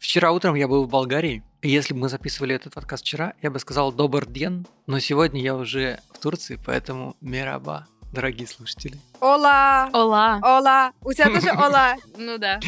Вчера 0.00 0.32
утром 0.32 0.54
я 0.54 0.66
был 0.66 0.84
в 0.84 0.88
Болгарии. 0.88 1.42
И 1.60 1.68
Если 1.68 1.92
бы 1.92 2.00
мы 2.00 2.08
записывали 2.08 2.54
этот 2.54 2.72
подкаст 2.72 3.04
вчера, 3.04 3.34
я 3.42 3.50
бы 3.50 3.58
сказал 3.58 3.92
«добр 3.92 4.24
день», 4.24 4.66
но 4.86 4.98
сегодня 4.98 5.42
я 5.42 5.54
уже 5.54 6.00
в 6.14 6.18
Турции, 6.18 6.58
поэтому 6.64 7.16
мераба, 7.20 7.86
дорогие 8.10 8.48
слушатели. 8.48 8.98
Ола! 9.20 9.90
Ола. 9.92 10.40
Ола! 10.42 10.92
У 11.02 11.12
тебя 11.12 11.26
тоже 11.26 11.50
ола! 11.52 11.96
Ну 12.16 12.38
да. 12.38 12.58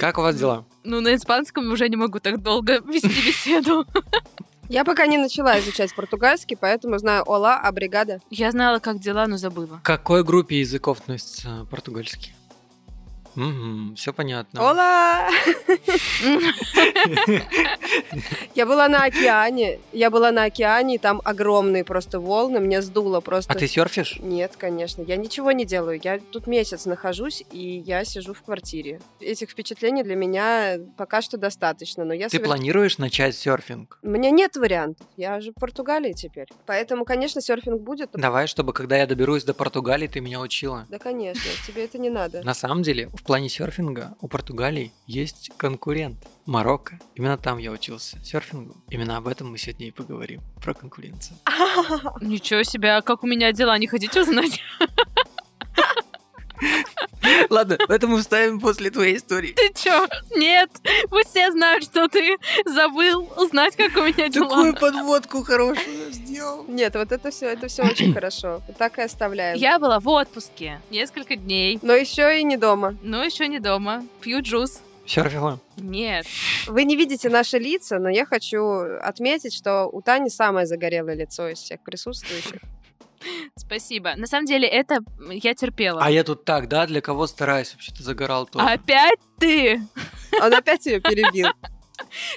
Как 0.00 0.16
у 0.16 0.22
вас 0.22 0.36
дела? 0.36 0.64
Ну, 0.84 1.02
на 1.02 1.14
испанском 1.14 1.70
уже 1.70 1.90
не 1.90 1.96
могу 1.96 2.18
так 2.18 2.42
долго 2.42 2.78
вести 2.80 3.08
беседу. 3.08 3.84
Я 4.70 4.84
пока 4.86 5.06
не 5.06 5.18
начала 5.18 5.60
изучать 5.60 5.94
португальский, 5.94 6.56
поэтому 6.56 6.96
знаю 6.96 7.24
ола, 7.26 7.60
а 7.62 7.70
бригада. 7.72 8.20
Я 8.30 8.50
знала, 8.52 8.78
как 8.78 9.00
дела, 9.00 9.26
но 9.26 9.36
забыла. 9.36 9.80
К 9.82 9.86
какой 9.86 10.24
группе 10.24 10.60
языков 10.60 11.00
относится 11.00 11.66
португальский? 11.70 12.32
Угу, 13.36 13.94
все 13.96 14.12
понятно. 14.12 14.60
Ола! 14.68 15.28
Я 18.54 18.66
была 18.66 18.88
на 18.88 19.04
океане. 19.04 19.78
Я 19.92 20.10
была 20.10 20.32
на 20.32 20.44
океане, 20.44 20.94
и 20.94 20.98
там 20.98 21.20
огромные 21.24 21.84
просто 21.84 22.18
волны. 22.20 22.60
Мне 22.60 22.80
сдуло 22.82 23.20
просто. 23.20 23.52
А 23.52 23.56
ты 23.56 23.66
серфишь? 23.66 24.18
Нет, 24.20 24.56
конечно. 24.56 25.02
Я 25.02 25.16
ничего 25.16 25.52
не 25.52 25.64
делаю. 25.64 26.00
Я 26.02 26.18
тут 26.18 26.46
месяц 26.46 26.86
нахожусь, 26.86 27.44
и 27.50 27.82
я 27.86 28.04
сижу 28.04 28.32
в 28.32 28.42
квартире. 28.42 29.00
Этих 29.20 29.50
впечатлений 29.50 30.02
для 30.02 30.16
меня 30.16 30.78
пока 30.96 31.20
что 31.20 31.36
достаточно. 31.36 32.04
Но 32.04 32.14
я 32.14 32.28
Ты 32.28 32.38
соверш- 32.38 32.44
планируешь 32.44 32.98
начать 32.98 33.36
серфинг? 33.36 33.98
У 34.02 34.08
меня 34.08 34.30
нет 34.30 34.56
вариантов. 34.56 35.06
Я 35.16 35.40
же 35.40 35.50
в 35.50 35.54
Португалии 35.54 36.12
теперь. 36.12 36.46
Поэтому, 36.64 37.04
конечно, 37.04 37.40
серфинг 37.40 37.82
будет. 37.82 38.10
Давай, 38.12 38.46
чтобы 38.46 38.72
когда 38.72 38.96
я 38.96 39.06
доберусь 39.06 39.44
до 39.44 39.52
Португалии, 39.52 40.06
ты 40.06 40.20
меня 40.20 40.40
учила. 40.40 40.86
Да, 40.88 40.98
конечно. 40.98 41.50
Тебе 41.66 41.84
это 41.84 41.98
не 41.98 42.08
надо. 42.10 42.42
На 42.42 42.54
самом 42.54 42.82
деле, 42.82 43.08
в 43.12 43.22
плане 43.26 43.48
серфинга 43.48 44.14
у 44.20 44.28
Португалии 44.28 44.92
есть 45.06 45.50
конкурент. 45.56 46.16
Марокко. 46.46 46.98
Именно 47.16 47.36
там 47.36 47.58
я 47.58 47.72
учился 47.72 48.24
серфингу. 48.24 48.76
Именно 48.88 49.16
об 49.16 49.26
этом 49.26 49.50
мы 49.50 49.58
сегодня 49.58 49.88
и 49.88 49.90
поговорим. 49.90 50.42
Про 50.62 50.74
конкуренцию. 50.74 51.36
Ничего 52.20 52.62
себе, 52.62 52.92
а 52.92 53.02
как 53.02 53.24
у 53.24 53.26
меня 53.26 53.52
дела, 53.52 53.76
не 53.78 53.88
хотите 53.88 54.20
узнать? 54.20 54.60
Ладно, 57.50 57.76
это 57.88 58.06
мы 58.06 58.20
вставим 58.20 58.60
после 58.60 58.90
твоей 58.90 59.16
истории. 59.16 59.52
Ты 59.52 59.72
чё? 59.74 60.06
Нет, 60.36 60.70
пусть 61.10 61.30
все 61.30 61.50
знают, 61.50 61.84
что 61.84 62.08
ты 62.08 62.36
забыл 62.64 63.28
узнать, 63.36 63.76
как 63.76 63.96
у 63.96 64.02
меня 64.02 64.28
дела. 64.28 64.48
Такую 64.48 64.74
подводку 64.74 65.42
хорошую 65.42 66.12
сделал. 66.12 66.64
Нет, 66.68 66.94
вот 66.94 67.12
это 67.12 67.30
все, 67.30 67.46
это 67.46 67.68
все 67.68 67.82
очень 67.84 68.14
хорошо. 68.14 68.62
Так 68.78 68.98
и 68.98 69.02
оставляем. 69.02 69.58
Я 69.58 69.78
была 69.78 69.98
в 70.00 70.08
отпуске 70.08 70.80
несколько 70.90 71.36
дней, 71.36 71.78
Но 71.82 71.92
еще 71.94 72.40
и 72.40 72.44
не 72.44 72.56
дома. 72.56 72.96
но 73.02 73.22
еще 73.24 73.48
не 73.48 73.58
дома. 73.58 74.04
Пью 74.20 74.40
джус. 74.42 74.80
Серфила? 75.06 75.60
Нет. 75.76 76.26
Вы 76.66 76.84
не 76.84 76.96
видите 76.96 77.28
наши 77.28 77.58
лица, 77.58 77.98
но 77.98 78.08
я 78.08 78.26
хочу 78.26 78.60
отметить, 79.02 79.54
что 79.54 79.86
у 79.86 80.02
Тани 80.02 80.30
самое 80.30 80.66
загорелое 80.66 81.14
лицо 81.14 81.48
из 81.48 81.58
всех 81.58 81.80
присутствующих. 81.80 82.60
Спасибо. 83.66 84.14
На 84.16 84.26
самом 84.26 84.46
деле, 84.46 84.68
это 84.68 85.00
я 85.30 85.54
терпела. 85.54 86.00
А 86.02 86.10
я 86.10 86.22
тут 86.22 86.44
так, 86.44 86.68
да, 86.68 86.86
для 86.86 87.00
кого 87.00 87.26
стараюсь? 87.26 87.72
Вообще-то 87.72 88.02
загорал 88.02 88.46
тоже. 88.46 88.64
Опять 88.64 89.18
ты? 89.38 89.82
Он 90.40 90.54
опять 90.54 90.86
ее 90.86 91.00
перебил. 91.00 91.48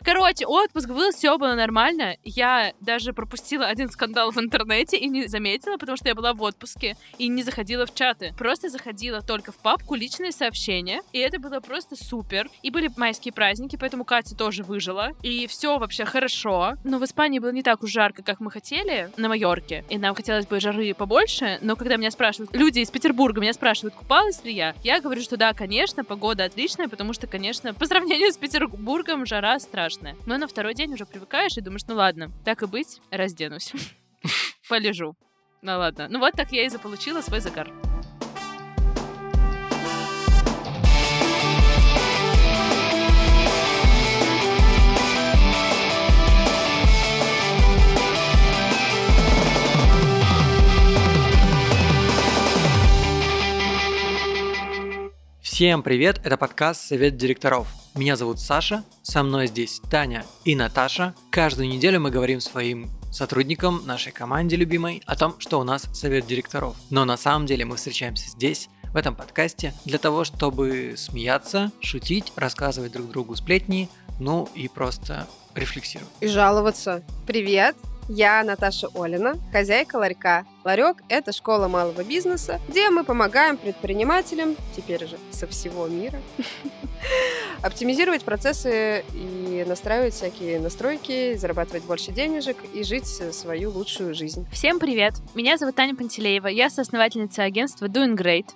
Короче, 0.04 0.46
отпуск 0.46 0.90
был, 0.90 1.12
все 1.12 1.38
было 1.38 1.54
нормально. 1.54 2.16
Я 2.24 2.74
даже 2.80 3.14
пропустила 3.14 3.66
один 3.66 3.90
скандал 3.90 4.32
в 4.32 4.38
интернете 4.38 4.98
и 4.98 5.08
не 5.08 5.28
заметила, 5.28 5.78
потому 5.78 5.98
что 5.98 6.08
я 6.08 6.16
была 6.16 6.34
в 6.34 6.42
отпуске 6.42 6.96
и 7.18 7.28
не 7.28 7.44
заходила 7.44 7.86
в 7.86 7.94
чаты. 7.94 8.34
Просто 8.38 8.70
заходила 8.70 9.22
только 9.22 9.52
в 9.52 9.58
папку 9.58 9.96
личные 9.96 10.32
сообщения, 10.32 11.02
и 11.14 11.20
это 11.20 11.40
было 11.40 11.60
просто 11.60 11.96
супер. 11.96 12.50
И 12.62 12.72
были 12.72 12.90
майские 12.98 13.34
праздники, 13.34 13.78
поэтому 13.80 14.06
Катя 14.06 14.36
тоже 14.36 14.64
выжила. 14.64 15.12
И 15.24 15.48
все 15.48 15.78
вообще 15.78 16.06
хорошо. 16.06 16.76
Но 16.84 17.00
в 17.00 17.06
Испании 17.06 17.40
было 17.40 17.52
не 17.52 17.64
так 17.64 17.84
уж 17.84 17.92
жарко, 17.92 18.24
как 18.24 18.40
мы 18.40 18.52
хотели 18.52 19.12
на 19.18 19.30
Майорке. 19.30 19.86
И 19.90 19.98
нам 19.98 20.16
хотелось 20.16 20.46
бы 20.46 20.60
жары 20.60 20.94
побольше, 20.94 21.60
но 21.62 21.76
когда 21.76 21.98
меня 21.98 22.12
спрашивают, 22.12 22.56
люди 22.56 22.80
из 22.80 22.90
Петербурга 22.90 23.42
меня 23.42 23.54
спрашивают, 23.54 23.96
купалась 23.96 24.44
ли 24.44 24.54
я, 24.54 24.76
я 24.84 25.02
говорю, 25.02 25.22
что 25.22 25.38
да, 25.38 25.54
конечно, 25.54 26.04
погода 26.04 26.46
отличная, 26.46 26.88
потому 26.88 27.14
что, 27.14 27.28
конечно, 27.28 27.74
по 27.74 27.86
сравнению 27.86 28.32
с 28.32 28.38
Петербургом 28.38 29.26
жара 29.26 29.60
страшная. 29.70 30.16
Но 30.26 30.38
на 30.38 30.48
второй 30.48 30.74
день 30.74 30.94
уже 30.94 31.06
привыкаешь 31.06 31.56
и 31.58 31.62
думаешь, 31.62 31.84
ну 31.88 31.96
ладно, 31.96 32.32
так 32.44 32.64
и 32.64 32.66
быть, 32.66 33.00
разденусь. 33.12 33.72
Полежу. 34.70 35.16
Ну 35.62 35.78
ладно. 35.78 36.08
Ну 36.10 36.20
вот 36.20 36.34
так 36.34 36.52
я 36.52 36.66
и 36.66 36.70
заполучила 36.70 37.22
свой 37.22 37.40
загар. 37.40 37.72
Всем 55.42 55.84
привет, 55.84 56.22
это 56.24 56.38
подкаст 56.38 56.88
«Совет 56.88 57.18
директоров». 57.18 57.89
Меня 57.96 58.16
зовут 58.16 58.40
Саша, 58.40 58.84
со 59.02 59.24
мной 59.24 59.48
здесь 59.48 59.82
Таня 59.90 60.24
и 60.46 60.56
Наташа. 60.56 61.16
Каждую 61.32 61.68
неделю 61.68 62.00
мы 62.00 62.12
говорим 62.12 62.40
своим 62.40 62.90
сотрудникам, 63.12 63.86
нашей 63.86 64.12
команде 64.12 64.56
любимой, 64.56 65.02
о 65.08 65.16
том, 65.16 65.40
что 65.40 65.60
у 65.60 65.64
нас 65.64 65.90
совет 65.94 66.28
директоров. 66.28 66.76
Но 66.92 67.04
на 67.06 67.18
самом 67.18 67.48
деле 67.48 67.66
мы 67.66 67.78
встречаемся 67.78 68.30
здесь, 68.30 68.70
в 68.94 68.98
этом 68.98 69.16
подкасте, 69.16 69.74
для 69.86 69.98
того, 69.98 70.24
чтобы 70.24 70.96
смеяться, 70.98 71.72
шутить, 71.82 72.32
рассказывать 72.36 72.92
друг 72.92 73.10
другу 73.10 73.36
сплетни, 73.36 73.90
ну 74.20 74.48
и 74.56 74.68
просто 74.68 75.28
рефлексировать. 75.56 76.12
И 76.22 76.28
жаловаться. 76.28 77.04
Привет, 77.26 77.76
я 78.08 78.44
Наташа 78.44 78.88
Олина, 78.96 79.36
хозяйка 79.52 79.98
ларька. 79.98 80.46
Ларек– 80.64 80.98
это 81.10 81.32
школа 81.32 81.68
малого 81.68 82.04
бизнеса, 82.04 82.60
где 82.68 82.90
мы 82.90 83.04
помогаем 83.04 83.58
предпринимателям, 83.58 84.56
теперь 84.76 85.08
же 85.08 85.18
со 85.32 85.46
всего 85.48 85.88
мира, 85.88 86.20
оптимизировать 87.62 88.24
процессы 88.24 89.04
и 89.14 89.66
настраивать 89.68 90.14
всякие 90.14 90.60
настройки, 90.60 91.36
зарабатывать 91.36 91.84
больше 91.84 92.12
денежек 92.12 92.58
и 92.74 92.84
жить 92.84 93.08
свою 93.08 93.72
лучшую 93.72 94.14
жизнь. 94.16 94.48
Всем 94.52 94.80
привет! 94.80 95.16
Меня 95.36 95.58
зовут 95.58 95.76
Таня 95.76 95.96
Пантелеева, 95.96 96.48
я 96.48 96.70
соосновательница 96.70 97.44
агентства 97.44 97.86
Doing 97.88 98.16
Great. 98.16 98.48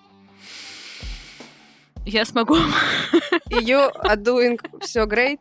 Я 2.05 2.25
смогу. 2.25 2.57
You 3.49 3.89
are 4.03 4.17
doing 4.17 4.59
все 4.81 5.03
great. 5.05 5.39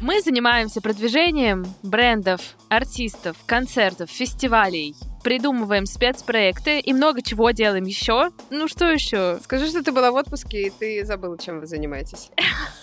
Мы 0.00 0.20
занимаемся 0.22 0.80
продвижением 0.80 1.64
брендов, 1.82 2.40
артистов, 2.68 3.36
концертов, 3.46 4.10
фестивалей. 4.10 4.96
Придумываем 5.22 5.86
спецпроекты 5.86 6.80
и 6.80 6.92
много 6.92 7.22
чего 7.22 7.50
делаем 7.50 7.84
еще. 7.84 8.30
Ну 8.50 8.68
что 8.68 8.90
еще? 8.90 9.38
Скажи, 9.42 9.68
что 9.68 9.82
ты 9.82 9.92
была 9.92 10.10
в 10.10 10.16
отпуске, 10.16 10.66
и 10.66 10.70
ты 10.70 11.04
забыла, 11.04 11.38
чем 11.38 11.60
вы 11.60 11.66
занимаетесь. 11.66 12.30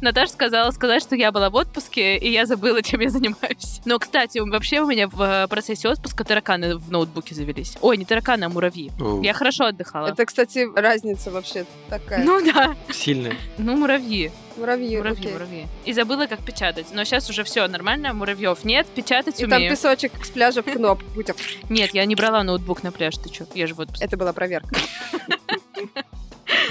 Наташа 0.00 0.32
сказала 0.32 0.70
сказать, 0.70 1.02
что 1.02 1.14
я 1.16 1.32
была 1.32 1.50
в 1.50 1.54
отпуске, 1.54 2.16
и 2.16 2.30
я 2.30 2.46
забыла, 2.46 2.82
чем 2.82 3.00
я 3.00 3.10
занимаюсь. 3.10 3.80
Но, 3.84 3.98
кстати, 3.98 4.38
вообще 4.38 4.80
у 4.80 4.86
меня 4.86 5.08
в 5.08 5.20
э, 5.20 5.48
процессе 5.48 5.88
отпуска 5.88 6.24
тараканы 6.24 6.76
в 6.76 6.90
ноутбуке 6.90 7.34
завелись. 7.34 7.76
Ой, 7.80 7.96
не 7.96 8.04
тараканы, 8.04 8.44
а 8.44 8.48
муравьи. 8.48 8.90
Я 9.22 9.32
хорошо 9.34 9.66
отдыхала. 9.66 10.08
Это, 10.08 10.24
кстати, 10.26 10.66
разница 10.74 11.30
вообще 11.30 11.66
такая. 11.88 12.24
Ну 12.24 12.44
да, 12.44 12.74
Сильные. 12.90 13.36
ну 13.58 13.76
муравьи, 13.76 14.30
муравьи, 14.56 14.96
муравьи, 14.96 15.18
окей. 15.20 15.32
муравьи. 15.32 15.66
И 15.84 15.92
забыла, 15.92 16.26
как 16.26 16.40
печатать. 16.44 16.86
Но 16.92 17.04
сейчас 17.04 17.28
уже 17.30 17.44
все 17.44 17.66
нормально, 17.66 18.12
муравьев 18.12 18.64
нет, 18.64 18.86
печатать 18.86 19.40
И 19.40 19.46
там 19.46 19.58
умею. 19.58 19.70
песочек 19.72 20.12
с 20.24 20.30
пляжа 20.30 20.62
в 20.62 20.66
кнопку. 20.66 21.04
Нет, 21.68 21.94
я 21.94 22.04
не 22.04 22.14
брала 22.14 22.42
ноутбук 22.42 22.82
на 22.82 22.92
пляж, 22.92 23.16
ты 23.16 23.28
чё? 23.28 23.46
Я 23.54 23.66
же 23.66 23.74
в 23.74 23.80
отпуске. 23.80 24.04
Это 24.04 24.16
была 24.16 24.32
проверка. 24.32 24.76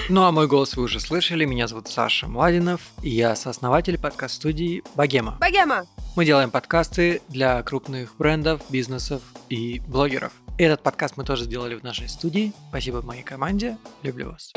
Ну 0.10 0.24
а 0.24 0.32
мой 0.32 0.48
голос 0.48 0.76
вы 0.76 0.84
уже 0.84 1.00
слышали, 1.00 1.46
меня 1.46 1.68
зовут 1.68 1.88
Саша 1.88 2.28
Младинов, 2.28 2.82
и 3.02 3.10
я 3.10 3.36
сооснователь 3.36 3.97
подкаст-студии 3.97 4.84
«Богема». 4.96 5.38
Богема! 5.40 5.85
Мы 6.16 6.26
делаем 6.26 6.52
подкасты 6.52 7.22
для 7.30 7.64
крупных 7.64 8.16
брендов, 8.18 8.62
бизнесов 8.70 9.22
и 9.50 9.80
блогеров. 9.88 10.34
Этот 10.58 10.84
подкаст 10.84 11.18
мы 11.18 11.24
тоже 11.24 11.46
сделали 11.46 11.76
в 11.76 11.84
нашей 11.84 12.08
студии. 12.09 12.53
Спасибо 12.70 13.02
моей 13.02 13.24
команде. 13.24 13.78
Люблю 14.03 14.32
вас. 14.32 14.52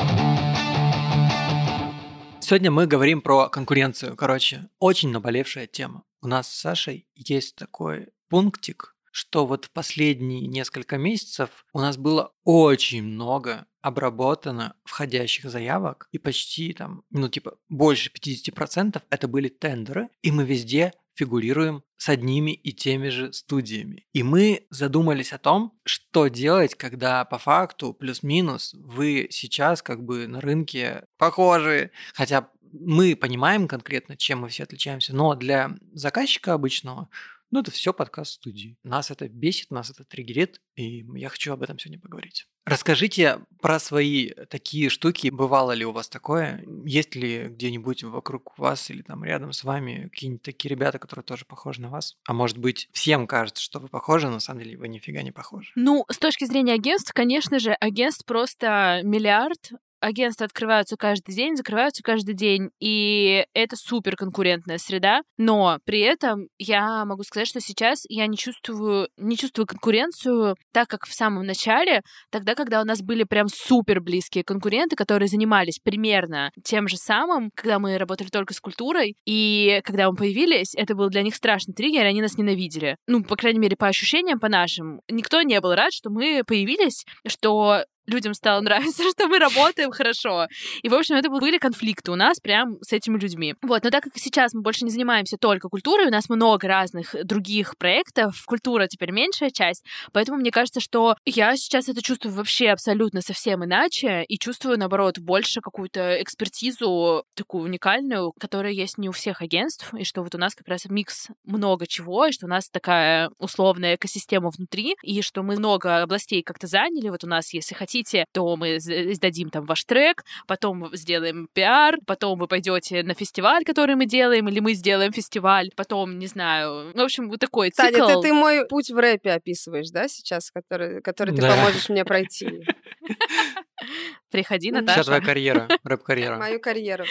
Сегодня 2.39 2.69
мы 2.69 2.85
говорим 2.85 3.21
про 3.21 3.49
конкуренцию. 3.49 4.15
Короче, 4.15 4.69
очень 4.79 5.09
наболевшая 5.09 5.67
тема. 5.67 6.03
У 6.21 6.27
нас 6.27 6.47
с 6.47 6.59
Сашей 6.59 7.07
есть 7.15 7.55
такой 7.55 8.09
пунктик, 8.29 8.95
что 9.11 9.45
вот 9.45 9.65
в 9.65 9.71
последние 9.71 10.45
несколько 10.45 10.97
месяцев 10.97 11.49
у 11.73 11.79
нас 11.79 11.97
было 11.97 12.31
очень 12.43 13.03
много 13.03 13.65
обработано 13.87 14.75
входящих 14.83 15.49
заявок, 15.49 16.07
и 16.11 16.17
почти 16.17 16.73
там, 16.73 17.03
ну 17.09 17.29
типа 17.29 17.57
больше 17.69 18.11
50% 18.11 19.01
это 19.09 19.27
были 19.27 19.47
тендеры, 19.47 20.09
и 20.21 20.31
мы 20.31 20.43
везде 20.43 20.93
фигурируем 21.15 21.83
с 21.97 22.09
одними 22.09 22.51
и 22.51 22.71
теми 22.73 23.09
же 23.09 23.33
студиями. 23.33 24.05
И 24.13 24.21
мы 24.21 24.67
задумались 24.69 25.33
о 25.33 25.39
том, 25.39 25.73
что 25.83 26.27
делать, 26.27 26.75
когда 26.75 27.25
по 27.25 27.39
факту 27.39 27.93
плюс-минус 27.93 28.75
вы 28.77 29.27
сейчас 29.31 29.81
как 29.81 30.03
бы 30.03 30.27
на 30.27 30.41
рынке 30.41 31.05
похожи, 31.17 31.91
хотя 32.13 32.49
мы 32.71 33.15
понимаем 33.15 33.67
конкретно, 33.67 34.15
чем 34.15 34.41
мы 34.41 34.49
все 34.49 34.63
отличаемся, 34.63 35.15
но 35.15 35.33
для 35.33 35.71
заказчика 35.93 36.53
обычного 36.53 37.09
ну, 37.51 37.59
это 37.61 37.71
все 37.71 37.93
подкаст 37.93 38.33
студии. 38.33 38.77
Нас 38.83 39.11
это 39.11 39.27
бесит, 39.27 39.71
нас 39.71 39.89
это 39.89 40.03
триггерит, 40.03 40.61
и 40.75 41.05
я 41.15 41.29
хочу 41.29 41.53
об 41.53 41.63
этом 41.63 41.79
сегодня 41.79 41.99
поговорить. 41.99 42.45
Расскажите 42.65 43.39
про 43.61 43.79
свои 43.79 44.31
такие 44.49 44.89
штуки. 44.89 45.29
Бывало 45.29 45.71
ли 45.71 45.85
у 45.85 45.93
вас 45.93 46.09
такое? 46.09 46.65
Есть 46.85 47.15
ли 47.15 47.47
где-нибудь 47.47 48.03
вокруг 48.03 48.57
вас 48.57 48.89
или 48.89 49.01
там 49.01 49.23
рядом 49.23 49.53
с 49.53 49.63
вами 49.63 50.09
какие-нибудь 50.11 50.41
такие 50.41 50.69
ребята, 50.69 50.99
которые 50.99 51.23
тоже 51.23 51.45
похожи 51.45 51.81
на 51.81 51.89
вас? 51.89 52.17
А 52.27 52.33
может 52.33 52.57
быть, 52.57 52.89
всем 52.91 53.25
кажется, 53.25 53.63
что 53.63 53.79
вы 53.79 53.87
похожи, 53.87 54.27
но 54.27 54.33
на 54.33 54.39
самом 54.41 54.63
деле 54.63 54.77
вы 54.77 54.89
нифига 54.89 55.21
не 55.21 55.31
похожи? 55.31 55.71
Ну, 55.75 56.05
с 56.11 56.17
точки 56.17 56.43
зрения 56.43 56.73
агентств, 56.73 57.13
конечно 57.13 57.59
же, 57.59 57.71
агентств 57.71 58.25
просто 58.25 58.99
миллиард 59.03 59.71
агентства 59.99 60.45
открываются 60.45 60.95
каждый 60.97 61.33
день, 61.35 61.55
закрываются 61.55 62.03
каждый 62.03 62.35
день, 62.35 62.69
и 62.79 63.45
это 63.53 63.75
супер 63.75 64.15
конкурентная 64.15 64.77
среда, 64.77 65.21
но 65.37 65.79
при 65.85 66.01
этом 66.01 66.47
я 66.57 67.05
могу 67.05 67.23
сказать, 67.23 67.47
что 67.47 67.59
сейчас 67.59 68.03
я 68.09 68.27
не 68.27 68.37
чувствую, 68.37 69.09
не 69.17 69.37
чувствую 69.37 69.65
конкуренцию 69.65 70.55
так, 70.71 70.87
как 70.87 71.05
в 71.05 71.13
самом 71.13 71.45
начале, 71.45 72.01
тогда, 72.31 72.55
когда 72.55 72.81
у 72.81 72.85
нас 72.85 73.01
были 73.01 73.23
прям 73.23 73.47
супер 73.47 74.01
близкие 74.01 74.43
конкуренты, 74.43 74.95
которые 74.95 75.27
занимались 75.27 75.79
примерно 75.79 76.51
тем 76.63 76.87
же 76.87 76.97
самым, 76.97 77.51
когда 77.55 77.79
мы 77.79 77.97
работали 77.97 78.27
только 78.27 78.53
с 78.53 78.59
культурой, 78.59 79.15
и 79.25 79.81
когда 79.83 80.09
мы 80.09 80.15
появились, 80.15 80.75
это 80.75 80.95
был 80.95 81.09
для 81.09 81.23
них 81.23 81.35
страшный 81.35 81.73
триггер, 81.73 82.05
они 82.05 82.21
нас 82.21 82.37
ненавидели. 82.37 82.97
Ну, 83.07 83.23
по 83.23 83.35
крайней 83.35 83.59
мере, 83.59 83.75
по 83.75 83.87
ощущениям, 83.87 84.39
по 84.39 84.49
нашим. 84.49 85.01
Никто 85.09 85.41
не 85.41 85.59
был 85.61 85.73
рад, 85.73 85.93
что 85.93 86.09
мы 86.09 86.43
появились, 86.45 87.05
что 87.25 87.83
людям 88.07 88.33
стало 88.33 88.61
нравиться, 88.61 89.03
что 89.09 89.27
мы 89.27 89.39
работаем 89.39 89.91
хорошо. 89.91 90.47
И, 90.81 90.89
в 90.89 90.93
общем, 90.93 91.15
это 91.15 91.29
были 91.29 91.57
конфликты 91.57 92.11
у 92.11 92.15
нас 92.15 92.39
прям 92.39 92.77
с 92.81 92.93
этими 92.93 93.19
людьми. 93.19 93.55
Вот, 93.61 93.83
но 93.83 93.89
так 93.89 94.03
как 94.03 94.13
сейчас 94.15 94.53
мы 94.53 94.61
больше 94.61 94.85
не 94.85 94.91
занимаемся 94.91 95.37
только 95.37 95.69
культурой, 95.69 96.07
у 96.07 96.11
нас 96.11 96.29
много 96.29 96.67
разных 96.67 97.15
других 97.23 97.77
проектов, 97.77 98.43
культура 98.45 98.87
теперь 98.87 99.11
меньшая 99.11 99.49
часть, 99.49 99.85
поэтому 100.13 100.37
мне 100.37 100.51
кажется, 100.51 100.79
что 100.79 101.15
я 101.25 101.55
сейчас 101.55 101.89
это 101.89 102.01
чувствую 102.01 102.33
вообще 102.33 102.69
абсолютно 102.69 103.21
совсем 103.21 103.63
иначе 103.63 104.23
и 104.27 104.37
чувствую, 104.37 104.79
наоборот, 104.79 105.19
больше 105.19 105.61
какую-то 105.61 106.21
экспертизу 106.21 107.23
такую 107.35 107.65
уникальную, 107.65 108.31
которая 108.39 108.71
есть 108.71 108.97
не 108.97 109.09
у 109.09 109.11
всех 109.11 109.41
агентств, 109.41 109.93
и 109.93 110.03
что 110.03 110.23
вот 110.23 110.33
у 110.35 110.37
нас 110.37 110.55
как 110.55 110.67
раз 110.67 110.85
микс 110.85 111.27
много 111.43 111.87
чего, 111.87 112.25
и 112.25 112.31
что 112.31 112.45
у 112.45 112.49
нас 112.49 112.69
такая 112.69 113.29
условная 113.37 113.95
экосистема 113.95 114.49
внутри, 114.49 114.95
и 115.03 115.21
что 115.21 115.43
мы 115.43 115.57
много 115.57 116.01
областей 116.01 116.43
как-то 116.43 116.67
заняли. 116.67 117.09
Вот 117.09 117.23
у 117.23 117.27
нас, 117.27 117.53
если 117.53 117.75
хотите, 117.75 117.96
хотите, 117.97 118.25
то 118.31 118.55
мы 118.55 118.77
издадим 118.77 119.49
там 119.49 119.65
ваш 119.65 119.83
трек, 119.83 120.23
потом 120.47 120.89
сделаем 120.95 121.47
пиар, 121.53 121.97
потом 122.05 122.39
вы 122.39 122.47
пойдете 122.47 123.03
на 123.03 123.13
фестиваль, 123.13 123.63
который 123.63 123.95
мы 123.95 124.05
делаем, 124.05 124.47
или 124.47 124.59
мы 124.59 124.73
сделаем 124.73 125.11
фестиваль, 125.11 125.69
потом, 125.75 126.19
не 126.19 126.27
знаю, 126.27 126.91
в 126.93 126.99
общем, 126.99 127.29
вот 127.29 127.39
такой 127.39 127.71
цикл. 127.71 127.97
Таня, 127.97 128.21
ты, 128.21 128.27
ты 128.27 128.33
мой 128.33 128.67
путь 128.67 128.89
в 128.89 128.97
рэпе 128.97 129.31
описываешь, 129.31 129.89
да, 129.89 130.07
сейчас, 130.07 130.51
который, 130.51 131.01
который 131.01 131.35
ты 131.35 131.41
да. 131.41 131.55
поможешь 131.55 131.89
мне 131.89 132.05
пройти? 132.05 132.63
Приходи, 134.29 134.71
Наташа. 134.71 135.01
Вся 135.01 135.03
твоя 135.03 135.21
карьера, 135.21 135.67
рэп-карьера. 135.83 136.37
Мою 136.39 136.59
карьеру. 136.59 137.05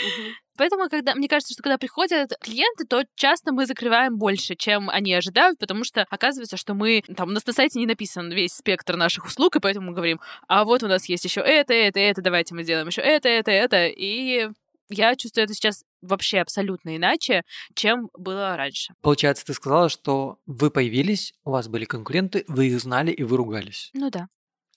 Поэтому, 0.59 0.89
когда, 0.89 1.15
мне 1.15 1.29
кажется, 1.29 1.53
что 1.55 1.63
когда 1.63 1.79
приходят 1.79 2.33
клиенты, 2.41 2.85
то 2.87 3.05
часто 3.15 3.53
мы 3.53 3.67
закрываем 3.67 4.19
больше, 4.19 4.55
чем 4.55 4.91
они 4.91 5.15
ожидают, 5.15 5.59
потому 5.59 5.85
что 5.85 6.07
оказывается, 6.11 6.57
что 6.57 6.75
мы, 6.75 7.03
там, 7.17 7.29
у 7.29 7.33
нас 7.33 7.47
на 7.47 7.53
сайте 7.53 7.79
не 7.79 7.87
написан 7.87 8.31
весь 8.31 8.53
спектр 8.53 8.97
наших 8.97 9.27
услуг, 9.27 9.57
и 9.57 9.61
поэтому 9.61 9.89
мы 9.89 9.95
говорим, 9.95 10.21
а 10.49 10.65
вот 10.65 10.83
у 10.83 10.89
нас 10.89 11.07
есть 11.09 11.25
еще 11.25 11.41
это, 11.41 11.73
это, 11.73 12.01
это, 12.01 12.23
давайте 12.23 12.55
мы 12.55 12.65
сделаем 12.65 12.87
еще 12.87 13.01
это, 13.01 13.29
это, 13.29 13.51
это, 13.51 13.87
и 13.87 14.49
я 14.89 15.17
чувствую 15.17 15.45
это 15.45 15.55
сейчас 15.55 15.85
вообще 16.01 16.39
абсолютно 16.39 16.97
иначе, 16.97 17.43
чем 17.75 18.09
было 18.17 18.57
раньше. 18.57 18.95
Получается, 19.03 19.45
ты 19.45 19.53
сказала, 19.53 19.89
что 19.89 20.39
вы 20.47 20.71
появились, 20.71 21.33
у 21.45 21.51
вас 21.51 21.69
были 21.69 21.85
конкуренты, 21.85 22.45
вы 22.49 22.69
их 22.69 22.81
знали 22.81 23.11
и 23.11 23.25
вы 23.25 23.37
ругались. 23.37 23.91
Ну 23.95 24.11
да. 24.11 24.29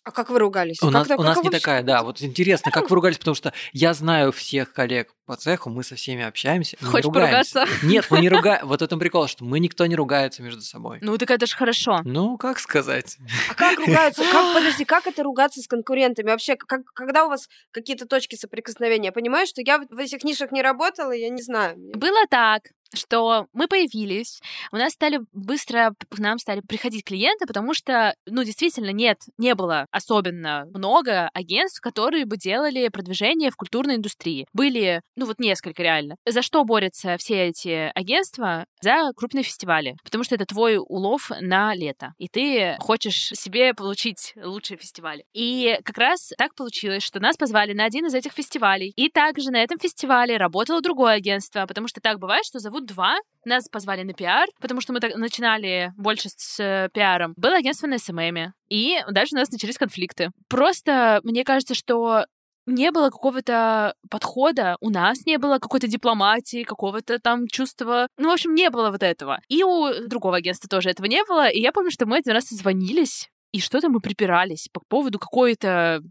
А 0.10 0.12
как 0.12 0.32
вы 0.32 0.40
ругались? 0.40 0.82
У 0.82 0.88
как 0.88 0.94
нас, 0.94 1.08
так, 1.08 1.20
у 1.20 1.24
нас 1.24 1.36
как 1.36 1.44
не 1.44 1.50
вообще? 1.50 1.60
такая, 1.60 1.84
да. 1.84 2.02
Вот 2.02 2.20
интересно, 2.24 2.72
как 2.72 2.90
вы 2.90 2.96
ругались, 2.96 3.20
потому 3.20 3.36
что 3.36 3.54
я 3.74 3.94
знаю 3.94 4.32
всех 4.32 4.74
коллег 4.74 5.14
по 5.28 5.36
цеху, 5.36 5.70
мы 5.70 5.84
со 5.84 5.94
всеми 5.94 6.24
общаемся. 6.24 6.78
Хочешь 6.82 7.06
ругаемся. 7.06 7.60
поругаться? 7.60 7.86
Нет, 7.86 8.08
мы 8.10 8.20
не 8.20 8.30
ругаем. 8.30 8.66
Вот 8.66 8.82
в 8.82 8.84
этом 8.84 8.98
прикол, 8.98 9.28
что 9.28 9.44
мы 9.44 9.60
никто 9.60 9.86
не 9.86 9.96
ругается 9.96 10.42
между 10.42 10.62
собой. 10.62 10.98
Ну, 11.02 11.16
так 11.20 11.30
это 11.30 11.46
же 11.46 11.56
хорошо. 11.56 12.00
Ну, 12.06 12.40
как 12.40 12.58
сказать? 12.58 13.18
А 13.52 13.54
как 13.54 13.78
ругаются? 13.78 14.24
Как, 14.24 14.54
подожди, 14.56 14.84
как 14.84 15.06
это 15.06 15.22
ругаться 15.22 15.62
с 15.62 15.68
конкурентами? 15.68 16.32
Вообще, 16.32 16.56
как, 16.56 16.82
когда 16.96 17.26
у 17.28 17.30
вас 17.30 17.48
какие-то 17.70 18.08
точки 18.08 18.36
соприкосновения? 18.36 19.10
Я 19.10 19.12
понимаю, 19.12 19.46
что 19.46 19.62
я 19.64 19.78
в 19.78 20.00
этих 20.00 20.24
нишах 20.24 20.52
не 20.52 20.64
работала, 20.64 21.12
я 21.12 21.30
не 21.30 21.44
знаю. 21.44 21.76
Было 21.94 22.26
так, 22.32 22.64
что 22.94 23.48
мы 23.54 23.68
появились, 23.68 24.42
у 24.72 24.78
нас 24.78 24.94
стали 24.94 25.20
быстро, 25.34 25.94
к 26.10 26.20
нам 26.20 26.38
стали 26.38 26.62
приходить 26.62 27.04
клиенты, 27.04 27.46
потому 27.46 27.74
что, 27.74 28.16
ну, 28.26 28.44
действительно, 28.44 28.92
нет, 28.92 29.18
не 29.38 29.56
было 29.56 29.86
особенно 29.92 30.66
много 30.74 31.30
агентств, 31.34 31.82
которые 31.82 32.26
бы 32.26 32.38
делали 32.38 32.88
продвижение 32.90 33.52
в 33.52 33.56
культурной 33.56 33.96
индустрии. 33.96 34.48
Были, 34.54 35.02
ну, 35.16 35.26
вот 35.26 35.40
несколько 35.40 35.84
реально. 35.84 36.16
За 36.26 36.42
что 36.42 36.64
борются 36.64 37.18
все 37.18 37.48
эти 37.48 37.92
агентства? 37.96 38.66
За 38.82 39.12
крупные 39.16 39.44
фестивали, 39.44 39.96
потому 40.04 40.24
что 40.24 40.36
это 40.36 40.46
твой 40.46 40.78
улов 40.78 41.32
на 41.42 41.74
лето, 41.74 42.14
и 42.18 42.28
ты 42.28 42.76
хочешь 42.80 43.32
себе 43.34 43.74
получить 43.74 44.34
лучшие 44.36 44.78
фестивали. 44.78 45.24
И 45.34 45.78
как 45.84 45.98
раз 45.98 46.32
так 46.38 46.56
получилось, 46.56 47.04
что 47.04 47.20
нас 47.20 47.38
позвали 47.38 47.74
на 47.74 47.86
один 47.86 48.06
из 48.06 48.14
этих 48.14 48.34
фестивалей, 48.34 48.94
и 48.96 49.10
также 49.10 49.52
на 49.52 49.62
этом 49.62 49.80
фестивале 49.80 50.38
работало 50.38 50.82
другое 50.82 51.14
агентство, 51.14 51.66
потому 51.66 51.88
что 51.88 52.02
так 52.02 52.20
бывает, 52.20 52.46
что 52.46 52.60
зовут 52.60 52.79
два, 52.86 53.18
нас 53.46 53.68
позвали 53.70 54.04
на 54.04 54.14
пиар, 54.14 54.48
потому 54.60 54.82
что 54.82 54.94
мы 54.94 55.00
так 55.00 55.16
начинали 55.16 55.94
больше 55.98 56.30
с 56.30 56.60
э, 56.60 56.90
пиаром. 56.94 57.34
Было 57.38 57.56
агентство 57.58 57.88
на 57.88 57.98
СММе, 57.98 58.54
и 58.70 59.00
дальше 59.10 59.36
у 59.36 59.40
нас 59.40 59.52
начались 59.52 59.78
конфликты. 59.78 60.32
Просто 60.48 61.20
мне 61.24 61.44
кажется, 61.44 61.74
что 61.74 62.26
не 62.66 62.92
было 62.92 63.10
какого-то 63.10 63.96
подхода, 64.10 64.78
у 64.80 64.90
нас 64.90 65.26
не 65.26 65.38
было 65.38 65.60
какой-то 65.60 65.88
дипломатии, 65.88 66.64
какого-то 66.64 67.20
там 67.20 67.48
чувства. 67.48 68.08
Ну, 68.18 68.30
в 68.30 68.34
общем, 68.34 68.54
не 68.54 68.70
было 68.70 68.92
вот 68.92 69.04
этого. 69.04 69.40
И 69.48 69.64
у 69.64 70.08
другого 70.08 70.38
агентства 70.38 70.70
тоже 70.70 70.90
этого 70.90 71.08
не 71.08 71.24
было. 71.24 71.50
И 71.50 71.60
я 71.60 71.72
помню, 71.72 71.92
что 71.92 72.06
мы 72.06 72.18
один 72.18 72.34
раз 72.34 72.46
созвонились, 72.46 73.30
и 73.52 73.60
что-то 73.60 73.90
мы 73.90 74.00
припирались 74.00 74.68
по 74.72 74.82
поводу 74.88 75.18
какой-то 75.18 76.02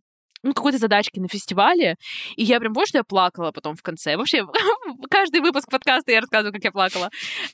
ну, 0.43 0.55
какой-то 0.55 0.79
задачки 0.79 1.19
на 1.19 1.29
фестивале, 1.29 1.97
и 2.37 2.45
я 2.45 2.61
прям 2.61 2.75
помню, 2.75 2.87
что 2.87 2.99
я 2.99 3.05
плакала 3.05 3.51
потом 3.51 3.75
в 3.75 3.83
конце. 3.83 4.17
Вообще, 4.17 4.47
каждый 5.11 5.41
выпуск 5.41 5.71
подкаста 5.71 6.13
я 6.13 6.21
рассказываю, 6.21 6.53
как 6.53 6.65
я 6.65 6.73
плакала. 6.73 7.11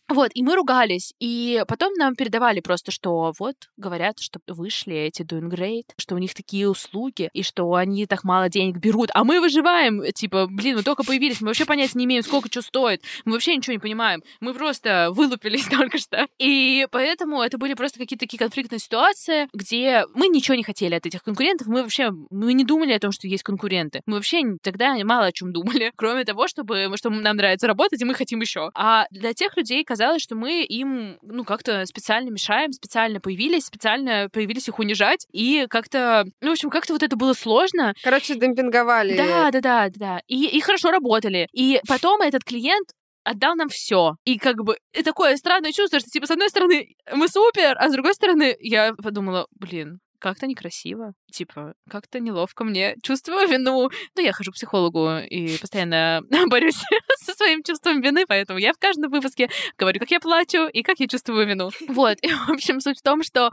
Вот, 0.09 0.31
и 0.35 0.43
мы 0.43 0.55
ругались, 0.55 1.15
и 1.19 1.63
потом 1.67 1.95
нам 1.95 2.15
передавали 2.15 2.61
просто, 2.61 2.91
что 2.91 3.33
вот, 3.39 3.57
говорят, 3.77 4.19
что 4.19 4.41
вышли 4.49 4.95
эти 4.95 5.23
Doing 5.23 5.51
Great, 5.51 5.85
что 5.97 6.15
у 6.15 6.19
них 6.19 6.35
такие 6.35 6.69
услуги, 6.69 7.31
и 7.33 7.43
что 7.43 7.73
они 7.75 8.07
так 8.07 8.25
мало 8.25 8.49
денег 8.49 8.77
берут, 8.79 9.11
а 9.15 9.25
мы 9.25 9.41
выживаем, 9.41 10.03
типа, 10.13 10.47
блин, 10.47 10.77
мы 10.77 10.83
только 10.83 11.05
появились, 11.05 11.41
мы 11.41 11.49
вообще 11.49 11.65
понятия 11.65 11.99
не 11.99 12.05
имеем, 12.05 12.23
сколько 12.23 12.49
что 12.51 12.63
стоит, 12.63 13.03
мы 13.25 13.33
вообще 13.33 13.57
ничего 13.57 13.73
не 13.73 13.79
понимаем, 13.79 14.23
мы 14.41 14.53
просто 14.53 15.09
вылупились 15.13 15.67
только 15.71 15.99
что. 15.99 16.27
И 16.39 16.87
поэтому 16.91 17.41
это 17.41 17.57
были 17.59 17.75
просто 17.75 17.99
какие-то 17.99 18.25
такие 18.27 18.39
конфликтные 18.39 18.79
ситуации, 18.79 19.49
где 19.53 20.05
мы 20.15 20.29
ничего 20.29 20.55
не 20.55 20.63
хотели 20.63 20.95
от 20.95 21.07
этих 21.07 21.23
конкурентов, 21.23 21.67
мы 21.67 21.83
вообще, 21.83 22.11
мы 22.31 22.53
не 22.53 22.65
думали 22.65 22.74
о 22.93 22.99
том, 22.99 23.13
что 23.13 23.27
есть 23.27 23.43
конкуренты. 23.43 24.01
Мы 24.07 24.17
вообще 24.17 24.43
тогда 24.63 24.95
мало 25.05 25.27
о 25.27 25.33
чем 25.33 25.53
думали, 25.53 25.93
кроме 25.97 26.25
того, 26.25 26.49
чтобы 26.49 26.89
что 26.97 27.11
нам 27.11 27.37
нравится 27.37 27.67
работать, 27.67 28.01
и 28.01 28.05
мы 28.05 28.15
хотим 28.15 28.41
еще. 28.41 28.71
А 28.75 29.07
для 29.11 29.33
тех 29.33 29.57
людей 29.57 29.85
казалось, 29.85 30.23
что 30.23 30.35
мы 30.37 30.63
им, 30.65 31.19
ну, 31.23 31.45
как-то 31.45 31.85
специально 31.87 32.31
мешаем, 32.31 32.73
специально 32.73 33.21
появились, 33.21 33.67
специально 33.67 34.29
появились 34.33 34.69
их 34.69 34.79
унижать, 34.79 35.27
и 35.33 35.67
как-то, 35.69 36.25
ну, 36.41 36.51
в 36.51 36.53
общем, 36.53 36.71
как-то 36.71 36.93
вот 36.93 37.03
это 37.03 37.17
было 37.17 37.33
сложно. 37.33 37.95
Короче, 38.03 38.35
демпинговали. 38.35 39.17
Да, 39.17 39.51
да, 39.51 39.61
да, 39.61 39.89
да. 39.95 40.21
И, 40.27 40.47
и 40.47 40.61
хорошо 40.61 40.91
работали. 40.91 41.49
И 41.53 41.81
потом 41.87 42.21
этот 42.23 42.45
клиент 42.45 42.89
отдал 43.25 43.57
нам 43.57 43.69
все. 43.69 44.17
И 44.25 44.39
как 44.39 44.63
бы 44.63 44.77
и 44.93 45.03
такое 45.03 45.37
странное 45.37 45.73
чувство, 45.73 45.99
что 45.99 46.11
типа 46.11 46.27
с 46.27 46.31
одной 46.31 46.51
стороны 46.51 46.95
мы 47.13 47.29
супер, 47.29 47.77
а 47.79 47.89
с 47.89 47.93
другой 47.93 48.15
стороны 48.15 48.57
я 48.61 48.93
подумала, 48.95 49.47
блин, 49.59 49.99
как-то 50.25 50.47
некрасиво. 50.47 51.13
Типа, 51.31 51.75
как-то 51.91 52.19
неловко 52.19 52.65
мне. 52.65 52.97
Чувствую 53.03 53.47
вину. 53.47 53.91
Ну, 54.17 54.23
я 54.23 54.33
хожу 54.33 54.53
к 54.53 54.55
психологу 54.55 55.19
и 55.19 55.59
постоянно 55.59 56.23
борюсь 56.49 56.83
со 57.23 57.35
своим 57.35 57.63
чувством 57.63 58.01
вины, 58.01 58.25
поэтому 58.27 58.59
я 58.59 58.73
в 58.73 58.79
каждом 58.79 59.11
выпуске 59.11 59.51
говорю, 59.77 60.01
как 60.01 60.11
я 60.11 60.21
плачу 60.21 60.67
и 60.67 60.83
как 60.83 60.99
я 60.99 61.09
чувствую 61.09 61.47
вину. 61.47 61.71
Вот. 61.89 62.17
И, 62.23 62.29
в 62.29 62.51
общем, 62.51 62.81
суть 62.81 63.01
в 63.01 63.03
том, 63.03 63.23
что 63.23 63.51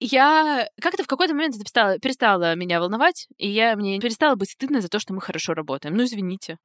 я 0.00 0.68
как-то 0.80 1.04
в 1.04 1.06
какой-то 1.06 1.34
момент 1.34 1.54
это 1.54 1.62
перестала, 1.62 1.98
перестала 2.00 2.54
меня 2.56 2.80
волновать, 2.80 3.28
и 3.36 3.48
я 3.48 3.76
мне 3.76 4.00
перестала 4.00 4.34
быть 4.34 4.50
стыдно 4.50 4.80
за 4.80 4.88
то, 4.88 4.98
что 4.98 5.14
мы 5.14 5.20
хорошо 5.20 5.54
работаем. 5.54 5.94
Ну, 5.94 6.02
извините. 6.02 6.58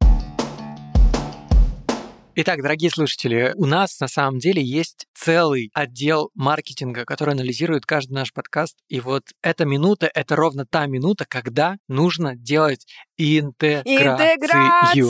Итак, 2.35 2.63
дорогие 2.63 2.89
слушатели, 2.89 3.53
у 3.57 3.67
нас 3.67 3.99
на 3.99 4.07
самом 4.07 4.39
деле 4.39 4.59
есть 4.59 5.05
целый 5.13 5.69
отдел 5.75 6.31
маркетинга, 6.33 7.05
который 7.05 7.35
анализирует 7.35 7.85
каждый 7.85 8.13
наш 8.13 8.33
подкаст. 8.33 8.75
И 8.87 8.99
вот 9.01 9.21
эта 9.43 9.65
минута— 9.65 10.09
это 10.15 10.35
ровно 10.35 10.65
та 10.65 10.87
минута, 10.87 11.25
когда 11.29 11.77
нужно 11.87 12.35
делать 12.35 12.87
интеграцию. 13.17 14.33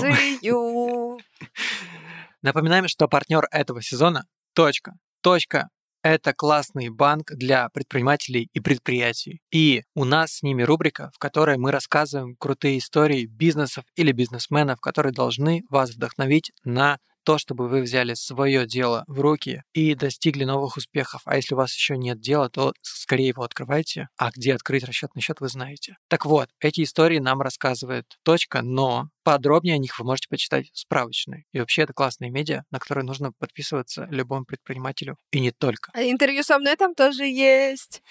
Интеграцию. 0.04 1.18
Напоминаем, 2.42 2.90
что 2.90 3.08
партнер 3.08 3.48
этого 3.52 3.82
сезона— 3.82 4.26
точка. 4.54 4.92
Точка 5.22 5.70
это 6.04 6.34
классный 6.34 6.90
банк 6.90 7.32
для 7.32 7.70
предпринимателей 7.70 8.50
и 8.52 8.60
предприятий. 8.60 9.40
И 9.52 9.84
у 9.96 10.04
нас 10.04 10.34
с 10.34 10.44
ними 10.44 10.62
рубрика, 10.64 11.10
в 11.16 11.18
которой 11.18 11.58
мы 11.58 11.72
рассказываем 11.72 12.36
крутые 12.36 12.80
истории 12.80 13.26
бизнесов 13.26 13.86
или 13.96 14.12
бизнесменов, 14.12 14.82
которые 14.82 15.14
должны 15.14 15.64
вас 15.70 15.92
вдохновить 15.92 16.52
на 16.66 16.98
то, 17.24 17.38
чтобы 17.38 17.68
вы 17.68 17.82
взяли 17.82 18.14
свое 18.14 18.66
дело 18.66 19.04
в 19.08 19.20
руки 19.22 19.64
и 19.74 19.96
достигли 19.96 20.44
новых 20.44 20.78
успехов. 20.78 21.22
А 21.26 21.36
если 21.36 21.54
у 21.56 21.58
вас 21.58 21.74
еще 21.74 21.98
нет 21.98 22.20
дела, 22.20 22.50
то 22.50 22.74
скорее 22.82 23.30
его 23.30 23.44
открывайте. 23.44 24.10
А 24.18 24.32
где 24.32 24.54
открыть 24.54 24.84
расчетный 24.84 25.22
счет, 25.22 25.40
вы 25.40 25.48
знаете. 25.50 25.98
Так 26.10 26.26
вот, 26.26 26.50
эти 26.60 26.84
истории 26.84 27.20
нам 27.20 27.42
рассказывает 27.42 28.06
точка, 28.24 28.62
но 28.62 29.10
подробнее 29.24 29.76
о 29.76 29.78
них 29.78 29.98
вы 30.00 30.06
можете 30.06 30.30
почитать 30.30 30.72
в 30.72 30.80
справочной. 30.80 31.46
И 31.52 31.60
вообще 31.60 31.84
это 31.84 31.94
классные 31.94 32.30
медиа, 32.30 32.64
на 32.72 32.80
которые 32.80 33.04
нужно 33.04 33.32
подписываться 33.32 34.08
любому 34.12 34.46
предпринимателю. 34.46 35.18
И 35.32 35.40
не 35.40 35.52
только. 35.52 35.92
А 35.94 36.04
интервью 36.04 36.44
со 36.44 36.60
мной 36.60 36.76
там 36.76 36.96
тоже 36.96 37.26
есть. 37.26 38.02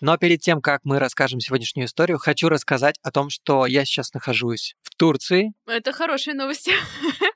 Но 0.00 0.16
перед 0.16 0.40
тем, 0.40 0.60
как 0.60 0.80
мы 0.84 0.98
расскажем 0.98 1.38
сегодняшнюю 1.38 1.86
историю, 1.86 2.18
хочу 2.18 2.48
рассказать 2.48 2.96
о 3.02 3.12
том, 3.12 3.30
что 3.30 3.66
я 3.66 3.84
сейчас 3.84 4.12
нахожусь 4.12 4.74
в 4.82 4.94
Турции. 4.96 5.52
Это 5.66 5.92
хорошие 5.92 6.34
новости. 6.34 6.72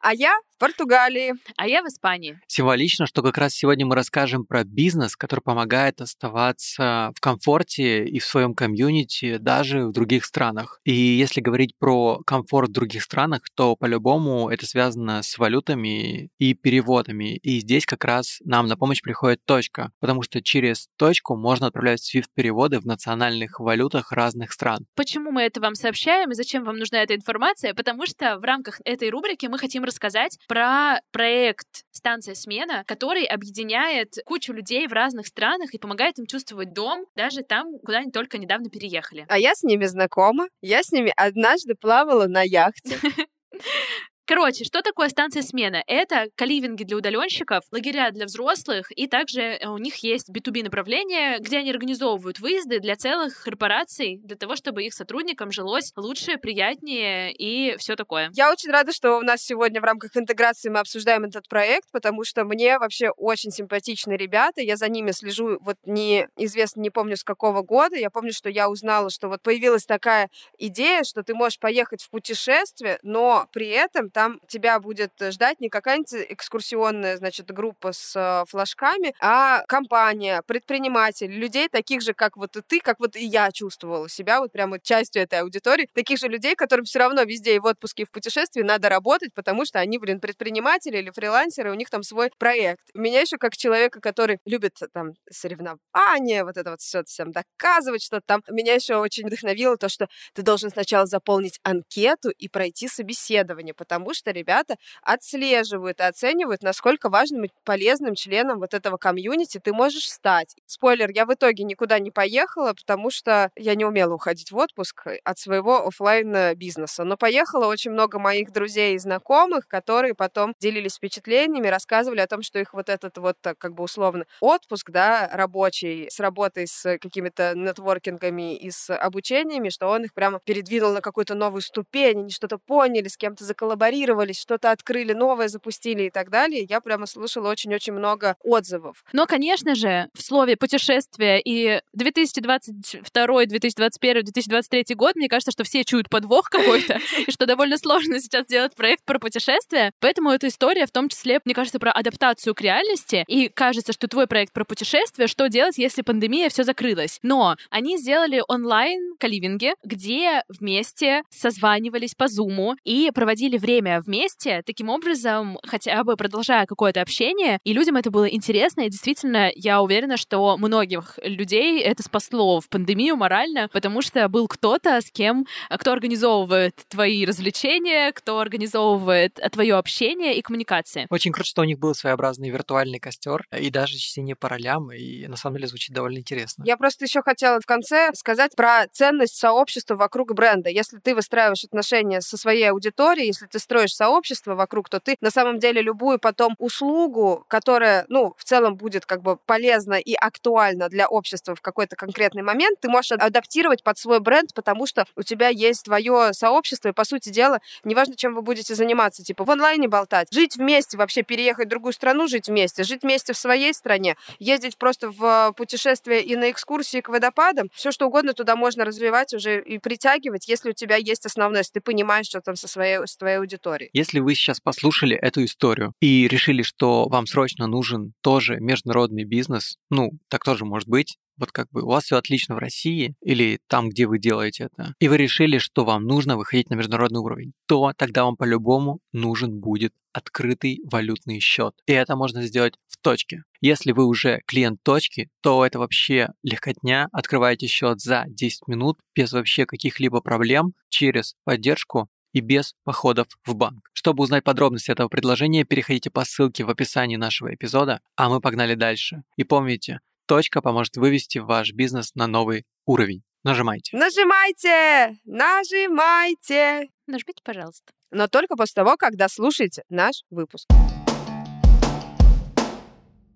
А 0.02 0.14
я 0.14 0.38
в 0.54 0.58
Португалии. 0.58 1.34
А 1.56 1.66
я 1.66 1.82
в 1.82 1.86
Испании. 1.86 2.38
Символично, 2.46 3.06
что 3.06 3.22
как 3.22 3.38
раз 3.38 3.54
сегодня 3.54 3.84
мы 3.86 3.96
расскажем 3.96 4.46
про 4.46 4.62
бизнес, 4.62 5.16
который 5.16 5.40
помогает 5.40 6.00
оставаться 6.00 7.12
в 7.16 7.20
комфорте 7.20 8.04
и 8.04 8.20
в 8.20 8.24
своем 8.24 8.54
комьюнити 8.54 9.38
даже 9.38 9.86
в 9.86 9.92
других 9.92 10.24
странах. 10.24 10.80
И 10.84 10.94
если 10.94 11.40
говорить 11.40 11.72
про 11.78 12.20
комфорт 12.24 12.70
в 12.70 12.72
других 12.86 13.02
странах, 13.02 13.42
то 13.54 13.76
по-любому 13.76 14.48
это 14.48 14.66
связано 14.66 15.22
с 15.22 15.38
валютами 15.38 16.30
и 16.38 16.54
переводами. 16.54 17.36
И 17.36 17.60
здесь 17.60 17.84
как 17.84 18.04
раз 18.04 18.38
нам 18.44 18.66
на 18.66 18.76
помощь 18.76 19.02
приходит 19.02 19.44
точка, 19.44 19.90
потому 20.00 20.22
что 20.22 20.42
через 20.42 20.88
точку 20.96 21.36
можно 21.36 21.66
отправлять 21.66 22.00
SWIFT-переводы 22.00 22.78
в 22.78 22.86
национальных 22.86 23.58
валютах 23.58 24.12
разных 24.12 24.52
стран. 24.52 24.86
Почему 24.94 25.32
мы 25.32 25.42
это 25.42 25.60
вам 25.60 25.74
сообщаем 25.74 26.30
и 26.30 26.34
зачем 26.34 26.64
вам 26.64 26.76
нужна 26.76 27.02
эта 27.02 27.14
информация? 27.14 27.74
Потому 27.74 28.06
что 28.06 28.38
в 28.38 28.44
рамках 28.44 28.80
этой 28.84 29.10
рубрики 29.10 29.46
мы 29.46 29.58
хотим 29.58 29.84
рассказать 29.84 30.38
про 30.46 31.00
проект 31.10 31.66
«Станция 31.90 32.34
смена», 32.34 32.84
который 32.86 33.24
объединяет 33.24 34.14
кучу 34.24 34.52
людей 34.52 34.86
в 34.86 34.92
разных 34.92 35.26
странах 35.26 35.74
и 35.74 35.78
помогает 35.78 36.18
им 36.18 36.26
чувствовать 36.26 36.72
дом 36.72 37.04
даже 37.16 37.42
там, 37.42 37.78
куда 37.84 37.98
они 37.98 38.12
только 38.12 38.38
недавно 38.38 38.70
переехали. 38.70 39.26
А 39.28 39.38
я 39.38 39.54
с 39.54 39.62
ними 39.62 39.86
знакома. 39.86 40.48
Я 40.60 40.82
с 40.82 40.92
ними 40.92 41.12
однажды 41.16 41.74
плавала 41.74 42.26
на 42.26 42.42
яхте. 42.42 42.75
reakcji. 42.84 43.24
Короче, 44.28 44.64
что 44.64 44.82
такое 44.82 45.08
станция 45.08 45.42
смена? 45.42 45.84
Это 45.86 46.26
каливинги 46.34 46.82
для 46.82 46.96
удаленщиков, 46.96 47.62
лагеря 47.70 48.10
для 48.10 48.24
взрослых, 48.24 48.90
и 48.90 49.06
также 49.06 49.40
э, 49.40 49.68
у 49.68 49.78
них 49.78 49.94
есть 49.98 50.30
B2B 50.30 50.64
направление, 50.64 51.38
где 51.38 51.58
они 51.58 51.70
организовывают 51.70 52.40
выезды 52.40 52.80
для 52.80 52.96
целых 52.96 53.44
корпораций, 53.44 54.18
для 54.24 54.34
того, 54.34 54.56
чтобы 54.56 54.82
их 54.82 54.94
сотрудникам 54.94 55.52
жилось 55.52 55.92
лучше, 55.94 56.38
приятнее 56.38 57.32
и 57.32 57.76
все 57.76 57.94
такое. 57.94 58.30
Я 58.34 58.50
очень 58.50 58.72
рада, 58.72 58.90
что 58.90 59.16
у 59.18 59.22
нас 59.22 59.42
сегодня 59.42 59.80
в 59.80 59.84
рамках 59.84 60.16
интеграции 60.16 60.70
мы 60.70 60.80
обсуждаем 60.80 61.22
этот 61.22 61.48
проект, 61.48 61.88
потому 61.92 62.24
что 62.24 62.42
мне 62.44 62.80
вообще 62.80 63.10
очень 63.10 63.52
симпатичны 63.52 64.14
ребята, 64.14 64.60
я 64.60 64.76
за 64.76 64.88
ними 64.88 65.12
слежу, 65.12 65.58
вот 65.60 65.76
неизвестно, 65.84 66.80
не 66.80 66.90
помню 66.90 67.16
с 67.16 67.22
какого 67.22 67.62
года, 67.62 67.94
я 67.94 68.10
помню, 68.10 68.32
что 68.32 68.50
я 68.50 68.68
узнала, 68.68 69.08
что 69.08 69.28
вот 69.28 69.40
появилась 69.42 69.84
такая 69.84 70.30
идея, 70.58 71.04
что 71.04 71.22
ты 71.22 71.32
можешь 71.32 71.60
поехать 71.60 72.02
в 72.02 72.10
путешествие, 72.10 72.98
но 73.04 73.46
при 73.52 73.68
этом 73.68 74.10
там 74.16 74.40
тебя 74.48 74.80
будет 74.80 75.12
ждать 75.20 75.60
не 75.60 75.68
какая-нибудь 75.68 76.14
экскурсионная, 76.30 77.18
значит, 77.18 77.50
группа 77.50 77.92
с 77.92 78.16
э, 78.16 78.44
флажками, 78.48 79.14
а 79.20 79.62
компания, 79.68 80.40
предприниматель, 80.46 81.30
людей 81.30 81.68
таких 81.68 82.00
же, 82.00 82.14
как 82.14 82.38
вот 82.38 82.56
и 82.56 82.62
ты, 82.62 82.80
как 82.80 82.98
вот 82.98 83.14
и 83.14 83.26
я 83.26 83.52
чувствовала 83.52 84.08
себя 84.08 84.40
вот 84.40 84.52
прямо 84.52 84.80
частью 84.80 85.20
этой 85.20 85.40
аудитории, 85.40 85.86
таких 85.92 86.18
же 86.18 86.28
людей, 86.28 86.54
которым 86.54 86.86
все 86.86 86.98
равно 87.00 87.24
везде 87.24 87.56
и 87.56 87.58
в 87.58 87.66
отпуске, 87.66 88.04
и 88.04 88.06
в 88.06 88.10
путешествии 88.10 88.62
надо 88.62 88.88
работать, 88.88 89.34
потому 89.34 89.66
что 89.66 89.80
они, 89.80 89.98
блин, 89.98 90.18
предприниматели 90.18 90.96
или 90.96 91.10
фрилансеры, 91.10 91.70
у 91.70 91.74
них 91.74 91.90
там 91.90 92.02
свой 92.02 92.30
проект. 92.38 92.88
Меня 92.94 93.20
еще 93.20 93.36
как 93.36 93.54
человека, 93.54 94.00
который 94.00 94.38
любит 94.46 94.78
там 94.94 95.10
соревнования, 95.30 96.42
вот 96.42 96.56
это 96.56 96.70
вот 96.70 96.80
все 96.80 97.04
всем 97.04 97.32
доказывать 97.32 98.02
что-то 98.02 98.22
там, 98.24 98.42
меня 98.48 98.72
еще 98.72 98.96
очень 98.96 99.26
вдохновило 99.26 99.76
то, 99.76 99.90
что 99.90 100.08
ты 100.32 100.40
должен 100.40 100.70
сначала 100.70 101.04
заполнить 101.04 101.60
анкету 101.64 102.30
и 102.30 102.48
пройти 102.48 102.88
собеседование, 102.88 103.74
потому 103.74 104.05
потому 104.06 104.14
что 104.14 104.30
ребята 104.30 104.76
отслеживают 105.02 105.98
и 105.98 106.04
оценивают, 106.04 106.62
насколько 106.62 107.08
важным 107.08 107.44
и 107.44 107.48
полезным 107.64 108.14
членом 108.14 108.60
вот 108.60 108.72
этого 108.72 108.98
комьюнити 108.98 109.58
ты 109.58 109.72
можешь 109.72 110.08
стать. 110.08 110.54
Спойлер, 110.64 111.10
я 111.10 111.26
в 111.26 111.34
итоге 111.34 111.64
никуда 111.64 111.98
не 111.98 112.12
поехала, 112.12 112.72
потому 112.72 113.10
что 113.10 113.50
я 113.56 113.74
не 113.74 113.84
умела 113.84 114.14
уходить 114.14 114.52
в 114.52 114.56
отпуск 114.56 115.06
от 115.24 115.38
своего 115.40 115.88
офлайн 115.88 116.56
бизнеса. 116.56 117.02
Но 117.02 117.16
поехала 117.16 117.66
очень 117.66 117.90
много 117.90 118.20
моих 118.20 118.52
друзей 118.52 118.94
и 118.94 118.98
знакомых, 118.98 119.66
которые 119.66 120.14
потом 120.14 120.54
делились 120.60 120.94
впечатлениями, 120.94 121.66
рассказывали 121.66 122.20
о 122.20 122.28
том, 122.28 122.42
что 122.42 122.60
их 122.60 122.74
вот 122.74 122.88
этот 122.88 123.18
вот 123.18 123.36
как 123.58 123.74
бы 123.74 123.82
условно 123.82 124.24
отпуск, 124.40 124.90
да, 124.90 125.28
рабочий, 125.32 126.08
с 126.10 126.20
работой 126.20 126.68
с 126.68 126.96
какими-то 126.98 127.54
нетворкингами 127.56 128.54
и 128.56 128.70
с 128.70 128.94
обучениями, 128.96 129.68
что 129.68 129.88
он 129.88 130.04
их 130.04 130.14
прямо 130.14 130.38
передвинул 130.44 130.92
на 130.92 131.00
какую-то 131.00 131.34
новую 131.34 131.62
ступень, 131.62 132.20
они 132.20 132.30
что-то 132.30 132.58
поняли, 132.58 133.08
с 133.08 133.16
кем-то 133.16 133.44
заколлаборировали, 133.44 133.95
коллаборировались, 133.96 134.40
что-то 134.40 134.70
открыли 134.70 135.12
новое, 135.12 135.48
запустили 135.48 136.04
и 136.04 136.10
так 136.10 136.30
далее. 136.30 136.66
Я 136.68 136.80
прямо 136.80 137.06
слышала 137.06 137.50
очень-очень 137.50 137.92
много 137.92 138.36
отзывов. 138.42 139.04
Но, 139.12 139.26
конечно 139.26 139.74
же, 139.74 140.08
в 140.14 140.22
слове 140.22 140.56
путешествие 140.56 141.40
и 141.44 141.80
2022, 141.92 143.46
2021, 143.46 144.24
2023 144.24 144.94
год, 144.94 145.16
мне 145.16 145.28
кажется, 145.28 145.52
что 145.52 145.64
все 145.64 145.84
чуют 145.84 146.08
подвох 146.08 146.50
какой-то, 146.50 146.98
и 147.26 147.30
что 147.30 147.46
довольно 147.46 147.78
сложно 147.78 148.20
сейчас 148.20 148.44
сделать 148.44 148.74
проект 148.74 149.04
про 149.04 149.18
путешествие. 149.18 149.92
Поэтому 150.00 150.30
эта 150.30 150.48
история 150.48 150.86
в 150.86 150.90
том 150.90 151.08
числе, 151.08 151.40
мне 151.44 151.54
кажется, 151.54 151.78
про 151.78 151.92
адаптацию 151.92 152.54
к 152.54 152.60
реальности. 152.60 153.24
И 153.28 153.48
кажется, 153.48 153.92
что 153.92 154.08
твой 154.08 154.26
проект 154.26 154.52
про 154.52 154.64
путешествие, 154.64 155.28
что 155.28 155.48
делать, 155.48 155.78
если 155.78 156.02
пандемия 156.02 156.48
все 156.48 156.64
закрылась. 156.64 157.18
Но 157.22 157.56
они 157.70 157.98
сделали 157.98 158.42
онлайн 158.48 159.16
каливинги, 159.18 159.74
где 159.84 160.42
вместе 160.48 161.22
созванивались 161.30 162.14
по 162.14 162.28
зуму 162.28 162.76
и 162.84 163.10
проводили 163.14 163.58
время 163.58 163.85
время 163.86 164.00
вместе, 164.00 164.62
таким 164.66 164.88
образом, 164.88 165.58
хотя 165.62 166.02
бы 166.04 166.16
продолжая 166.16 166.66
какое-то 166.66 167.00
общение, 167.00 167.58
и 167.64 167.72
людям 167.72 167.96
это 167.96 168.10
было 168.10 168.28
интересно, 168.28 168.82
и 168.82 168.90
действительно, 168.90 169.50
я 169.54 169.80
уверена, 169.80 170.16
что 170.16 170.56
многих 170.56 171.18
людей 171.22 171.80
это 171.82 172.02
спасло 172.02 172.60
в 172.60 172.68
пандемию 172.68 173.16
морально, 173.16 173.68
потому 173.72 174.02
что 174.02 174.28
был 174.28 174.48
кто-то, 174.48 175.00
с 175.00 175.10
кем, 175.10 175.46
кто 175.70 175.92
организовывает 175.92 176.74
твои 176.88 177.24
развлечения, 177.24 178.12
кто 178.12 178.40
организовывает 178.40 179.38
твое 179.52 179.74
общение 179.76 180.36
и 180.36 180.42
коммуникации. 180.42 181.06
Очень 181.10 181.32
круто, 181.32 181.48
что 181.48 181.62
у 181.62 181.64
них 181.64 181.78
был 181.78 181.94
своеобразный 181.94 182.50
виртуальный 182.50 182.98
костер 182.98 183.46
и 183.56 183.70
даже 183.70 183.96
чтение 183.96 184.34
по 184.36 184.48
ролям, 184.48 184.90
и 184.92 185.26
на 185.26 185.36
самом 185.36 185.56
деле 185.56 185.68
звучит 185.68 185.94
довольно 185.94 186.18
интересно. 186.18 186.64
Я 186.66 186.76
просто 186.76 187.04
еще 187.04 187.22
хотела 187.22 187.60
в 187.60 187.66
конце 187.66 188.10
сказать 188.14 188.56
про 188.56 188.86
ценность 188.92 189.36
сообщества 189.36 189.94
вокруг 189.94 190.34
бренда. 190.34 190.70
Если 190.70 190.98
ты 190.98 191.14
выстраиваешь 191.14 191.64
отношения 191.64 192.20
со 192.20 192.36
своей 192.36 192.68
аудиторией, 192.70 193.28
если 193.28 193.46
ты 193.46 193.58
строишь 193.58 193.75
строишь 193.76 193.94
сообщество 193.94 194.54
вокруг, 194.54 194.88
то 194.88 195.00
ты 195.00 195.16
на 195.20 195.30
самом 195.30 195.58
деле 195.58 195.82
любую 195.82 196.18
потом 196.18 196.54
услугу, 196.58 197.44
которая, 197.46 198.06
ну, 198.08 198.34
в 198.38 198.44
целом 198.44 198.76
будет 198.76 199.04
как 199.04 199.20
бы 199.20 199.36
полезна 199.36 199.94
и 199.94 200.14
актуальна 200.14 200.88
для 200.88 201.06
общества 201.08 201.54
в 201.54 201.60
какой-то 201.60 201.94
конкретный 201.94 202.42
момент, 202.42 202.80
ты 202.80 202.88
можешь 202.88 203.12
адаптировать 203.12 203.82
под 203.82 203.98
свой 203.98 204.20
бренд, 204.20 204.54
потому 204.54 204.86
что 204.86 205.04
у 205.14 205.22
тебя 205.22 205.48
есть 205.48 205.84
твое 205.84 206.32
сообщество, 206.32 206.88
и, 206.88 206.92
по 206.92 207.04
сути 207.04 207.28
дела, 207.28 207.60
неважно, 207.84 208.16
чем 208.16 208.34
вы 208.34 208.40
будете 208.40 208.74
заниматься, 208.74 209.22
типа 209.22 209.44
в 209.44 209.50
онлайне 209.50 209.88
болтать, 209.88 210.28
жить 210.32 210.56
вместе, 210.56 210.96
вообще 210.96 211.22
переехать 211.22 211.66
в 211.66 211.68
другую 211.68 211.92
страну, 211.92 212.28
жить 212.28 212.48
вместе, 212.48 212.82
жить 212.82 213.02
вместе 213.02 213.34
в 213.34 213.36
своей 213.36 213.74
стране, 213.74 214.16
ездить 214.38 214.78
просто 214.78 215.10
в 215.10 215.52
путешествие 215.54 216.22
и 216.22 216.34
на 216.34 216.50
экскурсии 216.50 217.02
к 217.02 217.10
водопадам, 217.10 217.68
все 217.74 217.90
что 217.90 218.06
угодно 218.06 218.32
туда 218.32 218.56
можно 218.56 218.86
развивать 218.86 219.34
уже 219.34 219.60
и 219.60 219.78
притягивать, 219.78 220.48
если 220.48 220.70
у 220.70 220.72
тебя 220.72 220.96
есть 220.96 221.26
основное, 221.26 221.60
если 221.60 221.74
ты 221.74 221.80
понимаешь, 221.82 222.26
что 222.26 222.40
там 222.40 222.56
со 222.56 222.68
своей, 222.68 223.06
с 223.06 223.16
твоей 223.18 223.36
аудиторией 223.36 223.55
аудитории. 223.56 223.90
Если 223.92 224.20
вы 224.20 224.34
сейчас 224.34 224.60
послушали 224.60 225.16
эту 225.16 225.44
историю 225.44 225.92
и 226.00 226.28
решили, 226.28 226.62
что 226.62 227.08
вам 227.08 227.26
срочно 227.26 227.66
нужен 227.66 228.12
тоже 228.22 228.58
международный 228.60 229.24
бизнес, 229.24 229.76
ну, 229.90 230.10
так 230.28 230.44
тоже 230.44 230.64
может 230.64 230.88
быть, 230.88 231.16
вот 231.38 231.52
как 231.52 231.68
бы 231.70 231.82
у 231.82 231.88
вас 231.88 232.04
все 232.04 232.16
отлично 232.16 232.54
в 232.54 232.58
России 232.58 233.14
или 233.20 233.58
там, 233.68 233.90
где 233.90 234.06
вы 234.06 234.18
делаете 234.18 234.64
это, 234.72 234.94
и 234.98 235.08
вы 235.08 235.16
решили, 235.18 235.58
что 235.58 235.84
вам 235.84 236.04
нужно 236.04 236.36
выходить 236.36 236.70
на 236.70 236.74
международный 236.74 237.20
уровень, 237.20 237.52
то 237.66 237.92
тогда 237.96 238.24
вам 238.24 238.36
по-любому 238.36 239.00
нужен 239.12 239.60
будет 239.60 239.92
открытый 240.12 240.80
валютный 240.90 241.40
счет. 241.40 241.74
И 241.86 241.92
это 241.92 242.16
можно 242.16 242.42
сделать 242.42 242.74
в 242.88 242.96
точке. 242.96 243.42
Если 243.60 243.92
вы 243.92 244.06
уже 244.06 244.40
клиент 244.46 244.82
точки, 244.82 245.28
то 245.42 245.64
это 245.66 245.78
вообще 245.78 246.30
легкотня. 246.42 247.08
Открываете 247.12 247.66
счет 247.66 248.00
за 248.00 248.24
10 248.26 248.66
минут 248.66 248.98
без 249.14 249.32
вообще 249.32 249.66
каких-либо 249.66 250.22
проблем 250.22 250.72
через 250.88 251.34
поддержку 251.44 252.08
и 252.36 252.40
без 252.40 252.74
походов 252.84 253.28
в 253.46 253.54
банк. 253.54 253.88
Чтобы 253.94 254.22
узнать 254.22 254.44
подробности 254.44 254.90
этого 254.90 255.08
предложения, 255.08 255.64
переходите 255.64 256.10
по 256.10 256.22
ссылке 256.26 256.64
в 256.64 256.70
описании 256.70 257.16
нашего 257.16 257.54
эпизода, 257.54 258.02
а 258.14 258.28
мы 258.28 258.42
погнали 258.42 258.74
дальше. 258.74 259.22
И 259.36 259.44
помните, 259.44 260.00
точка 260.26 260.60
поможет 260.60 260.98
вывести 260.98 261.38
ваш 261.38 261.72
бизнес 261.72 262.14
на 262.14 262.26
новый 262.26 262.66
уровень. 262.84 263.22
Нажимайте. 263.42 263.96
Нажимайте! 263.96 265.18
Нажимайте! 265.24 266.90
Нажмите, 267.06 267.40
пожалуйста. 267.42 267.94
Но 268.10 268.28
только 268.28 268.54
после 268.54 268.74
того, 268.74 268.98
когда 268.98 269.30
слушаете 269.30 269.84
наш 269.88 270.16
выпуск 270.28 270.66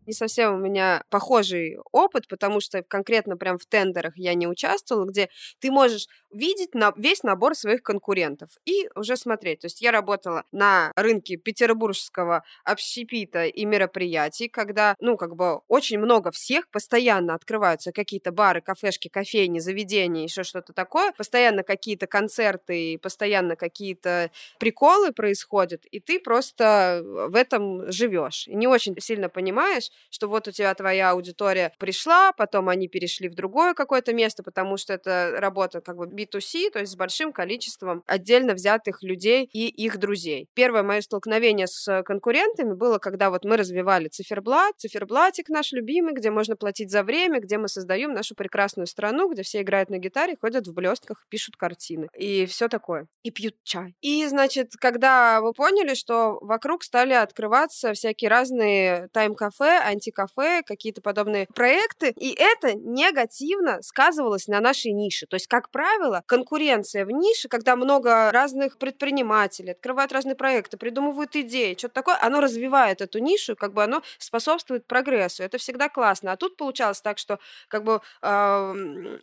не 0.07 0.13
совсем 0.13 0.55
у 0.55 0.59
меня 0.59 1.03
похожий 1.11 1.79
опыт, 1.93 2.29
потому 2.29 2.61
что 2.61 2.83
конкретно 2.83 3.37
прям 3.37 3.59
в 3.59 3.67
тендерах 3.67 4.15
я 4.17 4.35
не 4.35 4.47
участвовала, 4.47 5.05
где 5.07 5.29
ты 5.61 5.71
можешь 5.71 6.07
видеть 6.33 6.75
на 6.75 6.93
весь 6.97 7.23
набор 7.23 7.55
своих 7.55 7.83
конкурентов 7.83 8.51
и 8.65 8.89
уже 8.95 9.17
смотреть. 9.17 9.61
То 9.61 9.67
есть 9.67 9.81
я 9.81 9.91
работала 9.91 10.45
на 10.53 10.93
рынке 10.97 11.37
петербургского 11.37 12.45
общепита 12.65 13.47
и 13.47 13.65
мероприятий, 13.65 14.49
когда, 14.49 14.95
ну, 15.01 15.17
как 15.17 15.37
бы 15.37 15.59
очень 15.69 15.99
много 15.99 16.31
всех, 16.31 16.69
постоянно 16.71 17.35
открываются 17.35 17.93
какие-то 17.93 18.33
бары, 18.33 18.61
кафешки, 18.61 19.09
кофейни, 19.09 19.59
заведения, 19.59 20.25
еще 20.25 20.45
что-то 20.45 20.73
такое, 20.73 21.13
постоянно 21.13 21.63
какие-то 21.63 22.07
концерты, 22.07 22.99
постоянно 22.99 23.57
какие-то 23.57 24.31
приколы 24.59 25.13
происходят, 25.13 25.85
и 25.87 26.01
ты 26.01 26.21
просто 26.21 27.03
в 27.05 27.35
этом 27.35 27.91
живешь. 27.91 28.47
Не 28.49 28.67
очень 28.67 28.95
сильно 29.01 29.29
понимаешь, 29.29 29.91
что 30.11 30.29
вот 30.29 30.49
у 30.49 30.51
тебя 30.51 30.75
твоя 30.75 31.11
аудитория 31.11 31.73
пришла, 31.79 32.33
потом 32.33 32.69
они 32.69 32.89
перешли 32.89 33.29
в 33.29 33.35
другое 33.35 33.75
какое-то 33.75 34.13
место, 34.13 34.43
потому 34.43 34.77
что 34.77 34.93
это 34.93 35.35
работа 35.39 35.81
как 35.81 35.97
бы 35.97 36.07
B2C, 36.07 36.71
то 36.71 36.79
есть 36.79 36.93
с 36.93 36.97
большим 36.97 37.33
количеством 37.33 38.03
отдельно 38.07 38.55
взятых 38.55 39.03
людей 39.03 39.49
и 39.53 39.69
их 39.69 39.99
друзей. 39.99 40.49
Первое 40.55 40.83
мое 40.83 41.01
столкновение 41.01 41.67
с 41.67 42.03
конкурентами 42.05 42.75
было, 42.75 42.99
когда 42.99 43.31
вот 43.31 43.45
мы 43.45 43.57
развивали 43.57 44.09
циферблат, 44.09 44.75
циферблатик 44.79 45.49
наш 45.49 45.73
любимый, 45.73 46.15
где 46.15 46.31
можно 46.31 46.57
платить 46.57 46.91
за 46.91 47.03
время, 47.03 47.41
где 47.41 47.59
мы 47.59 47.69
создаем 47.69 48.13
нашу 48.13 48.35
прекрасную 48.35 48.87
страну, 48.87 49.31
где 49.31 49.43
все 49.43 49.63
играют 49.63 49.91
на 49.91 49.99
гитаре, 49.99 50.37
ходят 50.41 50.67
в 50.67 50.75
блестках, 50.75 51.25
пишут 51.29 51.57
картины 51.57 52.09
и 52.17 52.47
все 52.47 52.69
такое. 52.69 53.07
И 53.23 53.31
пьют 53.31 53.55
чай. 53.65 53.95
И, 54.01 54.27
значит, 54.27 54.73
когда 54.79 55.41
вы 55.41 55.53
поняли, 55.53 55.95
что 55.95 56.39
вокруг 56.41 56.85
стали 56.85 57.13
открываться 57.13 57.93
всякие 57.93 58.31
разные 58.31 59.09
тайм-кафе, 59.13 59.80
антикафе, 59.81 60.63
какие-то 60.63 61.01
подобные 61.03 61.47
проекты, 61.55 62.13
и 62.17 62.35
это 62.39 62.75
негативно 62.75 63.83
сказывалось 63.83 64.47
на 64.47 64.61
нашей 64.61 64.93
нише. 64.93 65.27
То 65.27 65.37
есть, 65.37 65.47
как 65.47 65.71
правило, 65.71 66.23
конкуренция 66.27 67.05
в 67.05 67.11
нише, 67.11 67.49
когда 67.49 67.77
много 67.77 68.31
разных 68.33 68.79
предпринимателей 68.79 69.73
открывают 69.73 70.13
разные 70.13 70.35
проекты, 70.35 70.77
придумывают 70.77 71.35
идеи, 71.37 71.75
что-то 71.77 71.95
такое, 71.95 72.19
оно 72.21 72.41
развивает 72.41 73.01
эту 73.01 73.19
нишу, 73.19 73.57
как 73.57 73.73
бы 73.73 73.83
оно 73.83 74.03
способствует 74.19 74.87
прогрессу. 74.87 75.43
Это 75.43 75.59
всегда 75.59 75.89
классно. 75.89 76.33
А 76.33 76.37
тут 76.37 76.57
получалось 76.57 77.01
так, 77.01 77.19
что 77.19 77.39
как 77.69 77.85
бы 77.85 78.01
э, 78.23 78.73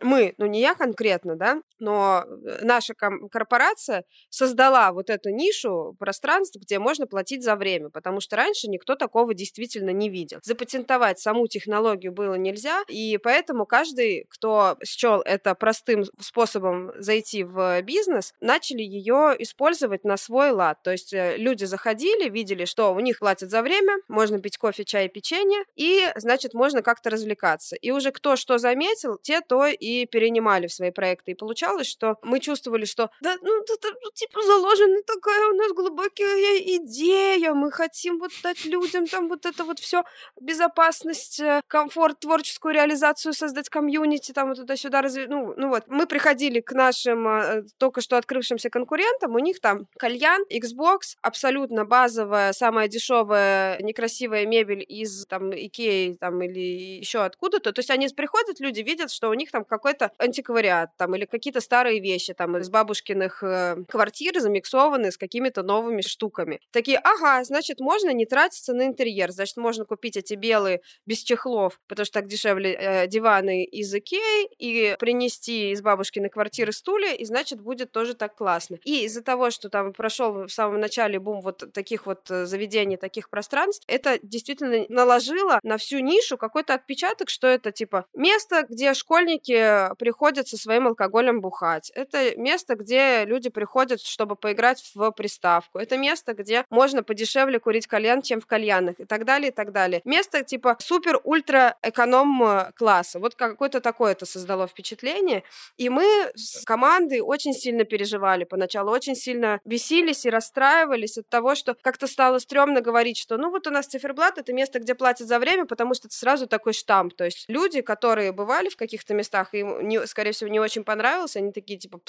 мы, 0.02 0.34
ну 0.38 0.46
не 0.46 0.60
я 0.60 0.74
конкретно, 0.74 1.36
да, 1.36 1.60
но 1.78 2.24
наша 2.62 2.94
корпорация 2.94 4.04
создала 4.30 4.92
вот 4.92 5.10
эту 5.10 5.30
нишу 5.30 5.94
пространств, 5.98 6.56
где 6.60 6.78
можно 6.78 7.06
платить 7.06 7.42
за 7.42 7.56
время, 7.56 7.90
потому 7.90 8.20
что 8.20 8.36
раньше 8.36 8.68
никто 8.68 8.94
такого 8.94 9.34
действительно 9.34 9.90
не 9.90 10.08
видел 10.08 10.38
запатентовать 10.48 11.20
саму 11.20 11.46
технологию 11.46 12.12
было 12.12 12.34
нельзя, 12.34 12.82
и 12.88 13.18
поэтому 13.18 13.66
каждый, 13.66 14.26
кто 14.30 14.76
счел 14.84 15.20
это 15.20 15.54
простым 15.54 16.04
способом 16.20 16.90
зайти 16.98 17.44
в 17.44 17.80
бизнес, 17.82 18.34
начали 18.40 18.82
ее 18.82 19.36
использовать 19.38 20.04
на 20.04 20.16
свой 20.16 20.50
лад. 20.50 20.82
То 20.82 20.90
есть 20.90 21.12
э, 21.12 21.36
люди 21.36 21.64
заходили, 21.64 22.28
видели, 22.28 22.64
что 22.64 22.92
у 22.92 23.00
них 23.00 23.18
платят 23.20 23.50
за 23.50 23.62
время, 23.62 23.98
можно 24.08 24.40
пить 24.40 24.58
кофе, 24.58 24.84
чай, 24.84 25.08
печенье, 25.08 25.64
и, 25.76 26.10
значит, 26.16 26.54
можно 26.54 26.82
как-то 26.82 27.10
развлекаться. 27.10 27.76
И 27.76 27.90
уже 27.90 28.10
кто 28.10 28.36
что 28.36 28.58
заметил, 28.58 29.18
те 29.22 29.40
то 29.40 29.66
и 29.66 30.06
перенимали 30.06 30.66
в 30.66 30.72
свои 30.72 30.90
проекты. 30.90 31.32
И 31.32 31.34
получалось, 31.34 31.86
что 31.86 32.16
мы 32.22 32.40
чувствовали, 32.40 32.86
что 32.86 33.10
да, 33.20 33.36
ну, 33.42 33.62
это, 33.62 33.88
типа, 34.14 34.42
заложена 34.42 35.02
такая 35.06 35.48
у 35.48 35.56
нас 35.56 35.72
глубокая 35.72 36.58
идея, 36.58 37.52
мы 37.52 37.70
хотим 37.70 38.18
вот 38.18 38.32
дать 38.42 38.64
людям 38.64 39.06
там 39.06 39.28
вот 39.28 39.44
это 39.44 39.64
вот 39.64 39.78
все 39.78 40.04
безопасность, 40.40 41.40
э, 41.40 41.60
комфорт, 41.66 42.20
творческую 42.20 42.74
реализацию, 42.74 43.32
создать 43.32 43.68
комьюнити, 43.68 44.32
там, 44.32 44.54
туда-сюда, 44.54 45.02
разви... 45.02 45.26
ну, 45.26 45.54
ну 45.56 45.68
вот. 45.68 45.84
Мы 45.88 46.06
приходили 46.06 46.60
к 46.60 46.72
нашим 46.72 47.28
э, 47.28 47.62
только 47.78 48.00
что 48.00 48.16
открывшимся 48.16 48.70
конкурентам, 48.70 49.34
у 49.34 49.38
них 49.38 49.60
там 49.60 49.86
кальян, 49.98 50.42
Xbox, 50.52 51.16
абсолютно 51.22 51.84
базовая, 51.84 52.52
самая 52.52 52.88
дешевая, 52.88 53.80
некрасивая 53.82 54.46
мебель 54.46 54.84
из 54.86 55.26
там 55.26 55.50
Икеи 55.50 56.16
там 56.20 56.42
или 56.42 56.98
еще 56.98 57.20
откуда-то. 57.20 57.72
То 57.72 57.80
есть 57.80 57.90
они 57.90 58.08
приходят, 58.08 58.60
люди 58.60 58.80
видят, 58.80 59.10
что 59.10 59.28
у 59.28 59.34
них 59.34 59.50
там 59.50 59.64
какой-то 59.64 60.10
антиквариат 60.18 60.90
там 60.96 61.14
или 61.14 61.24
какие-то 61.24 61.60
старые 61.60 62.00
вещи 62.00 62.34
там 62.34 62.56
из 62.56 62.70
бабушкиных 62.70 63.42
э, 63.42 63.76
квартир 63.88 64.38
замиксованы 64.40 65.12
с 65.12 65.16
какими-то 65.16 65.62
новыми 65.62 66.00
штуками. 66.02 66.60
Такие, 66.70 66.98
ага, 66.98 67.44
значит, 67.44 67.80
можно 67.80 68.12
не 68.12 68.26
тратиться 68.26 68.72
на 68.74 68.86
интерьер, 68.86 69.30
значит, 69.30 69.56
можно 69.56 69.84
купить 69.84 70.16
эти 70.16 70.27
белые 70.36 70.80
без 71.06 71.22
чехлов, 71.22 71.80
потому 71.88 72.04
что 72.04 72.20
так 72.20 72.28
дешевле 72.28 72.72
э, 72.72 73.06
диваны 73.06 73.64
из 73.64 73.94
Икеи, 73.94 74.48
и 74.58 74.96
принести 74.98 75.70
из 75.70 75.82
бабушкиной 75.82 76.30
квартиры 76.30 76.72
стулья, 76.72 77.14
и 77.14 77.24
значит 77.24 77.60
будет 77.60 77.92
тоже 77.92 78.14
так 78.14 78.34
классно. 78.34 78.78
И 78.84 79.04
из-за 79.04 79.22
того, 79.22 79.50
что 79.50 79.68
там 79.68 79.92
прошел 79.92 80.46
в 80.46 80.50
самом 80.50 80.80
начале 80.80 81.18
бум 81.18 81.40
вот 81.40 81.72
таких 81.72 82.06
вот 82.06 82.30
э, 82.30 82.46
заведений, 82.46 82.96
таких 82.96 83.30
пространств, 83.30 83.84
это 83.88 84.18
действительно 84.22 84.84
наложило 84.88 85.60
на 85.62 85.78
всю 85.78 85.98
нишу 86.00 86.36
какой-то 86.36 86.74
отпечаток, 86.74 87.30
что 87.30 87.46
это 87.46 87.72
типа 87.72 88.06
место, 88.14 88.66
где 88.68 88.94
школьники 88.94 89.94
приходят 89.98 90.48
со 90.48 90.56
своим 90.56 90.88
алкоголем 90.88 91.40
бухать. 91.40 91.90
Это 91.94 92.38
место, 92.38 92.74
где 92.74 93.24
люди 93.24 93.50
приходят, 93.50 94.00
чтобы 94.00 94.36
поиграть 94.36 94.82
в 94.94 95.10
приставку. 95.12 95.78
Это 95.78 95.96
место, 95.96 96.34
где 96.34 96.64
можно 96.70 97.02
подешевле 97.02 97.58
курить 97.58 97.86
кальян, 97.86 98.22
чем 98.22 98.40
в 98.40 98.46
кальянах 98.46 98.94
и 98.98 99.04
так 99.04 99.24
далее, 99.24 99.50
и 99.50 99.54
так 99.54 99.72
далее. 99.72 100.00
Место 100.18 100.42
типа 100.42 100.76
супер-ультра-эконом 100.80 102.42
э. 102.42 103.02
Вот 103.14 103.36
какое-то 103.36 103.80
такое 103.80 104.12
это 104.12 104.26
создало 104.26 104.66
впечатление. 104.66 105.44
И 105.76 105.88
мы 105.88 106.32
с 106.34 106.64
командой 106.64 107.20
очень 107.20 107.54
сильно 107.54 107.84
переживали 107.84 108.42
поначалу, 108.42 108.90
очень 108.90 109.14
сильно 109.14 109.60
бесились 109.64 110.26
и 110.26 110.30
расстраивались 110.30 111.18
от 111.18 111.28
того, 111.28 111.54
что 111.54 111.76
как-то 111.80 112.08
стало 112.08 112.40
стрёмно 112.40 112.80
говорить, 112.80 113.16
что 113.16 113.36
ну 113.36 113.50
вот 113.50 113.68
у 113.68 113.70
нас 113.70 113.86
циферблат— 113.86 114.38
это 114.40 114.52
место, 114.52 114.80
где 114.80 114.96
платят 114.96 115.28
за 115.28 115.38
время, 115.38 115.66
потому 115.66 115.94
что 115.94 116.08
это 116.08 116.16
сразу 116.16 116.48
такой 116.48 116.72
штамп. 116.72 117.14
То 117.14 117.24
есть 117.24 117.44
люди, 117.48 117.80
которые 117.80 118.32
бывали 118.32 118.70
в 118.70 118.76
каких-то 118.76 119.14
местах, 119.14 119.54
им, 119.54 119.86
не, 119.86 120.04
скорее 120.08 120.32
всего, 120.32 120.50
не 120.50 120.58
очень 120.58 120.82
понравилось, 120.82 121.36
они 121.36 121.52
такие 121.52 121.78
типа 121.78 122.00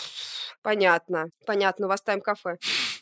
понятно, 0.63 1.29
понятно, 1.45 1.85
у 1.85 1.89
вас 1.89 2.01
тайм-кафе. 2.01 2.57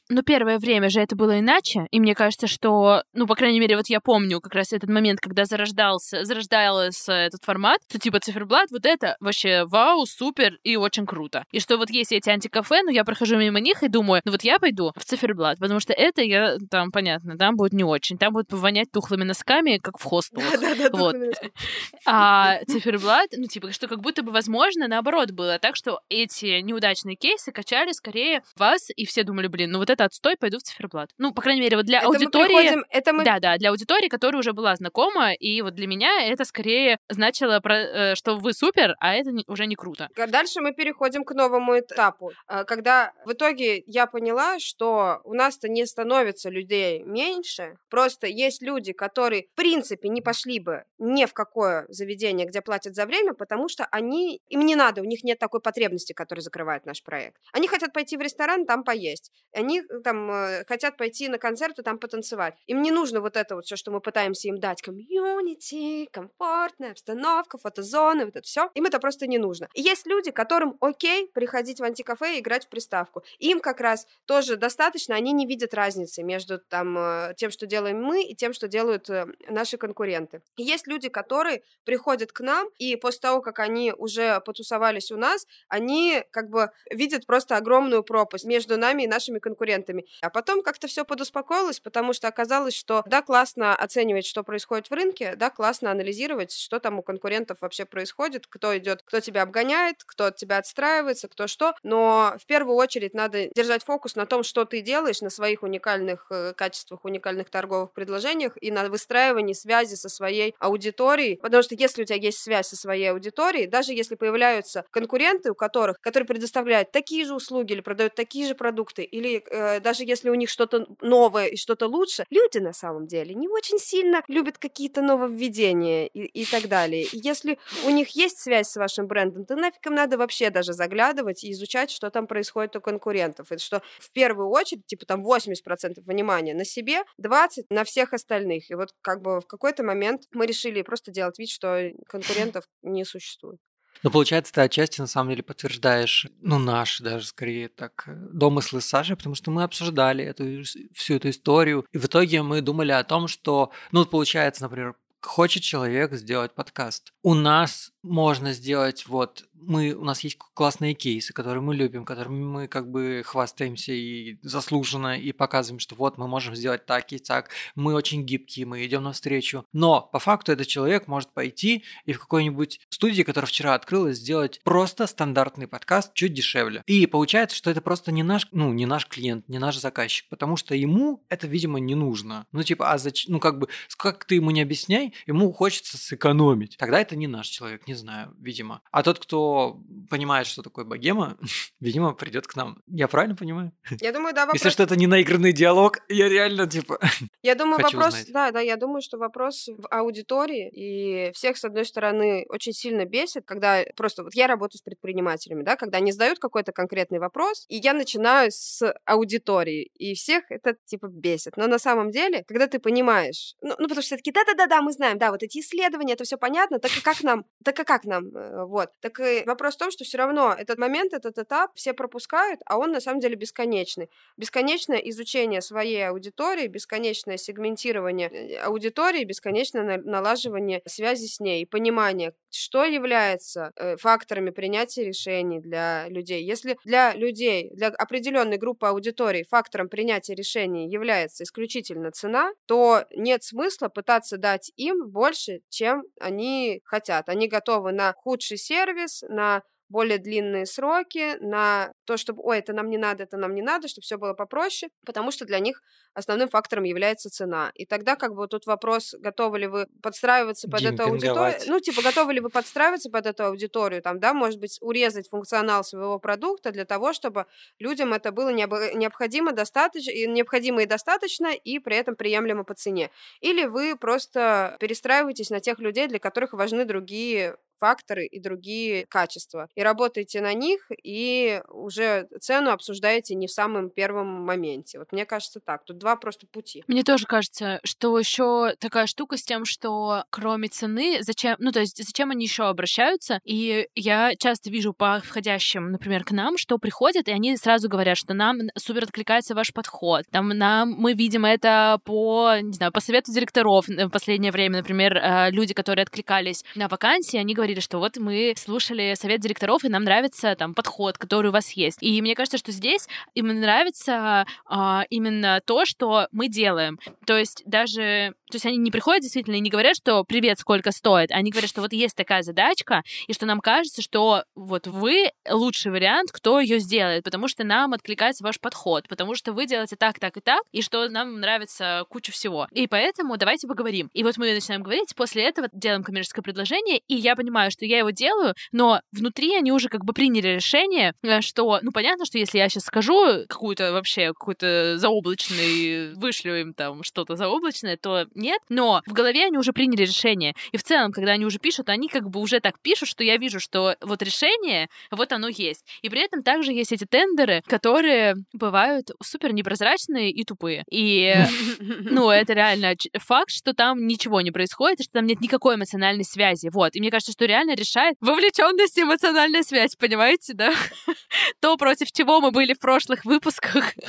Но 0.10 0.22
первое 0.22 0.58
время 0.58 0.90
же 0.90 1.02
это 1.02 1.16
было 1.16 1.40
иначе, 1.40 1.88
и 1.92 2.00
мне 2.00 2.16
кажется, 2.16 2.48
что, 2.48 3.04
ну, 3.14 3.28
по 3.28 3.36
крайней 3.36 3.60
мере, 3.60 3.76
вот 3.76 3.88
я 3.88 4.00
помню 4.00 4.40
как 4.40 4.56
раз 4.56 4.72
этот 4.72 4.90
момент, 4.90 5.20
когда 5.20 5.46
зарождался, 5.46 6.24
зарождался 6.24 7.14
этот 7.14 7.44
формат, 7.44 7.82
что 7.90 8.00
типа 8.00 8.20
циферблат, 8.20 8.72
вот 8.72 8.86
это 8.86 9.18
вообще 9.20 9.66
вау, 9.66 10.06
супер 10.06 10.58
и 10.64 10.78
очень 10.78 11.06
круто. 11.06 11.44
И 11.52 11.60
что 11.60 11.78
вот 11.78 11.90
есть 11.90 12.14
эти 12.14 12.30
антикафе, 12.30 12.84
ну, 12.84 12.90
я 12.90 13.04
прохожу 13.04 13.38
мимо 13.38 13.60
них 13.60 13.84
и 13.84 13.90
думаю, 13.90 14.22
ну, 14.24 14.32
вот 14.32 14.44
я 14.44 14.60
пойду 14.60 14.94
в 14.96 15.04
циферблат, 15.04 15.60
потому 15.60 15.80
что 15.80 15.92
это 15.92 16.22
я, 16.22 16.58
там, 16.72 16.92
понятно, 16.92 17.38
там 17.38 17.56
будет 17.56 17.74
не 17.74 17.84
очень, 17.84 18.18
там 18.18 18.34
будет 18.34 18.54
вонять 18.54 18.92
тухлыми 18.92 19.24
носками, 19.24 19.78
как 19.78 19.98
в 19.98 20.04
хостелах. 20.04 20.48
Вот. 20.98 21.16
А 22.06 22.60
циферблат, 22.66 23.30
ну, 23.36 23.46
типа, 23.46 23.72
что 23.72 23.88
как 23.88 24.00
будто 24.00 24.24
бы, 24.24 24.32
возможно, 24.32 24.88
наоборот 24.88 25.32
было 25.32 25.60
так, 25.60 25.76
что 25.76 26.00
эти 26.10 26.62
неудачные 26.62 27.16
кейсы 27.16 27.52
качали 27.52 27.92
скорее 27.92 28.42
вас, 28.56 28.90
и 28.96 29.06
все 29.06 29.24
думали, 29.24 29.48
блин, 29.48 29.72
ну, 29.72 29.80
вот 29.80 29.90
это 29.90 29.97
это 29.98 30.06
отстой, 30.06 30.38
пойду 30.38 30.60
в 30.60 30.64
циферблат. 30.64 31.10
Ну, 31.18 31.34
по 31.34 31.42
крайней 31.42 31.62
мере, 31.62 31.78
вот 31.78 31.86
для 31.86 32.00
Это 32.00 32.08
аудитории... 32.08 32.54
Мы 32.54 32.62
приходим, 32.62 32.86
это 32.90 33.14
мы... 33.14 33.26
Да, 33.26 33.40
да, 33.40 33.58
для 33.58 33.72
аудитории, 33.72 34.08
которая 34.08 34.40
уже 34.40 34.54
была 34.54 34.76
знакома, 34.76 35.34
и 35.34 35.62
вот 35.62 35.74
для 35.74 35.88
меня 35.88 36.22
это 36.22 36.46
скорее 36.46 37.00
значило, 37.10 37.60
про, 37.60 37.76
э, 37.76 38.16
что 38.16 38.38
вы 38.38 38.54
супер, 38.54 38.96
а 39.00 39.16
это 39.16 39.32
уже 39.48 39.66
не 39.66 39.76
круто. 39.76 40.10
Дальше 40.16 40.62
мы 40.62 40.74
переходим 40.74 41.24
к 41.24 41.34
новому 41.34 41.80
этапу, 41.80 42.32
э, 42.48 42.64
когда 42.66 43.14
в 43.26 43.34
итоге 43.34 43.84
я 43.88 44.06
поняла, 44.06 44.60
что 44.60 45.22
у 45.24 45.34
нас-то 45.34 45.68
не 45.68 45.86
становится 45.86 46.50
людей 46.50 47.04
меньше, 47.04 47.78
просто 47.90 48.28
есть 48.28 48.62
люди, 48.62 48.94
которые 48.94 49.44
в 49.54 49.56
принципе 49.56 50.10
не 50.10 50.22
пошли 50.22 50.60
бы 50.60 50.84
ни 51.00 51.26
в 51.26 51.34
какое 51.34 51.86
заведение, 51.90 52.46
где 52.46 52.62
платят 52.62 52.96
за 52.96 53.06
время, 53.06 53.34
потому 53.34 53.68
что 53.68 53.88
они, 53.92 54.42
им 54.50 54.62
не 54.62 54.76
надо, 54.76 55.02
у 55.02 55.06
них 55.06 55.24
нет 55.24 55.40
такой 55.40 55.62
потребности, 55.62 56.14
которая 56.14 56.44
закрывает 56.44 56.86
наш 56.86 57.02
проект. 57.04 57.42
Они 57.52 57.68
хотят 57.68 57.94
пойти 57.94 58.18
в 58.18 58.22
ресторан, 58.22 58.66
там 58.66 58.84
поесть. 58.84 59.32
Они 59.54 59.82
там 60.04 60.32
э, 60.32 60.66
хотят 60.66 60.98
пойти 60.98 61.28
на 61.30 61.38
концерт 61.38 61.80
и 61.80 61.84
там 61.84 62.00
потанцевать. 62.00 62.56
Им 62.68 62.82
не 62.82 62.92
нужно 62.92 63.22
вот 63.22 63.38
это 63.38 63.56
вот 63.56 63.66
все, 63.66 63.76
что 63.76 63.92
мы 63.92 64.02
пытаемся 64.02 64.48
им 64.48 64.60
дать, 64.60 64.82
комьюнити, 64.82 66.08
комфортная 66.12 66.92
обстановка, 66.92 67.58
фотозоны, 67.58 68.26
вот 68.26 68.36
это 68.36 68.46
все. 68.46 68.70
Им 68.76 68.86
это 68.86 69.00
просто 69.00 69.28
не 69.28 69.38
нужно. 69.38 69.70
И 69.74 69.82
есть 69.82 70.06
люди, 70.06 70.32
которым 70.32 70.78
окей 70.82 71.28
приходить 71.34 71.80
в 71.80 71.84
антикафе 71.84 72.38
и 72.38 72.40
играть 72.40 72.66
в 72.66 72.70
приставку. 72.70 73.24
Им 73.40 73.60
как 73.60 73.80
раз 73.82 74.08
тоже 74.26 74.56
достаточно, 74.58 75.16
они 75.16 75.32
не 75.32 75.46
видят 75.46 75.74
разницы 75.74 76.24
между 76.24 76.60
там 76.60 76.98
э, 76.98 77.34
тем, 77.38 77.52
что 77.52 77.66
делаем 77.66 78.02
мы, 78.02 78.24
и 78.24 78.36
тем, 78.36 78.54
что 78.54 78.68
делают 78.68 79.10
э, 79.10 79.26
наши 79.50 79.78
конкуренты. 79.78 80.42
И 80.58 80.64
есть 80.64 80.88
люди, 80.88 81.10
которые 81.10 81.64
приходят 81.86 82.32
к 82.32 82.42
нам, 82.42 82.68
и 82.78 82.96
после 82.96 83.22
того, 83.22 83.42
как 83.42 83.60
они 83.60 83.94
уже 83.98 84.42
потусовались 84.42 85.12
у 85.12 85.18
нас, 85.18 85.48
они 85.68 86.24
как 86.32 86.50
бы 86.50 86.72
видят 86.92 87.26
просто 87.26 87.58
огромную 87.58 88.04
пропасть 88.04 88.46
между 88.46 88.78
нами 88.78 89.04
и 89.04 89.08
нашими 89.08 89.40
конкурентами. 89.40 89.77
А 90.22 90.30
потом 90.30 90.62
как-то 90.64 90.88
все 90.88 91.06
подуспокоилось, 91.06 91.80
потому 91.80 92.14
что 92.14 92.28
оказалось, 92.28 92.76
что 92.76 93.04
да, 93.06 93.22
классно 93.22 93.76
оценивать, 93.76 94.26
что 94.26 94.44
происходит 94.44 94.90
в 94.90 94.94
рынке, 94.94 95.36
да, 95.36 95.50
классно 95.50 95.92
анализировать, 95.92 96.52
что 96.52 96.80
там 96.80 97.00
у 97.00 97.04
конкурентов 97.04 97.60
вообще 97.62 97.86
происходит, 97.86 98.48
кто 98.48 98.78
идет, 98.78 99.02
кто 99.04 99.20
тебя 99.20 99.44
обгоняет, 99.44 100.04
кто 100.06 100.26
от 100.26 100.36
тебя 100.36 100.58
отстраивается, 100.58 101.28
кто 101.28 101.48
что. 101.48 101.74
Но 101.84 102.36
в 102.42 102.46
первую 102.46 102.76
очередь 102.76 103.14
надо 103.14 103.50
держать 103.56 103.84
фокус 103.84 104.16
на 104.16 104.26
том, 104.26 104.44
что 104.44 104.66
ты 104.66 104.82
делаешь, 104.82 105.22
на 105.22 105.30
своих 105.30 105.64
уникальных 105.64 106.28
э, 106.30 106.54
качествах, 106.56 107.06
уникальных 107.06 107.50
торговых 107.50 107.92
предложениях 107.94 108.54
и 108.62 108.72
на 108.72 108.88
выстраивании 108.90 109.54
связи 109.54 109.96
со 109.96 110.10
своей 110.10 110.56
аудиторией. 110.60 111.38
Потому 111.38 111.64
что 111.64 111.76
если 111.76 112.04
у 112.04 112.06
тебя 112.06 112.18
есть 112.18 112.40
связь 112.40 112.68
со 112.68 112.76
своей 112.76 113.12
аудиторией, 113.12 113.68
даже 113.68 113.94
если 113.94 114.16
появляются 114.16 114.86
конкуренты, 114.92 115.52
у 115.52 115.56
которых, 115.56 116.00
которые 116.02 116.28
предоставляют 116.28 116.92
такие 116.92 117.26
же 117.26 117.34
услуги 117.34 117.74
или 117.74 117.82
продают 117.82 118.16
такие 118.16 118.48
же 118.48 118.56
продукты, 118.56 119.04
или 119.04 119.44
э, 119.50 119.67
даже 119.82 120.04
если 120.04 120.30
у 120.30 120.36
них 120.36 120.50
что-то 120.50 120.88
новое 121.02 121.48
и 121.48 121.56
что-то 121.56 121.88
лучше, 121.88 122.26
люди 122.30 122.58
на 122.58 122.74
самом 122.74 123.08
деле 123.08 123.34
не 123.36 123.48
очень 123.48 123.80
сильно 123.80 124.24
любят 124.28 124.58
какие-то 124.58 125.02
нововведения 125.02 126.08
и, 126.08 126.26
и 126.26 126.46
так 126.46 126.68
далее. 126.68 127.04
И 127.04 127.20
если 127.24 127.58
у 127.86 127.90
них 127.90 128.10
есть 128.10 128.40
связь 128.40 128.70
с 128.70 128.76
вашим 128.76 129.08
брендом, 129.08 129.46
то 129.46 129.56
нафиг 129.56 129.86
им 129.86 129.96
надо 129.96 130.18
вообще 130.18 130.50
даже 130.50 130.74
заглядывать 130.74 131.44
и 131.44 131.52
изучать, 131.52 131.92
что 131.92 132.10
там 132.10 132.28
происходит 132.28 132.76
у 132.76 132.82
конкурентов. 132.82 133.52
Это 133.52 133.62
что 133.62 133.82
в 134.00 134.12
первую 134.12 134.50
очередь, 134.50 134.86
типа 134.86 135.06
там 135.06 135.26
80% 135.26 136.02
внимания 136.06 136.54
на 136.54 136.66
себе, 136.66 137.04
20% 137.22 137.66
на 137.70 137.84
всех 137.84 138.14
остальных. 138.14 138.70
И 138.70 138.76
вот 138.76 138.90
как 139.02 139.22
бы 139.22 139.40
в 139.42 139.48
какой-то 139.48 139.84
момент 139.84 140.24
мы 140.32 140.46
решили 140.46 140.82
просто 140.82 141.12
делать 141.12 141.40
вид, 141.40 141.50
что 141.50 141.92
конкурентов 142.08 142.66
не 142.82 143.06
существует. 143.06 143.60
Ну, 144.04 144.12
получается, 144.12 144.54
ты 144.54 144.62
отчасти 144.62 145.02
на 145.02 145.08
самом 145.08 145.32
деле 145.32 145.44
подтверждаешь, 145.44 146.28
ну, 146.42 146.60
наши 146.60 147.04
даже 147.04 147.26
скорее 147.26 147.68
так, 147.70 148.04
э, 148.08 148.14
домыслы 148.32 148.82
с 148.82 148.88
потому 148.92 149.36
что 149.36 149.52
мы 149.52 149.64
обсуждали 149.64 150.24
эту, 150.24 150.64
всю 150.94 151.16
эту 151.16 151.30
историю, 151.30 151.86
и 151.92 151.98
в 151.98 152.06
итоге 152.06 152.42
мы 152.42 152.62
думали 152.62 152.92
о 152.92 153.04
том, 153.04 153.28
что, 153.28 153.72
ну, 153.92 154.06
получается, 154.06 154.64
например, 154.64 154.96
хочет 155.22 155.64
человек 155.64 156.14
сделать 156.14 156.54
подкаст. 156.54 157.14
У 157.24 157.34
нас 157.34 157.92
можно 158.08 158.54
сделать 158.54 159.06
вот 159.08 159.48
мы 159.62 159.94
у 159.94 160.04
нас 160.04 160.22
есть 160.22 160.38
классные 160.38 160.94
кейсы, 160.94 161.34
которые 161.34 161.62
мы 161.62 161.76
любим, 161.76 162.06
которыми 162.06 162.44
мы 162.44 162.68
как 162.68 162.90
бы 162.90 163.24
хвастаемся 163.26 163.92
и 163.92 164.38
заслуженно 164.42 165.20
и 165.20 165.32
показываем, 165.32 165.80
что 165.80 165.96
вот 165.96 166.18
мы 166.18 166.28
можем 166.28 166.56
сделать 166.56 166.86
так 166.86 167.12
и 167.12 167.20
так, 167.20 167.50
мы 167.76 167.94
очень 167.94 168.24
гибкие, 168.24 168.66
мы 168.66 168.86
идем 168.86 169.04
навстречу. 169.04 169.66
Но 169.74 170.02
по 170.02 170.20
факту 170.20 170.52
этот 170.52 170.68
человек 170.68 171.08
может 171.08 171.34
пойти 171.34 171.84
и 172.06 172.14
в 172.14 172.20
какой-нибудь 172.20 172.80
студии, 172.90 173.24
которая 173.24 173.48
вчера 173.48 173.74
открылась, 173.74 174.18
сделать 174.18 174.60
просто 174.64 175.08
стандартный 175.08 175.68
подкаст 175.68 176.14
чуть 176.14 176.34
дешевле. 176.34 176.84
И 176.86 177.06
получается, 177.08 177.56
что 177.56 177.72
это 177.72 177.82
просто 177.82 178.12
не 178.12 178.24
наш, 178.24 178.48
ну 178.52 178.72
не 178.74 178.86
наш 178.86 179.08
клиент, 179.08 179.48
не 179.50 179.60
наш 179.60 179.78
заказчик, 179.78 180.28
потому 180.30 180.56
что 180.56 180.76
ему 180.76 181.26
это, 181.30 181.48
видимо, 181.48 181.80
не 181.80 181.96
нужно. 181.96 182.46
Ну 182.52 182.64
типа, 182.64 182.92
а 182.92 182.98
зачем? 182.98 183.34
Ну 183.34 183.40
как 183.40 183.60
бы, 183.60 183.68
как 183.98 184.26
ты 184.26 184.36
ему 184.36 184.52
не 184.52 184.62
объясняй, 184.62 185.14
ему 185.26 185.52
хочется 185.52 185.98
сэкономить. 185.98 186.78
Тогда 186.78 187.00
это 187.00 187.16
не 187.16 187.28
наш 187.28 187.48
человек, 187.48 187.88
не 187.88 187.94
знаю, 187.98 188.34
видимо. 188.40 188.82
А 188.92 189.04
тот, 189.04 189.20
кто 189.20 189.80
понимает, 190.10 190.48
что 190.48 190.62
такое 190.62 190.86
богема, 190.86 191.38
видимо, 191.80 192.14
придет 192.14 192.48
к 192.48 192.56
нам. 192.56 192.82
Я 192.88 193.08
правильно 193.08 193.36
понимаю? 193.36 193.72
Я 194.02 194.12
думаю, 194.12 194.34
да, 194.34 194.42
вопрос... 194.42 194.56
Если 194.56 194.70
что 194.70 194.84
это 194.84 194.96
не 194.96 195.08
наигранный 195.08 195.54
диалог, 195.54 196.00
я 196.10 196.30
реально, 196.30 196.68
типа, 196.68 197.00
Я 197.42 197.56
думаю, 197.56 197.82
вопрос... 197.82 198.14
узнать. 198.14 198.32
Да, 198.32 198.52
да, 198.52 198.62
я 198.62 198.78
думаю, 198.78 199.02
что 199.02 199.18
вопрос 199.18 199.68
в 199.68 199.88
аудитории, 199.90 200.70
и 200.70 201.32
всех, 201.34 201.58
с 201.58 201.66
одной 201.66 201.86
стороны, 201.86 202.46
очень 202.50 202.74
сильно 202.74 203.06
бесит, 203.06 203.46
когда 203.46 203.84
просто... 203.96 204.24
Вот 204.24 204.36
я 204.36 204.48
работаю 204.48 204.80
с 204.80 204.82
предпринимателями, 204.82 205.64
да, 205.64 205.76
когда 205.76 205.98
они 205.98 206.12
задают 206.12 206.40
какой-то 206.40 206.72
конкретный 206.72 207.20
вопрос, 207.20 207.66
и 207.70 207.78
я 207.78 207.94
начинаю 207.94 208.52
с 208.52 208.94
аудитории, 209.06 209.90
и 209.96 210.14
всех 210.14 210.44
это, 210.50 210.76
типа, 210.86 211.08
бесит. 211.08 211.58
Но 211.58 211.68
на 211.68 211.80
самом 211.80 212.12
деле, 212.12 212.44
когда 212.48 212.68
ты 212.68 212.80
понимаешь... 212.80 213.56
Ну, 213.62 213.76
ну 213.78 213.88
потому 213.88 214.02
что 214.02 214.02
все 214.02 214.18
таки 214.18 214.32
да-да-да-да, 214.32 214.82
мы 214.82 214.92
знаем, 214.92 215.18
да, 215.18 215.32
вот 215.32 215.44
эти 215.44 215.60
исследования, 215.60 216.14
это 216.14 216.24
все 216.24 216.38
понятно, 216.38 216.80
так 216.80 216.92
как 217.04 217.24
нам... 217.24 217.46
Так 217.64 217.77
и 217.80 217.84
как 217.84 218.06
нам? 218.06 218.36
э, 218.36 218.66
Вот. 218.66 218.90
Так 219.02 219.20
и 219.20 219.44
вопрос 219.46 219.76
в 219.76 219.78
том, 219.80 219.92
что 219.92 220.04
все 220.04 220.18
равно 220.18 220.54
этот 220.58 220.78
момент, 220.80 221.14
этот 221.14 221.38
этап 221.38 221.72
все 221.76 221.94
пропускают, 221.94 222.60
а 222.66 222.78
он 222.78 222.92
на 222.92 223.00
самом 223.02 223.20
деле 223.20 223.36
бесконечный. 223.36 224.10
Бесконечное 224.38 224.98
изучение 224.98 225.62
своей 225.62 226.08
аудитории, 226.08 226.68
бесконечное 226.68 227.38
сегментирование 227.38 228.30
э, 228.30 228.58
аудитории, 228.58 229.24
бесконечное 229.24 229.84
на- 229.84 229.98
налаживание 229.98 230.82
связи 230.86 231.28
с 231.28 231.40
ней, 231.40 231.66
понимание, 231.66 232.34
что 232.50 232.84
является 232.86 233.72
э, 233.76 233.98
факторами 233.98 234.50
принятия 234.50 235.04
решений 235.04 235.60
для 235.60 236.08
людей. 236.10 236.44
Если 236.44 236.78
для 236.86 237.14
людей, 237.14 237.70
для 237.74 237.88
определенной 237.90 238.58
группы 238.58 238.88
аудитории 238.88 239.44
фактором 239.50 239.90
принятия 239.90 240.36
решений 240.36 240.90
является 240.90 241.44
исключительно 241.44 242.12
цена, 242.12 242.52
то 242.66 243.06
нет 243.16 243.44
смысла 243.44 243.90
пытаться 243.90 244.38
дать 244.38 244.72
им 244.76 245.10
больше, 245.10 245.62
чем 245.70 246.04
они 246.20 246.82
хотят. 246.86 247.30
Они 247.30 247.48
готовы 247.48 247.67
на 247.92 248.14
худший 248.14 248.58
сервис, 248.58 249.24
на 249.30 249.62
более 249.90 250.18
длинные 250.18 250.66
сроки, 250.66 251.38
на 251.40 251.92
то, 252.06 252.18
чтобы, 252.18 252.42
ой, 252.44 252.60
это 252.60 252.74
нам 252.74 252.90
не 252.90 252.98
надо, 252.98 253.24
это 253.24 253.38
нам 253.38 253.56
не 253.56 253.62
надо, 253.62 253.88
чтобы 253.88 254.04
все 254.04 254.18
было 254.18 254.34
попроще, 254.34 254.92
потому 255.06 255.32
что 255.32 255.46
для 255.46 255.60
них 255.60 255.82
основным 256.14 256.50
фактором 256.50 256.84
является 256.84 257.30
цена. 257.30 257.72
И 257.76 257.86
тогда 257.86 258.16
как 258.16 258.34
бы 258.34 258.48
тут 258.48 258.66
вопрос, 258.66 259.14
готовы 259.20 259.60
ли 259.60 259.68
вы 259.68 259.88
подстраиваться 260.02 260.68
под 260.70 260.86
эту 260.86 261.04
аудиторию, 261.04 261.60
ну, 261.68 261.80
типа, 261.80 262.02
готовы 262.02 262.34
ли 262.34 262.40
вы 262.40 262.50
подстраиваться 262.50 263.10
под 263.10 263.26
эту 263.26 263.46
аудиторию, 263.46 264.02
там, 264.02 264.20
да, 264.20 264.34
может 264.34 264.60
быть, 264.60 264.78
урезать 264.82 265.30
функционал 265.30 265.84
своего 265.84 266.20
продукта 266.20 266.72
для 266.72 266.86
того, 266.86 267.14
чтобы 267.14 267.46
людям 267.80 268.14
это 268.14 268.32
было 268.32 268.50
необходимо 268.50 269.52
достаточно, 269.52 270.12
необходимо 270.28 270.82
и 270.84 270.86
достаточно, 270.86 271.48
и 271.54 271.80
при 271.80 271.96
этом 271.96 272.16
приемлемо 272.16 272.64
по 272.64 272.74
цене. 272.74 273.12
Или 273.42 273.66
вы 273.66 273.96
просто 273.96 274.76
перестраиваетесь 274.80 275.50
на 275.50 275.60
тех 275.60 275.80
людей, 275.80 276.08
для 276.08 276.20
которых 276.20 276.54
важны 276.54 276.86
другие 276.86 277.58
факторы 277.80 278.26
и 278.26 278.40
другие 278.40 279.06
качества. 279.08 279.70
И 279.76 279.82
работаете 279.82 280.42
на 280.42 280.54
них, 280.54 280.90
и 281.04 281.62
уже 281.70 282.28
цену 282.40 282.72
обсуждаете 282.72 283.36
не 283.36 283.48
в 283.48 283.52
самом 283.52 283.90
первом 283.90 284.28
моменте. 284.28 285.00
Вот 285.00 285.12
мне 285.12 285.26
кажется 285.26 285.60
так. 285.60 285.84
Тут 285.86 285.98
два 285.98 286.16
просто 286.16 286.48
пути. 286.48 286.84
Мне 286.88 287.04
тоже 287.04 287.26
кажется, 287.26 287.80
что 287.84 288.18
еще 288.18 288.76
такая 288.80 289.08
штука 289.08 289.38
с 289.38 289.44
тем, 289.44 289.66
что 289.66 290.24
кроме 290.30 290.68
цены, 290.68 291.20
зачем, 291.22 291.56
ну 291.60 291.72
то 291.72 291.80
есть 291.80 292.04
зачем 292.04 292.32
они 292.32 292.46
еще 292.46 292.64
обращаются? 292.64 293.40
И 293.44 293.88
я 293.96 294.36
часто 294.36 294.70
вижу 294.70 294.94
по 294.94 295.22
входящим, 295.24 295.92
например, 295.92 296.24
к 296.24 296.32
нам, 296.32 296.58
что 296.58 296.78
приходят 296.78 297.28
и 297.28 297.32
они 297.32 297.56
сразу 297.58 297.90
говорят, 297.90 298.18
что 298.18 298.34
нам 298.34 298.60
супер 298.78 299.04
откликается 299.04 299.56
ваш 299.56 299.74
подход, 299.74 300.26
там 300.32 300.50
нам 300.50 300.92
мы 300.92 301.14
видим 301.14 301.46
это 301.46 302.00
по, 302.04 302.56
не 302.62 302.74
знаю, 302.74 302.92
по 302.92 303.00
совету 303.00 303.32
директоров 303.32 303.88
в 303.88 304.10
последнее 304.10 304.52
время, 304.52 304.78
например, 304.78 305.18
э, 305.18 305.52
люди, 305.52 305.74
которые 305.74 306.04
откликались 306.04 306.64
на 306.76 306.88
вакансии, 306.88 307.38
они 307.38 307.54
говорили, 307.68 307.82
что 307.82 308.00
вот 308.00 308.16
мы 308.18 308.54
слушали 308.56 309.14
совет 309.16 309.42
директоров 309.42 309.84
и 309.84 309.90
нам 309.90 310.06
нравится 310.06 310.56
там 310.56 310.74
подход, 310.74 311.18
который 311.18 311.48
у 311.48 311.52
вас 311.52 311.72
есть. 311.72 311.98
И 312.02 312.22
мне 312.22 312.34
кажется, 312.34 312.58
что 312.58 312.72
здесь 312.72 313.10
им 313.36 313.48
нравится 313.48 314.46
а, 314.66 315.04
именно 315.10 315.62
то, 315.66 315.84
что 315.86 316.30
мы 316.32 316.48
делаем. 316.48 316.98
То 317.26 317.38
есть 317.38 317.64
даже 317.66 318.36
То 318.50 318.56
есть 318.56 318.66
они 318.66 318.78
не 318.78 318.92
приходят 318.92 319.22
действительно 319.22 319.56
и 319.56 319.60
не 319.60 319.70
говорят, 319.70 319.96
что 319.96 320.24
«привет, 320.24 320.60
сколько 320.60 320.92
стоит?», 320.92 321.32
они 321.32 321.52
говорят, 321.52 321.70
что 321.70 321.82
вот 321.82 321.94
есть 321.94 322.16
такая 322.16 322.44
задачка, 322.44 323.04
и 323.28 323.34
что 323.34 323.46
нам 323.46 323.60
кажется, 323.60 324.02
что 324.02 324.44
вот 324.56 324.88
вы 324.88 325.32
лучший 325.50 325.92
вариант, 325.92 326.32
кто 326.32 326.60
ее 326.60 326.80
сделает, 326.80 327.24
потому 327.24 327.48
что 327.48 327.64
нам 327.64 327.94
откликается 327.94 328.44
ваш 328.44 328.60
подход, 328.60 329.08
потому 329.08 329.36
что 329.36 329.54
вы 329.54 329.66
делаете 329.66 329.96
так, 329.96 330.20
так 330.20 330.38
и 330.38 330.42
так, 330.42 330.62
и 330.72 330.82
что 330.82 331.10
нам 331.10 331.40
нравится 331.40 332.06
куча 332.10 332.32
всего. 332.32 332.68
И 332.72 332.88
поэтому 332.88 333.38
давайте 333.38 333.68
поговорим. 333.68 334.10
И 334.14 334.24
вот 334.24 334.38
мы 334.38 334.54
начинаем 334.54 334.84
говорить, 334.84 335.16
после 335.16 335.44
этого 335.44 335.68
делаем 335.74 336.04
коммерческое 336.04 336.44
предложение, 336.44 337.00
и 337.08 337.16
я 337.16 337.36
понимаю, 337.36 337.72
что 337.72 337.86
я 337.86 338.00
его 338.00 338.12
делаю, 338.12 338.56
но 338.72 339.02
внутри 339.12 339.56
они 339.56 339.72
уже 339.72 339.90
как 339.90 340.06
бы 340.06 340.14
приняли 340.14 340.56
решение, 340.56 341.14
э, 341.24 341.42
что, 341.42 341.80
ну, 341.82 341.92
понятно, 341.92 342.26
что 342.26 342.38
если 342.38 342.58
я 342.58 342.70
сейчас 342.70 342.86
скажу 342.86 343.46
какую-то 343.48 343.92
вообще, 343.92 344.28
какой-то 344.28 344.98
заоблачный, 344.98 346.14
вышлю 346.16 346.60
им 346.60 346.74
там 346.74 347.04
что-то 347.04 347.36
заоблачное, 347.36 347.98
то 347.98 348.26
нет, 348.38 348.62
но 348.70 349.02
в 349.06 349.14
голове 349.14 349.46
они 349.46 349.58
уже 349.58 349.74
приняли 349.74 350.02
решение. 350.02 350.54
И 350.72 350.78
в 350.78 350.84
целом, 350.84 351.12
когда 351.12 351.34
они 351.34 351.46
уже 351.46 351.60
пишут, 351.60 351.90
они 351.90 352.08
как 352.08 352.30
бы 352.30 352.40
уже 352.40 352.60
так 352.60 352.80
пишут, 352.82 353.10
что 353.10 353.24
я 353.24 353.38
вижу, 353.38 353.60
что 353.60 353.96
вот 354.02 354.22
решение, 354.22 354.90
вот 355.12 355.32
оно 355.32 355.48
есть. 355.48 355.86
И 356.02 356.10
при 356.10 356.24
этом 356.24 356.44
также 356.44 356.72
есть 356.72 356.92
эти 356.92 357.06
тендеры, 357.06 357.64
которые 357.68 358.36
бывают 358.54 359.12
супер 359.24 359.54
непрозрачные 359.54 360.32
и 360.32 360.44
тупые. 360.44 360.84
И, 360.90 361.34
ну, 361.80 362.30
это 362.30 362.54
реально 362.54 362.96
факт, 363.20 363.52
что 363.52 363.74
там 363.74 364.08
ничего 364.08 364.42
не 364.42 364.52
происходит, 364.52 365.04
что 365.04 365.14
там 365.14 365.26
нет 365.26 365.42
никакой 365.42 365.76
эмоциональной 365.76 366.26
связи. 366.26 366.70
Вот. 366.72 366.96
И 366.96 367.00
мне 367.00 367.12
кажется, 367.12 367.32
что 367.32 367.46
реально 367.46 367.76
решает 367.76 368.16
вовлеченность 368.22 368.98
и 368.98 369.04
эмоциональная 369.04 369.64
связь, 369.64 369.96
понимаете, 369.96 370.54
да? 370.54 370.74
То, 371.60 371.78
против 371.78 372.12
чего 372.12 372.42
мы 372.42 372.52
были 372.52 372.74
в 372.74 372.80
прошлых 372.80 373.26
выпусках. 373.26 373.94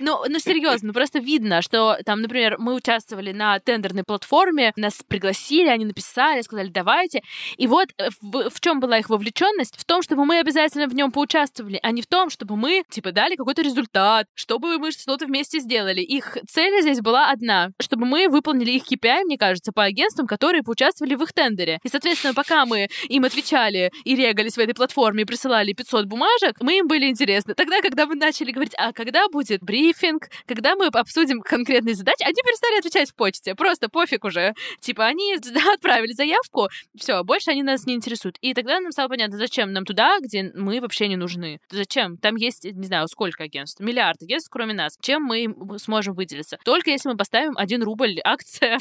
Ну, 0.00 0.22
ну 0.28 0.38
серьезно, 0.38 0.88
ну 0.88 0.92
просто 0.92 1.18
видно, 1.18 1.60
что 1.60 1.98
там, 2.04 2.22
например, 2.22 2.56
мы 2.58 2.74
участвовали 2.74 3.32
на 3.32 3.58
тендерной 3.68 4.02
платформе, 4.02 4.72
нас 4.76 4.94
пригласили, 5.06 5.68
они 5.68 5.84
написали, 5.84 6.40
сказали, 6.40 6.68
давайте. 6.68 7.20
И 7.58 7.66
вот 7.66 7.88
э, 7.98 8.08
в, 8.22 8.48
в 8.48 8.60
чем 8.60 8.80
была 8.80 8.96
их 8.96 9.10
вовлеченность? 9.10 9.76
В 9.76 9.84
том, 9.84 10.00
чтобы 10.00 10.24
мы 10.24 10.38
обязательно 10.38 10.86
в 10.86 10.94
нем 10.94 11.12
поучаствовали, 11.12 11.78
а 11.82 11.90
не 11.92 12.00
в 12.00 12.06
том, 12.06 12.30
чтобы 12.30 12.56
мы, 12.56 12.82
типа, 12.88 13.12
дали 13.12 13.36
какой-то 13.36 13.60
результат, 13.60 14.26
чтобы 14.34 14.78
мы 14.78 14.90
что-то 14.90 15.26
вместе 15.26 15.58
сделали. 15.58 16.00
Их 16.00 16.38
цель 16.48 16.80
здесь 16.80 17.02
была 17.02 17.30
одна, 17.30 17.72
чтобы 17.78 18.06
мы 18.06 18.30
выполнили 18.30 18.70
их 18.70 18.90
KPI, 18.90 19.24
мне 19.24 19.36
кажется, 19.36 19.70
по 19.70 19.84
агентствам, 19.84 20.26
которые 20.26 20.62
поучаствовали 20.62 21.14
в 21.14 21.22
их 21.22 21.34
тендере. 21.34 21.78
И, 21.84 21.88
соответственно, 21.88 22.32
пока 22.32 22.64
мы 22.64 22.88
им 23.10 23.24
отвечали 23.24 23.92
и 24.04 24.16
регались 24.16 24.54
в 24.54 24.60
этой 24.60 24.72
платформе 24.72 25.24
и 25.24 25.26
присылали 25.26 25.74
500 25.74 26.06
бумажек, 26.06 26.56
мы 26.60 26.78
им 26.78 26.88
были 26.88 27.10
интересны. 27.10 27.52
Тогда, 27.52 27.82
когда 27.82 28.06
мы 28.06 28.14
начали 28.14 28.50
говорить, 28.50 28.74
а 28.78 28.94
когда 28.94 29.28
будет 29.28 29.62
брифинг, 29.62 30.30
когда 30.46 30.74
мы 30.74 30.86
обсудим 30.86 31.42
конкретные 31.42 31.94
задачи, 31.94 32.22
они 32.22 32.36
перестали 32.42 32.78
отвечать 32.78 33.10
в 33.10 33.14
почте. 33.14 33.54
Просто 33.58 33.88
пофиг 33.88 34.24
уже. 34.24 34.54
Типа, 34.80 35.04
они 35.04 35.34
отправили 35.74 36.12
заявку, 36.12 36.68
все, 36.96 37.22
больше 37.24 37.50
они 37.50 37.62
нас 37.62 37.84
не 37.84 37.94
интересуют. 37.94 38.38
И 38.40 38.54
тогда 38.54 38.80
нам 38.80 38.92
стало 38.92 39.08
понятно, 39.08 39.36
зачем 39.36 39.72
нам 39.72 39.84
туда, 39.84 40.18
где 40.20 40.50
мы 40.54 40.80
вообще 40.80 41.08
не 41.08 41.16
нужны. 41.16 41.60
Зачем? 41.68 42.16
Там 42.16 42.36
есть, 42.36 42.64
не 42.64 42.86
знаю, 42.86 43.08
сколько 43.08 43.44
агентств? 43.44 43.80
Миллиард 43.80 44.22
агентств, 44.22 44.48
кроме 44.50 44.74
нас. 44.74 44.96
Чем 45.00 45.24
мы 45.24 45.54
сможем 45.78 46.14
выделиться? 46.14 46.58
Только 46.64 46.90
если 46.90 47.08
мы 47.10 47.16
поставим 47.16 47.54
один 47.56 47.82
рубль 47.82 48.20
акция. 48.24 48.78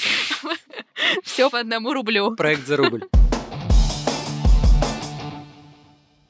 Все 1.23 1.49
по 1.49 1.59
одному 1.59 1.93
рублю. 1.93 2.35
Проект 2.35 2.67
за 2.67 2.77
рубль. 2.77 3.03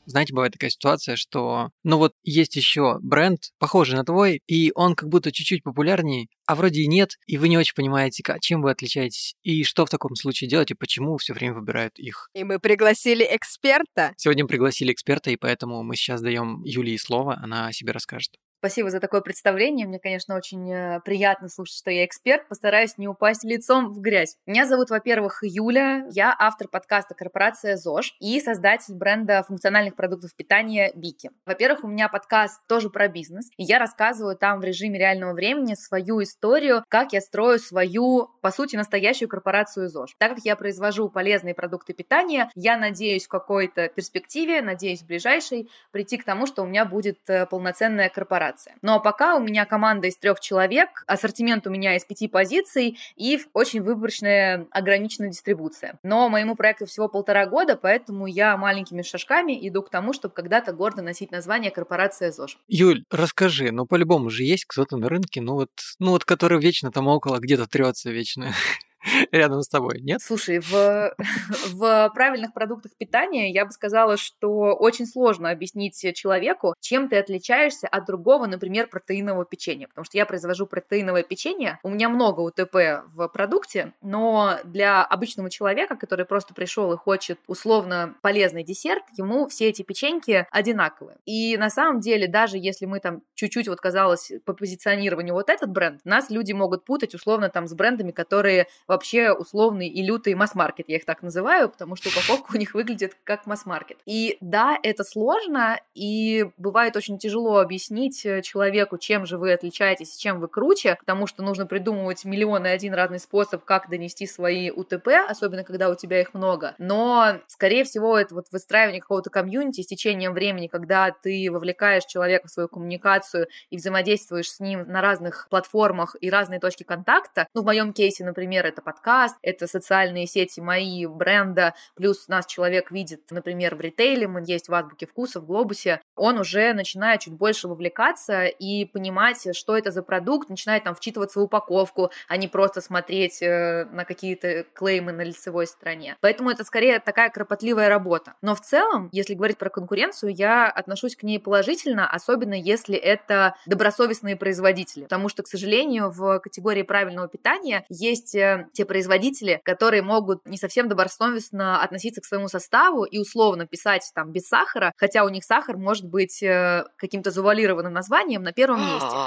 Знаете, 0.08 0.34
бывает 0.34 0.54
такая 0.54 0.70
ситуация, 0.70 1.16
что, 1.16 1.70
ну 1.84 1.98
вот 1.98 2.14
есть 2.24 2.56
еще 2.56 2.98
бренд, 3.02 3.40
похожий 3.60 3.96
на 3.96 4.04
твой, 4.04 4.42
и 4.48 4.72
он 4.74 4.96
как 4.96 5.10
будто 5.10 5.32
чуть-чуть 5.32 5.64
популярнее, 5.64 6.28
а 6.46 6.56
вроде 6.56 6.82
и 6.82 6.88
нет, 6.88 7.12
и 7.28 7.38
вы 7.38 7.50
не 7.50 7.58
очень 7.58 7.76
понимаете, 7.76 8.24
чем 8.42 8.62
вы 8.62 8.72
отличаетесь, 8.72 9.36
и 9.44 9.64
что 9.64 9.86
в 9.86 9.90
таком 9.90 10.16
случае 10.16 10.50
делать, 10.50 10.72
и 10.72 10.76
почему 10.76 11.18
все 11.18 11.34
время 11.34 11.56
выбирают 11.56 12.00
их. 12.00 12.30
И 12.34 12.44
мы 12.44 12.60
пригласили 12.60 13.28
эксперта. 13.30 14.14
Сегодня 14.18 14.46
пригласили 14.48 14.94
эксперта, 14.94 15.30
и 15.30 15.36
поэтому 15.36 15.84
мы 15.84 15.96
сейчас 15.96 16.22
даем 16.22 16.64
Юлии 16.64 16.98
слово, 16.98 17.38
она 17.42 17.68
о 17.68 17.74
себе 17.74 17.92
расскажет. 17.92 18.32
Спасибо 18.60 18.90
за 18.90 19.00
такое 19.00 19.22
представление. 19.22 19.86
Мне, 19.86 20.00
конечно, 20.00 20.36
очень 20.36 20.72
э, 20.74 21.00
приятно 21.06 21.48
слушать, 21.48 21.78
что 21.78 21.92
я 21.92 22.04
эксперт. 22.06 22.48
Постараюсь 22.48 22.98
не 22.98 23.08
упасть 23.08 23.44
лицом 23.44 23.94
в 23.94 24.02
грязь. 24.02 24.36
Меня 24.48 24.66
зовут, 24.66 24.90
во-первых, 24.90 25.44
Юля. 25.44 26.08
Я 26.10 26.36
автор 26.38 26.68
подкаста 26.68 27.14
«Корпорация 27.14 27.78
ЗОЖ» 27.78 28.16
и 28.20 28.40
создатель 28.40 28.96
бренда 28.96 29.44
функциональных 29.44 29.96
продуктов 29.96 30.36
питания 30.36 30.92
Бики. 30.96 31.30
Во-первых, 31.46 31.84
у 31.84 31.88
меня 31.88 32.10
подкаст 32.10 32.66
тоже 32.68 32.90
про 32.90 33.08
бизнес. 33.08 33.52
И 33.58 33.64
я 33.64 33.78
рассказываю 33.78 34.36
там 34.36 34.60
в 34.60 34.64
режиме 34.64 34.98
реального 34.98 35.34
времени 35.34 35.76
свою 35.76 36.24
историю, 36.24 36.84
как 36.90 37.14
я 37.14 37.22
строю 37.22 37.60
свою, 37.60 38.32
по 38.42 38.50
сути, 38.50 38.76
настоящую 38.76 39.30
корпорацию 39.30 39.88
ЗОЖ. 39.88 40.16
Так 40.18 40.34
как 40.34 40.46
я 40.46 40.56
произвожу 40.56 41.10
полезные 41.10 41.54
продукты 41.54 41.94
питания, 41.94 42.50
я 42.56 42.76
надеюсь 42.76 43.28
в 43.28 43.30
какой-то 43.30 43.88
перспективе, 43.90 44.64
надеюсь 44.64 45.04
в 45.04 45.06
ближайшей, 45.06 45.70
прийти 45.92 46.18
к 46.18 46.24
тому, 46.24 46.48
что 46.48 46.64
у 46.64 46.66
меня 46.66 46.86
будет 46.86 47.20
э, 47.30 47.46
полноценная 47.46 48.10
корпорация 48.10 48.47
корпорация. 48.48 48.76
Но 48.82 49.00
пока 49.00 49.36
у 49.36 49.40
меня 49.40 49.66
команда 49.66 50.08
из 50.08 50.18
трех 50.18 50.40
человек, 50.40 51.04
ассортимент 51.08 51.68
у 51.68 51.70
меня 51.70 51.96
из 51.96 52.06
пяти 52.06 52.28
позиций 52.28 52.98
и 53.16 53.40
очень 53.54 53.82
выборочная 53.82 54.68
ограниченная 54.72 55.30
дистрибуция. 55.30 56.00
Но 56.04 56.30
моему 56.30 56.56
проекту 56.56 56.86
всего 56.86 57.08
полтора 57.08 57.46
года, 57.46 57.78
поэтому 57.78 58.28
я 58.28 58.58
маленькими 58.58 59.02
шажками 59.02 59.68
иду 59.68 59.82
к 59.82 59.90
тому, 59.90 60.14
чтобы 60.14 60.34
когда-то 60.34 60.74
гордо 60.74 61.02
носить 61.02 61.32
название 61.32 61.72
корпорация 61.72 62.32
ЗОЖ. 62.32 62.58
Юль, 62.68 63.04
расскажи, 63.12 63.72
ну 63.72 63.86
по-любому 63.86 64.30
же 64.30 64.44
есть 64.44 64.66
кто-то 64.66 64.98
на 64.98 65.10
рынке, 65.10 65.42
ну 65.42 65.54
вот, 65.54 65.72
ну 66.00 66.12
вот 66.12 66.26
который 66.26 66.60
вечно 66.60 66.92
там 66.92 67.08
около 67.08 67.40
где-то 67.40 67.68
трется 67.68 68.12
вечно. 68.12 68.52
рядом 69.32 69.62
с 69.62 69.68
тобой, 69.68 70.00
нет? 70.02 70.22
Слушай, 70.22 70.60
в, 70.60 71.16
в 71.74 72.12
правильных 72.14 72.54
продуктах 72.54 72.92
питания 72.98 73.52
я 73.52 73.66
бы 73.66 73.72
сказала, 73.72 74.18
что 74.18 74.76
очень 74.76 75.06
сложно 75.06 75.50
объяснить 75.50 75.98
человеку, 76.16 76.74
чем 76.80 77.10
ты 77.10 77.18
отличаешься 77.18 77.88
от 77.88 78.06
другого, 78.06 78.48
например, 78.48 78.88
протеинового 78.88 79.46
печенья. 79.46 79.88
Потому 79.88 80.06
что 80.06 80.18
я 80.18 80.26
произвожу 80.26 80.68
протеиновое 80.68 81.24
печенье, 81.24 81.80
у 81.84 81.90
меня 81.90 82.10
много 82.10 82.42
УТП 82.42 83.06
в 83.14 83.28
продукте, 83.30 83.94
но 84.02 84.58
для 84.64 85.04
обычного 85.04 85.50
человека, 85.50 85.96
который 85.96 86.26
просто 86.26 86.54
пришел 86.54 86.92
и 86.94 86.98
хочет 86.98 87.40
условно 87.48 88.16
полезный 88.22 88.64
десерт, 88.64 89.04
ему 89.18 89.48
все 89.48 89.70
эти 89.70 89.82
печеньки 89.82 90.48
одинаковые. 90.52 91.18
И 91.26 91.58
на 91.58 91.70
самом 91.70 92.00
деле, 92.00 92.28
даже 92.28 92.58
если 92.58 92.86
мы 92.86 93.00
там 93.00 93.22
чуть-чуть, 93.36 93.68
вот 93.68 93.80
казалось, 93.80 94.32
по 94.46 94.54
позиционированию 94.54 95.34
вот 95.34 95.50
этот 95.50 95.70
бренд, 95.70 96.02
нас 96.04 96.30
люди 96.30 96.52
могут 96.54 96.86
путать 96.86 97.14
условно 97.14 97.50
там 97.50 97.68
с 97.68 97.74
брендами, 97.74 98.12
которые 98.12 98.68
вообще 98.98 99.32
условный 99.32 99.88
и 99.88 100.04
лютый 100.04 100.34
масс-маркет, 100.34 100.90
я 100.90 100.98
их 100.98 101.06
так 101.06 101.22
называю, 101.22 101.70
потому 101.70 101.96
что 101.96 102.10
упаковка 102.10 102.52
у 102.56 102.58
них 102.58 102.74
выглядит 102.74 103.16
как 103.24 103.46
масс-маркет. 103.46 104.00
И 104.06 104.38
да, 104.42 104.78
это 104.82 105.04
сложно, 105.04 105.80
и 105.94 106.48
бывает 106.58 106.96
очень 106.96 107.20
тяжело 107.20 107.60
объяснить 107.60 108.26
э, 108.26 108.42
человеку, 108.42 108.98
чем 108.98 109.26
же 109.26 109.38
вы 109.38 109.54
отличаетесь, 109.54 110.18
чем 110.18 110.40
вы 110.40 110.48
круче, 110.48 110.96
потому 111.00 111.28
что 111.28 111.44
нужно 111.44 111.68
придумывать 111.68 112.26
миллион 112.26 112.66
и 112.66 112.70
один 112.70 112.96
разный 112.96 113.20
способ, 113.20 113.64
как 113.64 113.90
донести 113.90 114.26
свои 114.26 114.72
УТП, 114.72 115.10
особенно 115.30 115.64
когда 115.64 115.90
у 115.90 115.96
тебя 115.96 116.22
их 116.22 116.34
много. 116.34 116.74
Но, 116.80 117.36
скорее 117.48 117.84
всего, 117.84 118.18
это 118.18 118.34
вот 118.34 118.48
выстраивание 118.52 119.02
какого-то 119.02 119.30
комьюнити 119.30 119.82
с 119.82 119.88
течением 119.88 120.34
времени, 120.34 120.68
когда 120.68 121.12
ты 121.12 121.50
вовлекаешь 121.52 122.06
человека 122.06 122.48
в 122.48 122.52
свою 122.52 122.68
коммуникацию 122.68 123.48
и 123.70 123.78
взаимодействуешь 123.78 124.52
с 124.52 124.60
ним 124.60 124.84
на 124.88 125.02
разных 125.02 125.48
платформах 125.50 126.16
и 126.20 126.30
разные 126.32 126.60
точки 126.60 126.84
контакта. 126.84 127.48
Ну, 127.54 127.62
в 127.62 127.66
моем 127.66 127.94
кейсе, 127.94 128.26
например, 128.26 128.66
это 128.66 128.77
подкаст, 128.82 129.38
это 129.42 129.68
социальные 129.68 130.28
сети 130.28 130.60
мои, 130.60 131.06
бренда, 131.06 131.74
плюс 131.96 132.28
нас 132.28 132.46
человек 132.46 132.92
видит, 132.92 133.22
например, 133.32 133.76
в 133.76 133.82
ритейле, 133.82 134.28
мы 134.28 134.44
есть 134.46 134.70
в 134.70 134.74
Азбуке 134.74 135.06
Вкуса, 135.06 135.40
в 135.40 135.46
Глобусе, 135.46 136.02
он 136.16 136.40
уже 136.40 136.74
начинает 136.74 137.22
чуть 137.22 137.34
больше 137.34 137.68
вовлекаться 137.68 138.46
и 138.46 138.86
понимать, 138.86 139.56
что 139.56 139.78
это 139.78 139.92
за 139.92 140.04
продукт, 140.04 140.50
начинает 140.50 140.84
там 140.84 140.96
вчитываться 140.96 141.40
в 141.40 141.44
упаковку, 141.44 142.12
а 142.28 142.38
не 142.38 142.48
просто 142.48 142.82
смотреть 142.82 143.42
э, 143.42 143.86
на 143.92 144.06
какие-то 144.06 144.66
клеймы 144.74 145.12
на 145.12 145.22
лицевой 145.22 145.68
стороне. 145.68 146.18
Поэтому 146.22 146.50
это 146.50 146.64
скорее 146.64 147.00
такая 147.00 147.30
кропотливая 147.30 147.90
работа. 147.90 148.34
Но 148.42 148.56
в 148.56 148.62
целом, 148.62 149.10
если 149.12 149.34
говорить 149.34 149.58
про 149.58 149.70
конкуренцию, 149.70 150.34
я 150.34 150.68
отношусь 150.70 151.16
к 151.16 151.24
ней 151.24 151.40
положительно, 151.40 152.10
особенно 152.10 152.54
если 152.54 152.96
это 152.96 153.56
добросовестные 153.66 154.36
производители. 154.36 155.04
Потому 155.04 155.30
что, 155.30 155.44
к 155.44 155.48
сожалению, 155.48 156.10
в 156.12 156.40
категории 156.40 156.84
правильного 156.84 157.28
питания 157.28 157.86
есть 157.90 158.36
те 158.74 158.86
производители, 158.86 159.62
которые 159.64 160.02
могут 160.02 160.46
не 160.46 160.58
совсем 160.58 160.88
добросовестно 160.88 161.82
относиться 161.82 162.22
к 162.22 162.26
своему 162.26 162.48
составу 162.48 163.04
и 163.04 163.20
условно 163.20 163.66
писать 163.68 164.10
там 164.16 164.32
без 164.32 164.48
сахара, 164.48 164.92
хотя 164.98 165.24
у 165.26 165.30
них 165.30 165.44
сахар 165.44 165.78
может 165.78 166.06
быть 166.06 166.42
э, 166.44 166.84
каким-то 166.98 167.32
завуалированным 167.32 167.94
названием 167.94 168.44
на 168.44 168.52
первом 168.54 168.80
месте. 168.82 169.08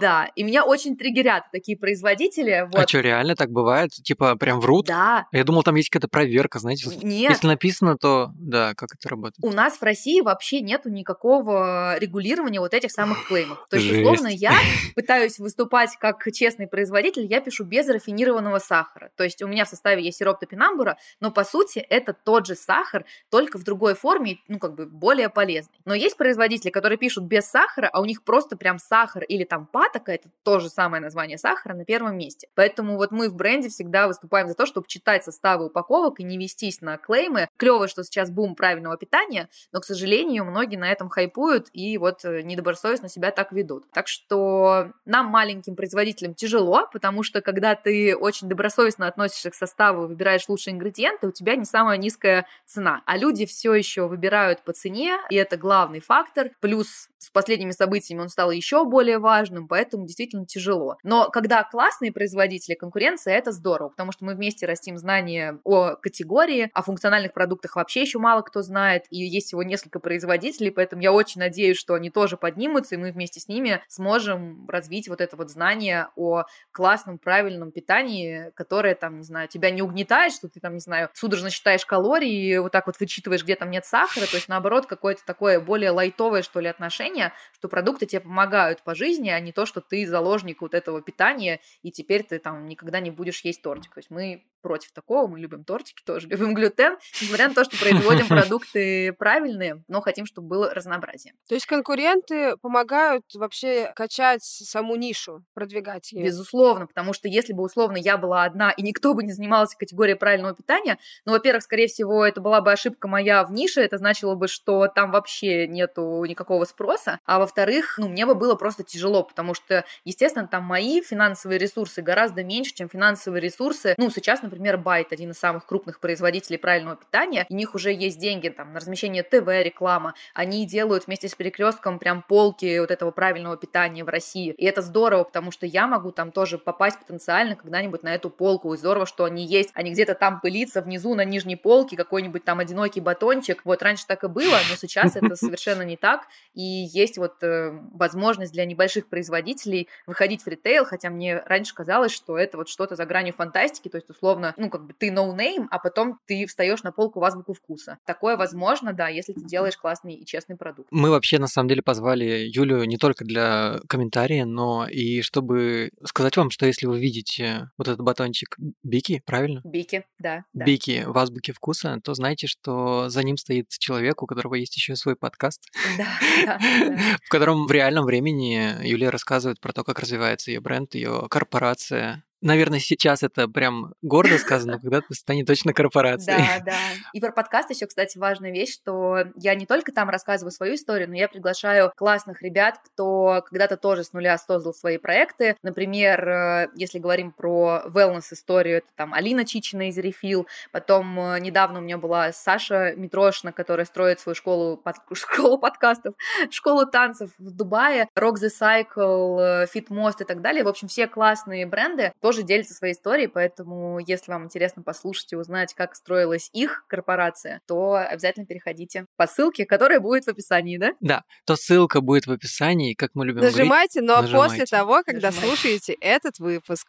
Да, 0.00 0.28
и 0.36 0.42
меня 0.44 0.64
очень 0.64 0.96
триггерят 0.96 1.44
такие 1.52 1.76
производители. 1.76 2.50
А 2.50 2.66
Вот. 2.66 2.88
что, 2.88 3.00
реально 3.00 3.34
так 3.34 3.50
бывает? 3.50 3.90
Типа 3.90 4.36
прям 4.36 4.60
врут? 4.60 4.86
Да, 4.86 5.26
Я 5.32 5.42
думал, 5.44 5.62
там 5.64 5.74
есть 5.74 5.88
какая-то 5.90 6.08
проверка, 6.08 6.58
знаете. 6.60 6.88
нет. 7.02 7.30
Если 7.30 7.46
написано, 7.46 7.96
то 7.96 8.30
да, 8.36 8.74
как 8.74 8.90
это 8.94 9.08
работает? 9.08 9.38
У 9.42 9.50
нас 9.54 9.76
в 9.78 9.82
России 9.82 10.20
вообще 10.20 10.60
нету 10.60 10.88
никакого 10.88 11.98
регулирования 11.98 12.60
вот 12.60 12.74
этих 12.74 12.90
самых 12.90 13.24
клеймов. 13.28 13.66
То 13.70 13.76
есть, 13.76 13.88
Жесть. 13.88 14.02
условно, 14.02 14.28
я 14.28 14.52
пытаюсь 14.94 15.38
выступать 15.38 15.96
как 15.98 16.22
честный 16.32 16.66
производитель, 16.68 17.26
я 17.26 17.40
пишу 17.40 17.64
без 17.64 17.88
рафинированного 17.88 18.41
сахара. 18.58 19.10
То 19.16 19.24
есть 19.24 19.42
у 19.42 19.48
меня 19.48 19.64
в 19.64 19.68
составе 19.68 20.02
есть 20.02 20.18
сироп 20.18 20.40
топинамбура, 20.40 20.98
но 21.20 21.30
по 21.30 21.44
сути 21.44 21.78
это 21.78 22.12
тот 22.12 22.46
же 22.46 22.54
сахар, 22.54 23.04
только 23.30 23.58
в 23.58 23.64
другой 23.64 23.94
форме, 23.94 24.38
ну 24.48 24.58
как 24.58 24.74
бы 24.74 24.86
более 24.86 25.28
полезный. 25.28 25.78
Но 25.84 25.94
есть 25.94 26.16
производители, 26.16 26.70
которые 26.70 26.98
пишут 26.98 27.24
без 27.24 27.46
сахара, 27.46 27.88
а 27.92 28.00
у 28.00 28.04
них 28.04 28.24
просто 28.24 28.56
прям 28.56 28.78
сахар 28.78 29.24
или 29.24 29.44
там 29.44 29.66
патока, 29.66 30.12
это 30.12 30.28
то 30.42 30.60
же 30.60 30.68
самое 30.68 31.02
название 31.02 31.38
сахара 31.38 31.74
на 31.74 31.84
первом 31.84 32.16
месте. 32.16 32.48
Поэтому 32.54 32.96
вот 32.96 33.10
мы 33.10 33.28
в 33.28 33.34
бренде 33.34 33.68
всегда 33.68 34.06
выступаем 34.06 34.48
за 34.48 34.54
то, 34.54 34.66
чтобы 34.66 34.86
читать 34.86 35.24
составы 35.24 35.66
упаковок 35.66 36.20
и 36.20 36.24
не 36.24 36.38
вестись 36.38 36.80
на 36.80 36.96
клеймы. 36.98 37.48
Клево, 37.56 37.88
что 37.88 38.04
сейчас 38.04 38.30
бум 38.30 38.54
правильного 38.54 38.96
питания, 38.96 39.48
но, 39.72 39.80
к 39.80 39.84
сожалению, 39.84 40.44
многие 40.44 40.76
на 40.76 40.90
этом 40.90 41.08
хайпуют 41.08 41.68
и 41.72 41.98
вот 41.98 42.24
э, 42.24 42.42
недобросовестно 42.42 43.08
себя 43.08 43.30
так 43.30 43.52
ведут. 43.52 43.90
Так 43.92 44.08
что 44.08 44.92
нам, 45.04 45.26
маленьким 45.26 45.76
производителям, 45.76 46.34
тяжело, 46.34 46.88
потому 46.92 47.22
что 47.22 47.40
когда 47.40 47.74
ты 47.74 48.16
очень 48.16 48.31
добросовестно 48.40 49.06
относишься 49.06 49.50
к 49.50 49.54
составу, 49.54 50.06
выбираешь 50.06 50.48
лучшие 50.48 50.74
ингредиенты, 50.74 51.28
у 51.28 51.32
тебя 51.32 51.56
не 51.56 51.64
самая 51.64 51.98
низкая 51.98 52.46
цена. 52.66 53.02
А 53.06 53.16
люди 53.16 53.46
все 53.46 53.74
еще 53.74 54.06
выбирают 54.08 54.62
по 54.62 54.72
цене, 54.72 55.18
и 55.30 55.36
это 55.36 55.56
главный 55.56 56.00
фактор. 56.00 56.50
Плюс 56.60 57.08
с 57.18 57.30
последними 57.30 57.70
событиями 57.70 58.20
он 58.20 58.28
стал 58.28 58.50
еще 58.50 58.84
более 58.84 59.18
важным, 59.18 59.68
поэтому 59.68 60.06
действительно 60.06 60.46
тяжело. 60.46 60.96
Но 61.02 61.30
когда 61.30 61.62
классные 61.62 62.12
производители, 62.12 62.74
конкуренция, 62.74 63.34
это 63.34 63.52
здорово, 63.52 63.90
потому 63.90 64.12
что 64.12 64.24
мы 64.24 64.34
вместе 64.34 64.66
растим 64.66 64.98
знания 64.98 65.58
о 65.64 65.94
категории, 65.96 66.70
о 66.74 66.82
функциональных 66.82 67.32
продуктах 67.32 67.76
вообще 67.76 68.02
еще 68.02 68.18
мало 68.18 68.42
кто 68.42 68.62
знает, 68.62 69.04
и 69.10 69.18
есть 69.18 69.48
всего 69.48 69.62
несколько 69.62 70.00
производителей, 70.00 70.70
поэтому 70.70 71.02
я 71.02 71.12
очень 71.12 71.40
надеюсь, 71.40 71.76
что 71.76 71.94
они 71.94 72.10
тоже 72.10 72.36
поднимутся, 72.36 72.94
и 72.94 72.98
мы 72.98 73.12
вместе 73.12 73.40
с 73.40 73.48
ними 73.48 73.82
сможем 73.88 74.68
развить 74.68 75.08
вот 75.08 75.20
это 75.20 75.36
вот 75.36 75.50
знание 75.50 76.08
о 76.16 76.44
классном, 76.72 77.18
правильном 77.18 77.70
питании, 77.70 78.21
которое 78.54 78.94
там, 78.94 79.18
не 79.18 79.24
знаю, 79.24 79.48
тебя 79.48 79.70
не 79.70 79.82
угнетает, 79.82 80.32
что 80.32 80.48
ты 80.48 80.60
там, 80.60 80.74
не 80.74 80.80
знаю, 80.80 81.10
судорожно 81.14 81.50
считаешь 81.50 81.84
калории, 81.86 82.54
и 82.54 82.58
вот 82.58 82.72
так 82.72 82.86
вот 82.86 82.98
вычитываешь, 82.98 83.44
где 83.44 83.56
там 83.56 83.70
нет 83.70 83.84
сахара, 83.84 84.26
то 84.26 84.36
есть 84.36 84.48
наоборот 84.48 84.86
какое-то 84.86 85.24
такое 85.24 85.60
более 85.60 85.90
лайтовое, 85.90 86.42
что 86.42 86.60
ли, 86.60 86.68
отношение, 86.68 87.32
что 87.52 87.68
продукты 87.68 88.06
тебе 88.06 88.20
помогают 88.20 88.82
по 88.82 88.94
жизни, 88.94 89.30
а 89.30 89.40
не 89.40 89.52
то, 89.52 89.66
что 89.66 89.80
ты 89.80 90.06
заложник 90.06 90.62
вот 90.62 90.74
этого 90.74 91.02
питания, 91.02 91.60
и 91.82 91.90
теперь 91.90 92.22
ты 92.22 92.38
там 92.38 92.66
никогда 92.66 93.00
не 93.00 93.10
будешь 93.10 93.42
есть 93.42 93.62
тортик. 93.62 93.94
То 93.94 93.98
есть 93.98 94.10
мы 94.10 94.44
против 94.62 94.92
такого, 94.92 95.26
мы 95.26 95.38
любим 95.38 95.64
тортики 95.64 96.02
тоже, 96.04 96.26
любим 96.28 96.54
глютен, 96.54 96.96
несмотря 97.20 97.48
на 97.48 97.54
то, 97.54 97.64
что 97.64 97.76
производим 97.78 98.26
продукты 98.28 99.12
правильные, 99.12 99.82
но 99.88 100.00
хотим, 100.00 100.26
чтобы 100.26 100.48
было 100.48 100.72
разнообразие. 100.72 101.34
То 101.48 101.54
есть 101.54 101.66
конкуренты 101.66 102.56
помогают 102.58 103.24
вообще 103.34 103.92
качать 103.94 104.42
саму 104.42 104.96
нишу, 104.96 105.44
продвигать 105.54 106.12
ее. 106.12 106.24
Безусловно, 106.24 106.86
потому 106.86 107.12
что 107.12 107.28
если 107.28 107.52
бы 107.52 107.62
условно 107.62 107.96
я 107.96 108.16
была 108.16 108.44
одна 108.44 108.70
и 108.70 108.82
никто 108.82 109.14
бы 109.14 109.22
не 109.22 109.32
занимался 109.32 109.76
категорией 109.76 110.16
правильного 110.16 110.54
питания, 110.54 110.98
ну, 111.26 111.32
во-первых, 111.32 111.62
скорее 111.62 111.88
всего, 111.88 112.24
это 112.24 112.40
была 112.40 112.60
бы 112.60 112.72
ошибка 112.72 113.08
моя 113.08 113.44
в 113.44 113.52
нише, 113.52 113.80
это 113.80 113.98
значило 113.98 114.34
бы, 114.34 114.48
что 114.48 114.86
там 114.88 115.10
вообще 115.10 115.66
нету 115.66 116.24
никакого 116.24 116.64
спроса, 116.64 117.18
а 117.24 117.38
во-вторых, 117.38 117.96
ну, 117.98 118.08
мне 118.08 118.26
бы 118.26 118.34
было 118.34 118.54
просто 118.54 118.84
тяжело, 118.84 119.22
потому 119.22 119.54
что, 119.54 119.84
естественно, 120.04 120.46
там 120.46 120.64
мои 120.64 121.02
финансовые 121.02 121.58
ресурсы 121.58 122.02
гораздо 122.02 122.44
меньше, 122.44 122.74
чем 122.74 122.88
финансовые 122.88 123.40
ресурсы, 123.40 123.94
ну, 123.98 124.10
сейчас, 124.10 124.42
например, 124.42 124.51
Байт, 124.76 125.12
один 125.12 125.30
из 125.30 125.38
самых 125.38 125.66
крупных 125.66 126.00
производителей 126.00 126.58
правильного 126.58 126.96
питания, 126.96 127.46
у 127.48 127.54
них 127.54 127.74
уже 127.74 127.92
есть 127.92 128.18
деньги 128.18 128.48
там 128.48 128.72
на 128.72 128.80
размещение 128.80 129.22
ТВ, 129.22 129.46
реклама, 129.46 130.14
они 130.34 130.66
делают 130.66 131.06
вместе 131.06 131.28
с 131.28 131.34
перекрестком 131.34 131.98
прям 131.98 132.22
полки 132.22 132.78
вот 132.78 132.90
этого 132.90 133.10
правильного 133.10 133.56
питания 133.56 134.04
в 134.04 134.08
России, 134.08 134.52
и 134.52 134.64
это 134.64 134.82
здорово, 134.82 135.24
потому 135.24 135.50
что 135.50 135.66
я 135.66 135.86
могу 135.86 136.12
там 136.12 136.32
тоже 136.32 136.58
попасть 136.58 136.98
потенциально 136.98 137.56
когда-нибудь 137.56 138.02
на 138.02 138.14
эту 138.14 138.30
полку, 138.30 138.74
и 138.74 138.76
здорово, 138.76 139.06
что 139.06 139.24
они 139.24 139.44
есть, 139.44 139.70
они 139.74 139.92
где-то 139.92 140.14
там 140.14 140.40
пылиться 140.40 140.82
внизу 140.82 141.14
на 141.14 141.24
нижней 141.24 141.56
полке, 141.56 141.96
какой-нибудь 141.96 142.44
там 142.44 142.58
одинокий 142.58 143.00
батончик, 143.00 143.62
вот 143.64 143.82
раньше 143.82 144.06
так 144.06 144.24
и 144.24 144.28
было, 144.28 144.58
но 144.70 144.76
сейчас 144.76 145.16
это 145.16 145.36
совершенно 145.36 145.82
не 145.82 145.96
так, 145.96 146.26
и 146.54 146.62
есть 146.62 147.18
вот 147.18 147.42
э, 147.42 147.70
возможность 147.92 148.52
для 148.52 148.64
небольших 148.64 149.08
производителей 149.08 149.88
выходить 150.06 150.42
в 150.42 150.48
ритейл, 150.48 150.84
хотя 150.84 151.10
мне 151.10 151.38
раньше 151.38 151.74
казалось, 151.74 152.12
что 152.12 152.36
это 152.38 152.56
вот 152.56 152.68
что-то 152.68 152.96
за 152.96 153.06
гранью 153.06 153.34
фантастики, 153.34 153.88
то 153.88 153.96
есть 153.96 154.10
условно, 154.10 154.41
ну 154.56 154.70
как 154.70 154.86
бы 154.86 154.92
ты 154.92 155.10
no 155.10 155.34
name, 155.36 155.66
а 155.70 155.78
потом 155.78 156.18
ты 156.26 156.46
встаешь 156.46 156.82
на 156.82 156.92
полку 156.92 157.20
в 157.20 157.24
азбуку 157.24 157.54
вкуса. 157.54 157.98
Такое 158.06 158.36
возможно, 158.36 158.92
да, 158.92 159.08
если 159.08 159.32
ты 159.32 159.44
делаешь 159.44 159.76
классный 159.76 160.14
и 160.14 160.26
честный 160.26 160.56
продукт. 160.56 160.88
Мы 160.90 161.10
вообще 161.10 161.38
на 161.38 161.46
самом 161.46 161.68
деле 161.68 161.82
позвали 161.82 162.48
Юлю 162.48 162.84
не 162.84 162.96
только 162.96 163.24
для 163.24 163.80
комментария, 163.88 164.44
но 164.44 164.86
и 164.88 165.22
чтобы 165.22 165.90
сказать 166.04 166.36
вам, 166.36 166.50
что 166.50 166.66
если 166.66 166.86
вы 166.86 166.98
видите 166.98 167.70
вот 167.78 167.88
этот 167.88 168.00
батончик 168.00 168.56
Бики, 168.82 169.22
правильно? 169.24 169.60
Бики, 169.64 170.04
да, 170.18 170.44
да. 170.52 170.64
Бики 170.64 171.04
в 171.06 171.16
азбуке 171.16 171.52
вкуса, 171.52 171.98
то 172.02 172.14
знайте, 172.14 172.46
что 172.46 173.08
за 173.08 173.22
ним 173.22 173.36
стоит 173.36 173.68
человек, 173.70 174.22
у 174.22 174.26
которого 174.26 174.54
есть 174.54 174.76
еще 174.76 174.96
свой 174.96 175.16
подкаст, 175.16 175.68
в 177.24 177.28
котором 177.28 177.66
в 177.66 177.72
реальном 177.72 178.04
времени 178.04 178.84
Юлия 178.86 179.10
рассказывает 179.10 179.60
про 179.60 179.72
то, 179.72 179.84
как 179.84 179.98
развивается 179.98 180.50
ее 180.50 180.60
бренд, 180.60 180.94
ее 180.94 181.26
корпорация. 181.30 182.24
Наверное, 182.42 182.80
сейчас 182.80 183.22
это 183.22 183.46
прям 183.46 183.94
гордо 184.02 184.36
сказано, 184.36 184.72
но 184.76 184.80
когда-то 184.80 185.14
станет 185.14 185.46
точно 185.46 185.72
корпорацией. 185.72 186.38
Да, 186.38 186.64
да. 186.72 186.78
И 187.12 187.20
про 187.20 187.30
подкаст 187.30 187.70
еще, 187.70 187.86
кстати, 187.86 188.18
важная 188.18 188.50
вещь, 188.50 188.74
что 188.74 189.18
я 189.36 189.54
не 189.54 189.64
только 189.64 189.92
там 189.92 190.10
рассказываю 190.10 190.50
свою 190.50 190.74
историю, 190.74 191.08
но 191.08 191.14
я 191.14 191.28
приглашаю 191.28 191.92
классных 191.96 192.42
ребят, 192.42 192.80
кто 192.84 193.44
когда-то 193.48 193.76
тоже 193.76 194.02
с 194.02 194.12
нуля 194.12 194.36
создал 194.38 194.74
свои 194.74 194.98
проекты. 194.98 195.56
Например, 195.62 196.28
э, 196.28 196.68
если 196.74 196.98
говорим 196.98 197.30
про 197.30 197.84
wellness-историю, 197.86 198.78
это 198.78 198.88
там 198.96 199.14
Алина 199.14 199.44
Чичина 199.44 199.88
из 199.88 199.98
Refill, 199.98 200.46
потом 200.72 201.18
э, 201.20 201.40
недавно 201.40 201.78
у 201.78 201.82
меня 201.82 201.98
была 201.98 202.32
Саша 202.32 202.94
Митрошина, 202.96 203.52
которая 203.52 203.86
строит 203.86 204.18
свою 204.18 204.34
школу, 204.34 204.76
под... 204.76 204.96
школу 205.12 205.58
подкастов, 205.58 206.14
школу 206.50 206.86
танцев 206.86 207.30
в 207.38 207.50
Дубае, 207.50 208.08
Rock 208.18 208.34
the 208.42 208.48
Cycle, 208.50 209.38
э, 209.38 209.66
Fit 209.72 209.88
Most 209.88 210.22
и 210.22 210.24
так 210.24 210.40
далее. 210.40 210.64
В 210.64 210.68
общем, 210.68 210.88
все 210.88 211.06
классные 211.06 211.66
бренды 211.66 212.12
тоже 212.20 212.31
делятся 212.40 212.72
своей 212.72 212.94
историей, 212.94 213.26
поэтому 213.26 213.98
если 213.98 214.32
вам 214.32 214.44
интересно 214.44 214.82
послушать 214.82 215.34
и 215.34 215.36
узнать, 215.36 215.74
как 215.74 215.94
строилась 215.94 216.48
их 216.54 216.86
корпорация, 216.88 217.60
то 217.66 217.96
обязательно 217.96 218.46
переходите 218.46 219.04
по 219.16 219.26
ссылке, 219.26 219.66
которая 219.66 220.00
будет 220.00 220.24
в 220.24 220.28
описании, 220.28 220.78
да? 220.78 220.94
Да, 221.00 221.22
то 221.44 221.56
ссылка 221.56 222.00
будет 222.00 222.26
в 222.26 222.32
описании, 222.32 222.94
как 222.94 223.10
мы 223.12 223.26
любим 223.26 223.40
говорить. 223.40 223.58
Нажимайте, 223.58 224.00
но 224.00 224.22
Нажимайте. 224.22 224.54
после 224.54 224.66
того, 224.66 225.02
когда 225.04 225.28
Нажимайте. 225.28 225.46
слушаете 225.48 225.92
этот 226.00 226.38
выпуск. 226.38 226.88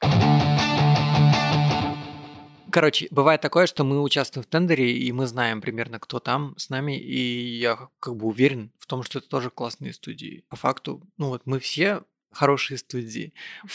Короче, 2.73 3.07
бывает 3.11 3.39
такое, 3.39 3.67
что 3.67 3.83
мы 3.83 4.01
участвуем 4.01 4.43
в 4.43 4.47
тендере, 4.47 4.97
и 4.97 5.11
мы 5.11 5.27
знаем 5.27 5.61
примерно, 5.61 5.99
кто 5.99 6.19
там 6.19 6.55
с 6.57 6.69
нами, 6.69 6.97
и 6.97 7.59
я 7.59 7.77
как 7.99 8.15
бы 8.15 8.25
уверен 8.25 8.71
в 8.79 8.87
том, 8.87 9.03
что 9.03 9.19
это 9.19 9.29
тоже 9.29 9.51
классные 9.51 9.93
студии. 9.93 10.43
По 10.49 10.55
факту, 10.55 11.07
ну 11.17 11.27
вот 11.27 11.43
мы 11.45 11.59
все 11.59 12.01
хорошие 12.33 12.77
студии. 12.77 13.33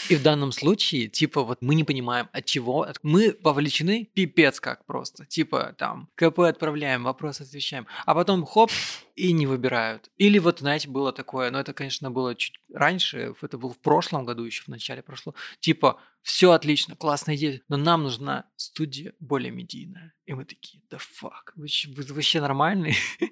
И 0.09 0.15
в 0.15 0.23
данном 0.23 0.51
случае, 0.51 1.07
типа, 1.07 1.43
вот 1.43 1.59
мы 1.61 1.75
не 1.75 1.83
понимаем, 1.83 2.29
от 2.31 2.45
чего. 2.45 2.87
Мы 3.03 3.37
вовлечены 3.41 4.09
пипец 4.13 4.59
как 4.59 4.85
просто. 4.85 5.25
Типа, 5.25 5.73
там, 5.77 6.09
КП 6.15 6.39
отправляем, 6.39 7.03
вопрос 7.03 7.41
отвечаем. 7.41 7.87
А 8.05 8.13
потом 8.13 8.45
хоп, 8.45 8.71
и 9.19 9.31
не 9.33 9.45
выбирают. 9.47 10.09
Или 10.17 10.39
вот, 10.39 10.59
знаете, 10.59 10.87
было 10.89 11.11
такое, 11.11 11.51
но 11.51 11.59
это, 11.59 11.73
конечно, 11.73 12.09
было 12.11 12.35
чуть 12.35 12.55
раньше, 12.73 13.33
это 13.41 13.57
было 13.57 13.73
в 13.73 13.79
прошлом 13.79 14.25
году, 14.25 14.43
еще 14.45 14.63
в 14.63 14.67
начале 14.69 15.01
прошлого. 15.03 15.35
Типа, 15.59 15.99
все 16.21 16.51
отлично, 16.51 16.95
классная 16.95 17.35
идея, 17.35 17.61
но 17.69 17.77
нам 17.77 18.03
нужна 18.03 18.45
студия 18.57 19.13
более 19.19 19.51
медийная. 19.51 20.13
И 20.25 20.33
мы 20.33 20.45
такие, 20.45 20.83
да 20.91 20.97
фак, 20.99 21.53
вы, 21.55 21.67
вы 21.95 22.03
вообще 22.13 22.39
нормальные? 22.41 22.93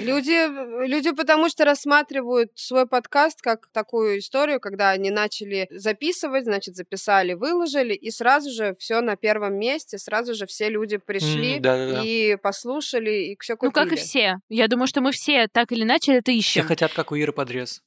Люди, 0.00 0.86
люди 0.86 1.10
потому 1.12 1.48
что 1.48 1.64
рассматривают 1.64 2.52
свой 2.54 2.86
подкаст 2.86 3.40
как 3.42 3.68
такую 3.72 4.18
историю, 4.18 4.60
когда 4.60 4.90
они 4.90 5.10
начали 5.10 5.66
записывать, 5.70 6.44
значит, 6.44 6.76
записали, 6.76 7.32
выложили, 7.34 7.94
и 7.94 8.10
сразу 8.10 8.50
же 8.50 8.74
все 8.78 9.00
на 9.00 9.16
первом 9.16 9.58
месте, 9.58 9.98
сразу 9.98 10.34
же 10.34 10.46
все 10.46 10.68
люди 10.68 10.98
пришли 10.98 11.56
М, 11.56 11.62
Да-да-да. 11.62 12.02
и 12.04 12.36
послушали, 12.36 13.32
и 13.32 13.36
все 13.40 13.54
Ну, 13.54 13.70
купили. 13.70 13.72
как 13.72 13.92
и 13.92 13.96
все. 13.96 14.36
Я 14.48 14.68
думаю, 14.68 14.86
что 14.86 15.00
мы 15.00 15.12
все 15.18 15.48
так 15.48 15.72
или 15.72 15.82
иначе 15.82 16.14
это 16.14 16.30
Все 16.30 16.38
ищем. 16.38 16.64
хотят, 16.64 16.92
как 16.92 17.12
у 17.12 17.16
Иры 17.16 17.32
подрез. 17.32 17.82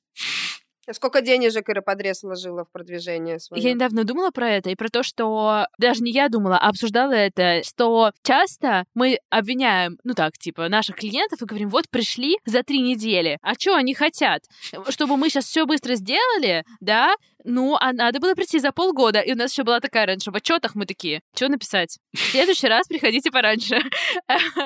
Сколько 0.91 1.22
денежек 1.22 1.70
Ира 1.70 1.82
Подрез 1.82 2.24
вложила 2.24 2.65
в 2.65 2.72
продвижение 2.72 3.39
свое? 3.39 3.63
Я 3.63 3.74
недавно 3.74 4.04
думала 4.04 4.32
про 4.32 4.50
это 4.50 4.72
и 4.72 4.76
про 4.76 4.89
то, 4.89 5.04
что 5.04 5.67
даже 5.78 6.02
не 6.02 6.12
я 6.12 6.28
думала, 6.28 6.58
а 6.58 6.70
обсуждала 6.70 7.13
это, 7.13 7.62
что 7.63 8.12
часто 8.24 8.84
мы 8.94 9.20
обвиняем, 9.30 10.00
ну 10.04 10.15
так, 10.15 10.38
типа, 10.38 10.67
наших 10.70 10.98
клиентов 10.98 11.41
и 11.41 11.46
говорим, 11.46 11.70
вот 11.70 11.86
пришли 11.89 12.38
за 12.46 12.63
три 12.63 12.80
недели, 12.82 13.38
а 13.41 13.54
что 13.54 13.76
они 13.76 13.94
хотят? 13.94 14.44
Чтобы 14.89 15.17
мы 15.17 15.30
сейчас 15.30 15.46
все 15.46 15.65
быстро 15.65 15.96
сделали, 15.96 16.65
да, 16.82 17.13
ну, 17.43 17.75
а 17.80 17.93
надо 17.93 18.19
было 18.19 18.34
прийти 18.34 18.60
за 18.60 18.71
полгода. 18.71 19.19
И 19.19 19.34
у 19.34 19.36
нас 19.36 19.51
еще 19.51 19.63
была 19.63 19.80
такая 19.80 20.06
раньше 20.06 20.32
в 20.32 20.36
отчетах 20.36 20.75
мы 20.75 20.86
такие, 20.86 21.21
что 21.36 21.49
написать? 21.49 21.97
В 22.13 22.19
следующий 22.19 22.67
раз 22.67 22.88
приходите 22.88 23.32
пораньше. 23.32 23.80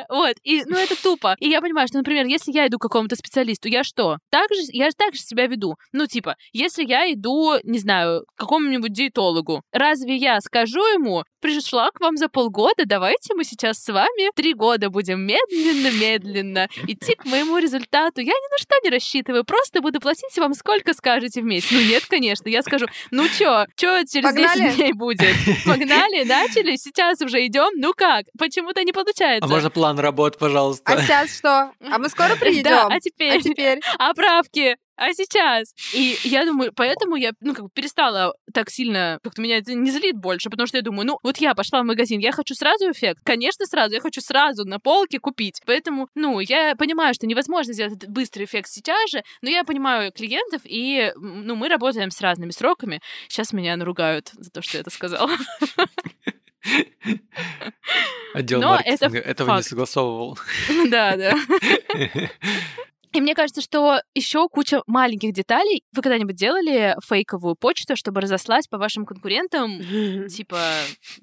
Вот. 0.10 0.36
И, 0.44 0.64
ну, 0.66 0.78
это 0.78 1.02
тупо. 1.02 1.36
И 1.40 1.50
я 1.50 1.62
понимаю, 1.62 1.88
что, 1.88 1.98
например, 1.98 2.26
если 2.26 2.52
я 2.52 2.68
иду 2.68 2.78
к 2.78 2.84
какому-то 2.84 3.16
специалисту, 3.16 3.68
я 3.68 3.84
что? 3.84 4.18
Так 4.30 4.48
же, 4.54 4.62
я 4.70 4.90
же 4.90 4.96
так 4.96 5.14
же 5.14 5.22
себя 5.22 5.48
веду. 5.48 5.76
Ну, 5.92 6.08
типа, 6.08 6.36
если 6.54 6.84
я 6.84 7.12
иду, 7.12 7.54
не 7.64 7.80
знаю, 7.80 8.26
к 8.36 8.40
какому-нибудь 8.40 8.94
диетологу, 8.94 9.62
разве 9.72 10.16
я 10.16 10.40
скажу 10.42 10.82
ему, 10.94 11.24
пришла 11.46 11.92
к 11.92 12.00
вам 12.00 12.18
за 12.18 12.28
полгода, 12.28 12.86
давайте 12.88 13.36
мы 13.36 13.44
сейчас 13.44 13.78
с 13.78 13.94
вами 13.94 14.32
три 14.36 14.56
года 14.56 14.90
будем 14.90 15.22
медленно-медленно 15.22 16.68
идти 16.88 17.14
к 17.14 17.24
моему 17.26 17.60
результату. 17.60 18.22
Я 18.22 18.34
ни 18.34 18.52
на 18.52 18.58
что 18.58 18.76
не 18.84 18.90
рассчитываю, 18.90 19.44
просто 19.44 19.82
буду 19.82 20.00
платить 20.00 20.36
вам 20.38 20.56
сколько 20.56 20.96
скажете 20.96 21.42
в 21.42 21.44
месяц. 21.44 21.70
Ну 21.70 21.82
нет, 21.82 22.04
конечно, 22.08 22.50
я 22.50 22.64
скажу, 22.64 22.88
ну 23.12 23.28
чё, 23.28 23.68
чё 23.76 24.04
через 24.12 24.28
Погнали? 24.28 24.60
10 24.60 24.76
дней 24.76 24.94
будет? 24.94 25.36
Погнали, 25.68 26.24
начали, 26.24 26.78
сейчас 26.78 27.22
уже 27.22 27.46
идем. 27.46 27.70
Ну 27.76 27.94
как? 27.94 28.26
Почему-то 28.40 28.84
не 28.84 28.92
получается. 28.92 29.48
А 29.48 29.48
можно 29.48 29.70
план 29.70 30.00
работ, 30.00 30.40
пожалуйста? 30.40 30.94
А 30.94 31.00
сейчас 31.00 31.38
что? 31.38 31.72
А 31.80 32.00
мы 32.00 32.10
скоро 32.10 32.36
приедем? 32.38 32.72
Да, 32.72 32.88
а 32.88 33.00
теперь? 33.00 33.38
А 33.38 33.42
теперь? 33.42 33.80
А 34.00 34.16
правки? 34.16 34.78
А 34.98 35.14
сейчас? 35.14 35.74
И 35.94 36.18
я 36.24 36.46
думаю, 36.46 36.72
поэтому 36.74 37.16
я, 37.16 37.32
ну, 37.42 37.54
как 37.54 37.66
бы 37.66 37.70
перестала 37.74 38.34
так 38.54 38.70
сильно, 38.70 39.20
как-то 39.24 39.42
меня 39.42 39.58
это 39.58 39.74
не 39.74 39.92
злит 39.92 40.16
больше, 40.16 40.50
потому 40.50 40.68
что 40.68 40.78
я 40.78 40.84
думаю, 40.84 41.06
ну, 41.06 41.20
вот 41.22 41.38
я 41.38 41.54
пошла 41.54 41.82
в 41.82 41.86
магазин, 41.86 42.20
я 42.20 42.32
хочу 42.32 42.56
сразу 42.56 42.92
эффект. 42.92 43.20
Конечно, 43.24 43.66
сразу, 43.66 43.94
я 43.94 44.02
хочу 44.02 44.22
сразу 44.22 44.64
на 44.66 44.80
полке 44.80 45.20
купить. 45.20 45.62
Поэтому, 45.66 46.08
ну, 46.16 46.40
я 46.40 46.76
понимаю, 46.76 47.14
что 47.14 47.28
невозможно 47.28 47.74
сделать 47.74 47.98
этот 47.98 48.10
быстрый 48.10 48.46
эффект 48.46 48.70
сейчас 48.70 49.10
же, 49.10 49.24
но 49.42 49.50
я 49.50 49.64
понимаю 49.64 50.12
клиентов, 50.12 50.62
и, 50.64 51.12
ну, 51.16 51.56
мы 51.56 51.68
работаем 51.68 52.12
с 52.12 52.22
разными 52.22 52.52
сроками. 52.52 53.02
Сейчас 53.28 53.52
меня 53.52 53.76
наругают 53.76 54.32
за 54.34 54.50
то, 54.50 54.62
что 54.62 54.78
я 54.78 54.82
это 54.82 54.90
сказала. 54.90 55.32
Отдел 58.34 58.60
Но 58.60 58.76
это 58.84 59.06
маркетинга 59.06 59.20
этого 59.20 59.58
не 59.58 59.64
согласовывал. 59.64 60.40
Да, 60.90 61.16
да. 61.16 61.36
И 63.16 63.22
мне 63.22 63.34
кажется, 63.34 63.62
что 63.62 64.02
еще 64.14 64.50
куча 64.50 64.82
маленьких 64.88 65.32
деталей. 65.32 65.84
Вы 65.94 66.02
когда-нибудь 66.02 66.36
делали 66.36 66.98
фейковую 67.02 67.56
почту, 67.56 67.96
чтобы 67.96 68.20
разослать 68.20 68.70
по 68.70 68.78
вашим 68.78 69.06
конкурентам, 69.06 69.80
типа, 70.28 70.60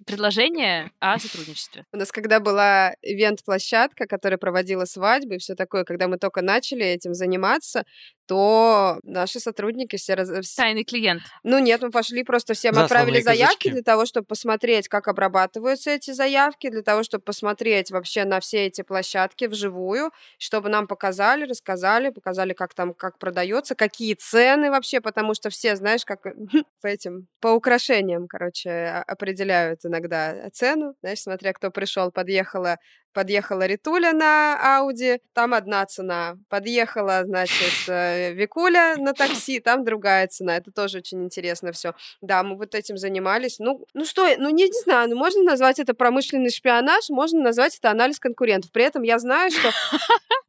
предложение 0.07 0.91
о 1.01 1.19
сотрудничестве? 1.19 1.85
У 1.93 1.99
нас 1.99 2.11
когда 2.11 2.41
была 2.41 2.95
ивент-площадка, 3.03 4.07
которая 4.07 4.39
проводила 4.39 4.87
свадьбы 4.87 5.35
и 5.35 5.39
все 5.39 5.55
такое, 5.55 5.85
когда 5.85 6.09
мы 6.09 6.17
только 6.17 6.41
начали 6.41 6.83
этим 6.83 7.13
заниматься, 7.13 7.85
то 8.27 8.99
наши 9.03 9.41
сотрудники 9.41 9.97
все... 9.97 10.15
Раз... 10.15 10.31
вс- 10.31 10.57
Тайный 10.57 10.85
клиент. 10.85 11.23
Ну 11.43 11.59
нет, 11.59 11.83
мы 11.83 11.91
пошли, 11.91 12.25
просто 12.25 12.55
всем 12.55 12.73
Засланные 12.73 12.87
отправили 13.03 13.21
заявки 13.21 13.65
казачки. 13.65 13.71
для 13.71 13.83
того, 13.83 14.07
чтобы 14.07 14.27
посмотреть, 14.27 14.89
как 14.89 15.09
обрабатываются 15.09 15.91
эти 15.91 16.13
заявки, 16.13 16.71
для 16.71 16.83
того, 16.83 17.03
чтобы 17.03 17.25
посмотреть 17.25 17.91
вообще 17.91 18.25
на 18.25 18.41
все 18.41 18.67
эти 18.67 18.81
площадки 18.83 19.45
вживую, 19.45 20.11
чтобы 20.39 20.71
нам 20.71 20.87
показали, 20.87 21.45
рассказали, 21.45 21.82
показали, 22.11 22.53
как 22.53 22.75
там, 22.75 22.95
как 22.95 23.19
продается, 23.19 23.75
какие 23.75 24.15
цены 24.15 24.71
вообще, 24.71 25.01
потому 25.01 25.35
что 25.35 25.51
все, 25.51 25.77
знаешь, 25.77 26.05
как 26.05 26.23
по 26.83 26.87
этим, 26.87 27.27
по 27.41 27.49
украшениям, 27.49 28.27
короче, 28.29 28.71
а- 28.71 29.03
определяют 29.07 29.85
иногда 29.85 30.49
цену, 30.53 30.95
знаешь, 31.03 31.21
смотря 31.21 31.53
кто 31.53 31.71
пришел, 31.71 32.11
подъехала 32.13 32.79
Подъехала 33.13 33.67
Ритуля 33.67 34.13
на 34.13 34.79
Ауди, 34.79 35.21
там 35.35 35.55
одна 35.55 35.85
цена. 35.87 36.37
Подъехала, 36.49 37.25
значит, 37.25 37.73
э, 37.89 38.33
Викуля 38.33 38.97
на 38.99 39.13
такси, 39.13 39.61
там 39.61 39.85
другая 39.85 40.27
цена. 40.29 40.57
Это 40.57 40.71
тоже 40.71 40.99
очень 40.99 41.25
интересно 41.25 41.73
все. 41.73 41.95
Да, 42.21 42.43
мы 42.43 42.57
вот 42.57 42.75
этим 42.75 42.97
занимались. 42.97 43.59
Ну, 43.59 43.85
ну 43.95 44.05
что, 44.05 44.27
ну 44.39 44.51
не, 44.51 44.65
не 44.65 44.83
знаю, 44.85 45.11
ну 45.11 45.17
можно 45.17 45.43
назвать 45.43 45.79
это 45.79 45.95
промышленный 45.95 46.51
шпионаж, 46.51 47.11
можно 47.11 47.41
назвать 47.41 47.77
это 47.77 47.91
анализ 47.91 48.19
конкурентов. 48.19 48.73
При 48.73 48.85
этом 48.85 49.03
я 49.03 49.19
знаю, 49.19 49.51
что 49.51 49.71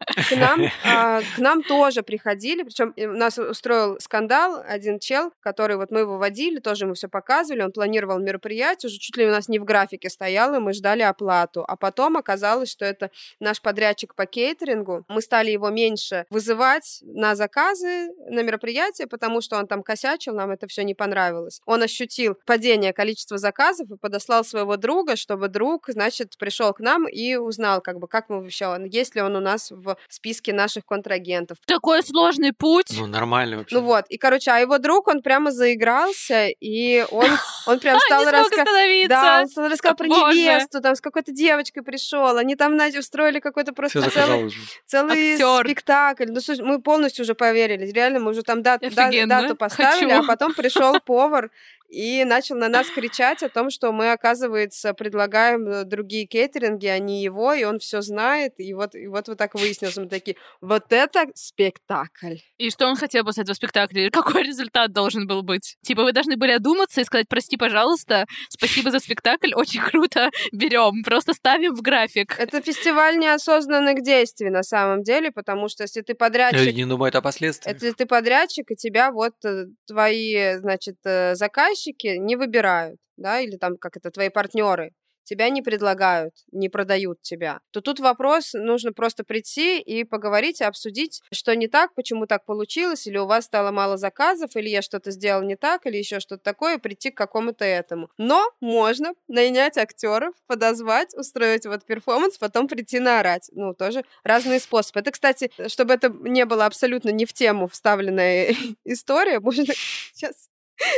к 0.06 0.36
нам, 0.36 0.62
а, 0.86 1.22
к 1.36 1.40
нам 1.40 1.64
тоже 1.64 2.04
приходили, 2.04 2.64
причем 2.64 2.94
у 2.98 3.18
нас 3.18 3.38
устроил 3.38 4.00
скандал 4.00 4.64
один 4.68 5.00
чел, 5.00 5.32
который 5.40 5.76
вот 5.78 5.92
мы 5.92 6.06
выводили, 6.06 6.60
тоже 6.60 6.86
ему 6.86 6.94
все 6.94 7.08
показывали, 7.08 7.64
он 7.64 7.72
планировал 7.72 8.20
мероприятие, 8.20 8.90
уже 8.90 8.98
чуть 8.98 9.18
ли 9.18 9.26
у 9.26 9.32
нас 9.32 9.48
не 9.48 9.60
в 9.60 9.66
графике 9.66 10.10
стоял, 10.10 10.54
и 10.56 10.60
мы 10.60 10.74
ждали 10.74 11.02
оплату. 11.02 11.64
А 11.68 11.76
потом 11.76 12.18
оказалось, 12.18 12.53
что 12.66 12.86
это 12.86 13.12
наш 13.40 13.62
подрядчик 13.62 14.16
по 14.16 14.26
кейтерингу. 14.26 15.06
Мы 15.08 15.22
стали 15.22 15.52
его 15.52 15.70
меньше 15.70 16.26
вызывать 16.30 17.00
на 17.02 17.36
заказы, 17.36 18.10
на 18.30 18.42
мероприятия, 18.42 19.08
потому 19.08 19.42
что 19.42 19.58
он 19.58 19.68
там 19.68 19.84
косячил, 19.84 20.34
нам 20.34 20.52
это 20.52 20.68
все 20.68 20.84
не 20.84 20.94
понравилось. 20.94 21.62
Он 21.66 21.82
ощутил 21.82 22.38
падение 22.46 22.94
количества 22.94 23.38
заказов 23.38 23.90
и 23.92 23.98
подослал 23.98 24.44
своего 24.44 24.78
друга, 24.78 25.16
чтобы 25.16 25.48
друг, 25.48 25.86
значит, 25.88 26.38
пришел 26.38 26.74
к 26.74 26.80
нам 26.80 27.08
и 27.08 27.36
узнал, 27.36 27.82
как 27.82 28.00
бы, 28.00 28.08
как 28.08 28.30
мы 28.30 28.42
вообще, 28.42 28.76
есть 28.92 29.16
ли 29.16 29.22
он 29.22 29.36
у 29.36 29.40
нас 29.40 29.72
в 29.72 29.98
списке 30.10 30.54
наших 30.54 30.86
контрагентов. 30.86 31.58
Такой 31.66 32.04
сложный 32.04 32.54
путь. 32.54 32.94
Ну, 32.98 33.08
нормально 33.08 33.58
вообще. 33.58 33.76
Ну 33.76 33.82
вот, 33.82 34.06
и, 34.10 34.18
короче, 34.18 34.52
а 34.52 34.60
его 34.60 34.78
друг, 34.78 35.08
он 35.08 35.22
прямо 35.22 35.52
заигрался, 35.52 36.48
и 36.48 37.06
он, 37.12 37.28
он 37.68 37.80
прям 37.80 38.00
стал 38.06 38.24
не 38.24 38.30
смог 38.30 38.42
рассказывать... 38.44 39.08
Да, 39.10 39.42
он 39.42 39.48
стал 39.48 39.70
рассказывать 39.70 39.98
про 39.98 40.08
невесту, 40.08 40.82
там 40.82 40.96
с 40.96 41.02
какой-то 41.02 41.32
девочкой 41.32 41.84
пришел, 41.84 42.38
они 42.44 42.56
там 42.56 42.74
знаете, 42.76 43.00
устроили 43.00 43.40
какой-то 43.40 43.72
Все 43.72 43.76
просто 43.76 44.10
целый, 44.10 44.54
целый 44.86 45.34
Актер. 45.34 45.66
спектакль. 45.66 46.26
Ну, 46.28 46.40
слушай, 46.42 46.64
мы 46.64 46.82
полностью 46.82 47.24
уже 47.24 47.34
поверили. 47.36 47.90
Реально, 47.92 48.20
мы 48.20 48.32
уже 48.32 48.44
там 48.44 48.62
дат- 48.62 48.82
да- 48.82 49.08
Офигенно. 49.08 49.42
дату 49.42 49.56
поставили, 49.56 50.10
Хочу. 50.12 50.24
а 50.24 50.28
потом 50.28 50.54
пришел 50.54 51.00
повар 51.00 51.50
и 51.90 52.24
начал 52.26 52.56
на 52.56 52.70
нас 52.70 52.90
кричать 52.90 53.44
о 53.44 53.50
том, 53.50 53.70
что 53.70 53.92
мы, 53.92 54.12
оказывается, 54.12 54.94
предлагаем 54.94 55.68
э, 55.68 55.84
другие 55.84 56.26
кейтеринги, 56.26 56.88
а 56.88 56.98
не 57.00 57.22
его, 57.24 57.54
и 57.54 57.64
он 57.64 57.80
все 57.80 58.02
знает. 58.02 58.54
И 58.58 58.74
вот, 58.74 58.96
и 58.96 59.08
вот 59.08 59.28
вот 59.28 59.38
так 59.38 59.54
выяснилось. 59.54 59.98
Мы 59.98 60.08
такие, 60.08 60.36
вот 60.62 60.86
это 60.90 61.26
спектакль. 61.36 62.38
И 62.58 62.70
что 62.70 62.88
он 62.88 62.96
хотел 62.96 63.24
после 63.24 63.44
этого 63.44 63.56
спектакля? 63.56 64.10
Какой 64.10 64.44
результат 64.44 64.92
должен 64.92 65.28
был 65.28 65.44
быть? 65.44 65.78
Типа, 65.84 66.04
вы 66.04 66.14
должны 66.14 66.36
были 66.36 66.52
одуматься 66.52 67.02
и 67.02 67.04
сказать, 67.04 67.28
прости, 67.30 67.58
пожалуйста, 67.58 68.26
спасибо 68.50 68.90
за 68.90 69.00
спектакль, 69.00 69.54
очень 69.54 69.82
круто, 69.82 70.30
берем, 70.52 71.04
просто 71.04 71.34
ставим 71.34 71.76
в 71.76 71.82
график. 71.82 72.36
Это 72.40 72.62
фестиваль 72.62 73.18
неосознанных 73.18 74.02
действий 74.02 74.50
на 74.50 74.64
самом 74.64 75.04
деле, 75.04 75.32
потому 75.32 75.68
что 75.68 75.84
если 75.84 76.02
ты 76.02 76.16
подрядчик... 76.16 76.60
Люди 76.60 76.76
не 76.76 76.86
думают 76.86 77.16
о 77.16 77.22
последствиях. 77.22 77.76
Это 77.76 77.94
ты 77.94 78.06
подрядчик, 78.06 78.72
и 78.72 78.76
тебя 78.76 79.12
вот 79.12 79.34
э, 79.46 79.66
твои, 79.88 80.56
значит, 80.58 80.98
э, 81.06 81.36
заказчики 81.84 82.18
не 82.18 82.36
выбирают, 82.36 83.00
да, 83.18 83.40
или 83.40 83.58
там 83.58 83.78
как 83.78 83.98
это, 83.98 84.12
твои 84.12 84.30
партнеры 84.30 84.92
тебя 85.24 85.50
не 85.50 85.62
предлагают, 85.62 86.34
не 86.52 86.70
продают 86.70 87.22
тебя, 87.22 87.60
то 87.72 87.82
тут 87.82 88.00
вопрос, 88.00 88.54
нужно 88.54 88.92
просто 88.94 89.24
прийти 89.24 89.80
и 89.80 90.04
поговорить, 90.04 90.62
обсудить, 90.62 91.22
что 91.32 91.56
не 91.56 91.68
так, 91.68 91.96
почему 91.96 92.28
так 92.28 92.46
получилось, 92.46 93.08
или 93.08 93.18
у 93.18 93.26
вас 93.26 93.46
стало 93.46 93.72
мало 93.72 93.98
заказов, 93.98 94.56
или 94.56 94.70
я 94.70 94.82
что-то 94.82 95.12
сделал 95.12 95.42
не 95.42 95.56
так, 95.56 95.86
или 95.86 95.98
еще 95.98 96.20
что-то 96.20 96.44
такое, 96.44 96.76
и 96.76 96.80
прийти 96.80 97.10
к 97.10 97.18
какому-то 97.18 97.66
этому. 97.66 98.10
Но 98.18 98.46
можно 98.60 99.14
нанять 99.28 99.78
актеров, 99.78 100.34
подозвать, 100.48 101.14
устроить 101.16 101.66
вот 101.66 101.86
перформанс, 101.86 102.38
потом 102.38 102.68
прийти 102.68 103.00
наорать. 103.00 103.50
Ну, 103.54 103.74
тоже 103.74 104.04
разные 104.24 104.60
способы. 104.60 105.00
Это, 105.00 105.12
кстати, 105.12 105.52
чтобы 105.68 105.94
это 105.94 106.10
не 106.10 106.46
было 106.46 106.66
абсолютно 106.66 107.10
не 107.10 107.26
в 107.26 107.34
тему 107.34 107.68
вставленная 107.68 108.56
история, 108.86 109.40
можно 109.40 109.64
сейчас 110.14 110.50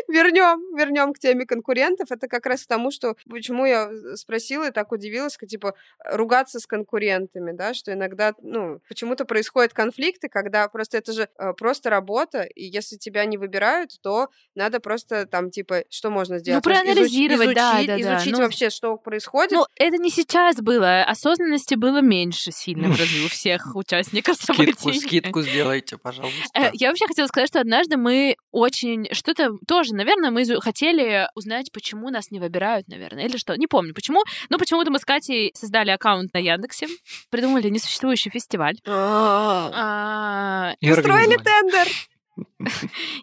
вернем, 0.07 0.75
вернем 0.75 1.13
к 1.13 1.19
теме 1.19 1.45
конкурентов. 1.45 2.11
Это 2.11 2.27
как 2.27 2.45
раз 2.45 2.63
к 2.63 2.67
тому, 2.67 2.91
что 2.91 3.15
почему 3.29 3.65
я 3.65 3.89
спросила 4.15 4.67
и 4.67 4.71
так 4.71 4.91
удивилась, 4.91 5.37
как, 5.37 5.49
типа 5.49 5.75
ругаться 6.03 6.59
с 6.59 6.65
конкурентами, 6.65 7.51
да, 7.51 7.73
что 7.73 7.93
иногда, 7.93 8.33
ну, 8.41 8.79
почему-то 8.87 9.25
происходят 9.25 9.73
конфликты, 9.73 10.29
когда 10.29 10.67
просто 10.67 10.97
это 10.97 11.13
же 11.13 11.29
э, 11.37 11.53
просто 11.53 11.89
работа, 11.89 12.43
и 12.43 12.63
если 12.65 12.97
тебя 12.97 13.25
не 13.25 13.37
выбирают, 13.37 13.91
то 14.01 14.29
надо 14.55 14.79
просто 14.79 15.25
там, 15.25 15.51
типа, 15.51 15.83
что 15.89 16.09
можно 16.09 16.39
сделать? 16.39 16.63
Изуч- 16.63 16.69
проанализировать, 16.71 17.55
да, 17.55 17.71
изучить, 17.77 17.87
да, 17.87 17.97
да. 17.97 18.15
изучить 18.15 18.33
Ну, 18.33 18.39
вообще, 18.39 18.69
что 18.69 18.97
происходит. 18.97 19.51
Ну, 19.51 19.65
это 19.75 19.97
не 19.97 20.09
сейчас 20.09 20.57
было. 20.57 21.03
Осознанности 21.03 21.75
было 21.75 22.01
меньше 22.01 22.51
сильно 22.51 22.89
в 22.89 22.95
у 23.25 23.27
всех 23.29 23.75
участников 23.75 24.35
Скидку, 24.35 24.53
событий. 24.55 24.99
скидку 24.99 25.41
сделайте, 25.41 25.95
Э, 25.95 25.99
пожалуйста. 26.01 26.71
Я 26.73 26.89
вообще 26.89 27.07
хотела 27.07 27.27
сказать, 27.27 27.49
что 27.49 27.59
однажды 27.59 27.97
мы 27.97 28.35
очень 28.51 29.07
что-то 29.11 29.51
тоже, 29.65 29.93
наверное, 29.93 30.31
мы 30.31 30.45
хотели 30.61 31.27
узнать, 31.35 31.71
почему 31.71 32.09
нас 32.09 32.31
не 32.31 32.39
выбирают, 32.39 32.87
наверное, 32.87 33.25
или 33.25 33.37
что. 33.37 33.55
Не 33.55 33.67
помню 33.67 33.93
почему, 33.93 34.23
но 34.49 34.57
почему-то 34.57 34.91
мы 34.91 34.99
с 34.99 35.05
Катей 35.05 35.51
создали 35.55 35.91
аккаунт 35.91 36.33
на 36.33 36.37
Яндексе, 36.39 36.87
придумали 37.29 37.69
несуществующий 37.69 38.31
фестиваль. 38.31 38.77
А, 38.87 39.71
А, 39.73 40.75
И 40.79 40.91
Устроили 40.91 41.37
тендер. 41.37 41.87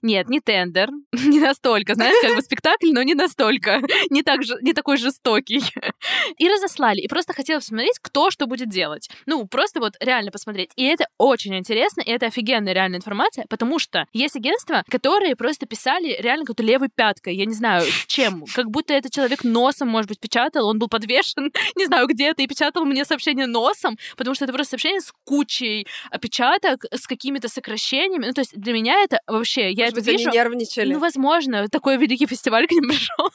Нет, 0.03 0.29
не 0.29 0.41
тендер, 0.41 0.91
не 1.13 1.41
настолько, 1.41 1.95
знаешь, 1.95 2.17
как 2.23 2.37
бы 2.37 2.43
спектакль, 2.43 2.93
но 2.93 3.03
не 3.03 3.15
настолько, 3.15 3.81
не, 4.11 4.23
так 4.23 4.43
же, 4.43 4.57
не 4.63 4.73
такой 4.73 4.97
жестокий. 4.97 5.63
И 6.39 6.49
разослали, 6.49 7.01
и 7.01 7.09
просто 7.09 7.33
хотела 7.33 7.59
посмотреть, 7.59 7.99
кто 8.01 8.31
что 8.31 8.47
будет 8.47 8.69
делать. 8.69 9.09
Ну, 9.27 9.47
просто 9.47 9.81
вот 9.81 9.95
реально 10.01 10.31
посмотреть. 10.31 10.71
И 10.77 10.85
это 10.85 11.07
очень 11.19 11.57
интересно, 11.57 12.01
и 12.01 12.11
это 12.11 12.27
офигенная 12.27 12.73
реальная 12.73 12.99
информация, 12.99 13.47
потому 13.49 13.79
что 13.79 14.07
есть 14.13 14.37
агентства, 14.37 14.83
которые 14.89 15.37
просто 15.37 15.67
писали 15.67 16.17
реально 16.21 16.45
какой-то 16.45 16.63
левой 16.63 16.89
пяткой, 16.95 17.37
я 17.37 17.45
не 17.45 17.55
знаю, 17.55 17.85
чем, 18.07 18.45
как 18.55 18.71
будто 18.71 18.95
этот 18.95 19.13
человек 19.13 19.45
носом, 19.45 19.89
может 19.89 20.09
быть, 20.09 20.21
печатал, 20.21 20.67
он 20.69 20.79
был 20.79 20.89
подвешен, 20.89 21.53
не 21.77 21.87
знаю, 21.87 22.07
где-то, 22.07 22.43
и 22.43 22.47
печатал 22.47 22.85
мне 22.85 23.05
сообщение 23.05 23.47
носом, 23.47 23.99
потому 24.17 24.35
что 24.35 24.45
это 24.45 24.53
просто 24.53 24.73
сообщение 24.73 25.01
с 25.01 25.13
кучей 25.25 25.87
опечаток, 26.11 26.85
с 26.91 27.07
какими-то 27.07 27.49
сокращениями. 27.49 28.27
Ну, 28.27 28.33
то 28.33 28.41
есть 28.41 28.59
для 28.59 28.73
меня 28.73 29.02
это 29.03 29.21
вообще, 29.27 29.71
я 29.71 29.85
Может 29.85 29.99
это 29.99 30.05
быть, 30.05 30.09
они 30.09 30.19
вижу. 30.25 30.31
нервничали. 30.31 30.93
Ну, 30.95 30.99
возможно, 31.01 31.69
такой 31.69 31.97
великий 31.97 32.27
фестиваль 32.27 32.67
к 32.67 32.73
ним 32.73 32.89
пришел. 32.89 33.31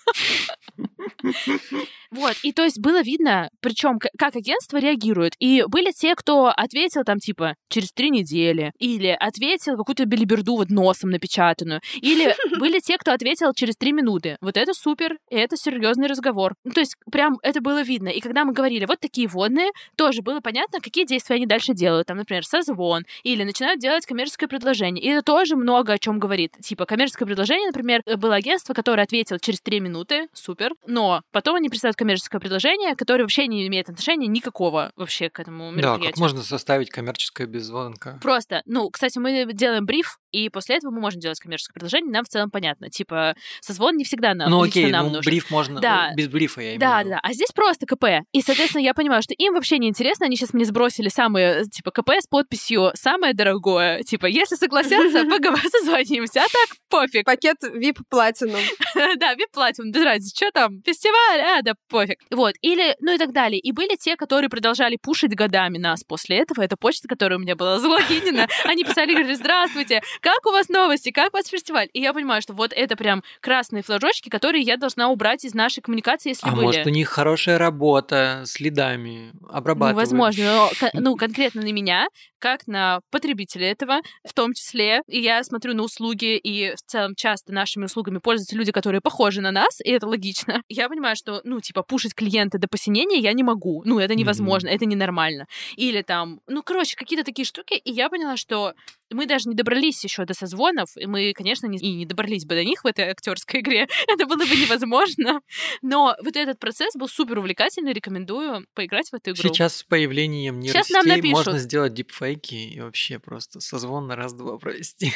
Вот, 2.12 2.36
и 2.44 2.52
то 2.52 2.64
есть 2.64 2.80
было 2.80 3.02
видно, 3.02 3.50
причем 3.62 4.00
как 4.00 4.36
агентство 4.36 4.78
реагирует. 4.78 5.34
И 5.40 5.64
были 5.68 5.92
те, 5.92 6.16
кто 6.16 6.48
ответил 6.48 7.04
там 7.04 7.20
типа 7.20 7.56
через 7.70 7.92
три 7.92 8.10
недели, 8.10 8.72
или 8.80 9.16
ответил 9.20 9.78
какую-то 9.78 10.06
белиберду 10.06 10.56
вот 10.56 10.70
носом 10.70 11.10
напечатанную, 11.10 11.82
или 12.02 12.36
были 12.60 12.80
те, 12.80 12.98
кто 12.98 13.14
ответил 13.14 13.54
через 13.54 13.76
три 13.76 13.92
минуты. 13.92 14.38
Вот 14.42 14.58
это 14.58 14.74
супер, 14.74 15.18
и 15.30 15.36
это 15.36 15.58
серьезный 15.58 16.08
разговор. 16.08 16.54
Ну, 16.64 16.72
то 16.72 16.80
есть 16.80 16.96
прям 17.12 17.38
это 17.42 17.62
было 17.62 17.82
видно. 17.82 18.10
И 18.10 18.20
когда 18.20 18.46
мы 18.46 18.54
говорили 18.54 18.86
вот 18.86 19.00
такие 19.00 19.28
водные, 19.28 19.72
тоже 19.96 20.22
было 20.22 20.40
понятно, 20.40 20.80
какие 20.80 21.06
действия 21.06 21.36
они 21.36 21.46
дальше 21.46 21.74
делают. 21.74 22.08
Там, 22.08 22.18
например, 22.18 22.46
созвон, 22.46 23.04
или 23.24 23.44
начинают 23.44 23.80
делать 23.80 24.06
коммерческое 24.06 24.48
предложение. 24.48 25.04
И 25.04 25.08
это 25.10 25.22
тоже 25.22 25.56
много 25.56 25.94
о 25.94 25.98
чем 25.98 26.20
говорит. 26.20 26.54
Типа 26.62 26.86
коммерческое 26.86 27.26
предложение, 27.26 27.68
например, 27.68 28.02
было 28.18 28.36
агентство, 28.36 28.74
которое 28.74 29.04
ответило 29.04 29.40
через 29.40 29.60
три 29.62 29.80
минуты, 29.80 30.28
супер, 30.34 30.74
но 30.86 31.22
потом 31.32 31.56
они 31.56 31.70
представляют 31.70 31.97
коммерческое 31.98 32.40
предложение, 32.40 32.96
которое 32.96 33.24
вообще 33.24 33.48
не 33.48 33.68
имеет 33.68 33.90
отношения 33.90 34.28
никакого 34.28 34.92
вообще 34.96 35.30
к 35.30 35.40
этому 35.40 35.72
Да, 35.72 35.76
мероприятию. 35.76 36.12
как 36.14 36.20
можно 36.20 36.42
составить 36.44 36.90
коммерческое 36.90 37.48
без 37.48 37.64
звонка? 37.66 38.20
Просто, 38.22 38.62
ну, 38.66 38.90
кстати, 38.90 39.18
мы 39.18 39.52
делаем 39.52 39.86
бриф, 39.86 40.20
и 40.32 40.50
после 40.50 40.78
этого 40.78 40.92
мы 40.92 41.00
можем 41.02 41.20
делать 41.20 41.40
коммерческое 41.40 41.74
предложение, 41.74 42.12
нам 42.12 42.24
в 42.26 42.28
целом 42.28 42.50
понятно. 42.52 42.90
Типа, 42.90 43.36
созвон 43.62 43.96
не 43.96 44.04
всегда 44.04 44.34
нам, 44.34 44.50
Ну 44.50 44.62
окей, 44.64 44.92
нам 44.92 45.08
ну 45.08 45.14
нужен. 45.16 45.30
бриф 45.30 45.50
можно, 45.52 45.80
Да. 45.82 46.12
без 46.16 46.28
брифа 46.28 46.62
я 46.62 46.68
имею 46.70 46.80
Да, 46.80 46.98
в 46.98 47.00
виду. 47.00 47.10
да, 47.10 47.16
да. 47.16 47.20
А 47.24 47.34
здесь 47.34 47.52
просто 47.54 47.86
КП. 47.86 48.06
И, 48.32 48.42
соответственно, 48.42 48.82
я 48.84 48.94
понимаю, 48.94 49.22
что 49.22 49.34
им 49.34 49.54
вообще 49.54 49.78
не 49.78 49.88
интересно. 49.90 50.26
Они 50.26 50.36
сейчас 50.36 50.54
мне 50.54 50.66
сбросили 50.66 51.10
самые, 51.10 51.66
типа, 51.66 51.92
КП 51.92 52.12
с 52.22 52.28
подписью 52.28 52.92
«самое 52.96 53.34
дорогое». 53.34 54.04
Типа, 54.04 54.26
если 54.26 54.56
согласятся, 54.56 55.24
поговорим, 55.30 55.70
созвонимся. 55.70 56.42
А 56.42 56.44
так, 56.44 56.78
пофиг. 56.90 57.26
Пакет 57.26 57.58
VIP 57.64 57.98
Platinum. 58.14 58.62
Да, 59.18 59.34
вип-платим, 59.36 59.92
без 59.92 60.04
разницы, 60.04 60.36
что 60.36 60.52
там, 60.52 60.82
фестиваль, 60.84 61.40
а, 61.40 61.62
да 61.62 61.74
пофиг. 61.90 62.20
Вот, 62.32 62.54
или, 62.62 62.96
ну 63.00 63.14
и 63.14 63.18
так 63.18 63.32
далее. 63.32 63.60
И 63.60 63.72
были 63.72 63.96
те, 63.96 64.16
которые 64.16 64.50
продолжали 64.50 64.98
пушить 65.02 65.36
годами 65.36 65.78
нас 65.78 66.04
после 66.04 66.38
этого. 66.38 66.62
Это 66.64 66.76
почта, 66.78 67.08
которая 67.08 67.38
у 67.40 67.42
меня 67.42 67.56
была 67.56 67.80
залогинена. 67.80 68.48
Они 68.66 68.84
писали, 68.84 69.12
говорили, 69.14 69.34
здравствуйте, 69.34 70.02
как 70.28 70.46
у 70.46 70.52
вас 70.52 70.68
новости, 70.68 71.12
как 71.12 71.34
у 71.34 71.38
вас 71.38 71.48
фестиваль? 71.48 71.88
И 71.94 72.02
я 72.02 72.14
понимаю, 72.14 72.42
что 72.42 72.52
вот 72.54 72.74
это 72.76 72.98
прям 72.98 73.24
красные 73.40 73.82
флажочки, 73.82 74.28
которые 74.28 74.62
я 74.62 74.76
должна 74.76 75.08
убрать 75.08 75.46
из 75.46 75.54
нашей 75.54 75.80
коммуникации, 75.82 76.30
если 76.32 76.46
А 76.50 76.52
были. 76.52 76.66
может, 76.66 76.86
у 76.86 76.90
них 76.90 77.08
хорошая 77.08 77.58
работа 77.58 78.44
с 78.46 78.60
лидами, 78.60 79.32
Ну, 79.40 79.48
обрабатывают. 79.50 79.96
возможно, 80.10 80.44
но, 80.44 80.70
ну, 81.00 81.16
конкретно 81.16 81.62
на 81.62 81.72
меня, 81.72 82.08
как 82.40 82.68
на 82.68 83.00
потребителя 83.10 83.72
этого, 83.72 84.02
в 84.28 84.34
том 84.34 84.54
числе, 84.54 85.02
и 85.08 85.22
я 85.22 85.42
смотрю 85.46 85.74
на 85.74 85.84
услуги, 85.84 86.36
и 86.38 86.76
в 86.76 86.82
целом 86.86 87.16
часто 87.16 87.54
нашими 87.54 87.86
услугами 87.86 88.18
пользуются 88.18 88.58
люди, 88.58 88.74
которые 88.74 89.00
похожи 89.00 89.40
на 89.40 89.52
нас, 89.52 89.80
и 89.80 89.90
это 89.92 90.08
логично. 90.08 90.62
Я 90.70 90.90
понимаю, 90.90 91.16
что, 91.16 91.40
ну, 91.46 91.62
типа, 91.62 91.84
пушить 91.84 92.14
клиента 92.14 92.58
до 92.60 92.68
посинения 92.68 93.20
я 93.20 93.32
не 93.32 93.44
могу. 93.44 93.82
Ну, 93.86 93.98
это 94.00 94.14
невозможно, 94.14 94.68
это 94.68 94.86
ненормально. 94.86 95.46
Или 95.78 96.02
там, 96.02 96.42
ну, 96.48 96.64
короче, 96.64 96.98
какие-то 96.98 97.24
такие 97.24 97.46
штуки, 97.46 97.76
и 97.76 97.92
я 97.92 98.10
поняла, 98.10 98.36
что 98.36 98.74
мы 99.10 99.26
даже 99.26 99.48
не 99.48 99.56
добрались 99.56 100.04
еще 100.08 100.26
до 100.26 100.34
созвонов, 100.34 100.90
и 100.98 101.06
мы, 101.06 101.34
конечно, 101.34 101.68
не, 101.68 101.78
и 101.78 101.94
не 101.94 102.06
добрались 102.06 102.46
бы 102.46 102.56
до 102.56 102.64
них 102.64 102.84
в 102.84 102.88
этой 102.88 103.06
актерской 103.06 103.60
игре. 103.60 103.88
Это 104.08 104.26
было 104.26 104.46
бы 104.46 104.56
невозможно. 104.56 105.42
Но 105.82 106.16
вот 106.24 106.36
этот 106.36 106.60
процесс 106.60 106.96
был 106.96 107.08
супер 107.08 107.40
увлекательный, 107.40 107.94
рекомендую 107.94 108.66
поиграть 108.74 109.10
в 109.10 109.14
эту 109.14 109.32
игру. 109.32 109.42
Сейчас 109.42 109.78
с 109.78 109.84
появлением 109.84 110.60
нейросетей 110.60 111.32
можно 111.32 111.58
сделать 111.60 111.94
дипфейки 111.94 112.56
и 112.56 112.80
вообще 112.80 113.20
просто 113.20 113.60
созвон 113.60 114.08
на 114.08 114.16
раз-два 114.16 114.58
провести. 114.58 115.14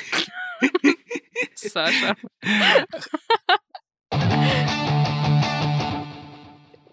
Саша. 1.55 2.15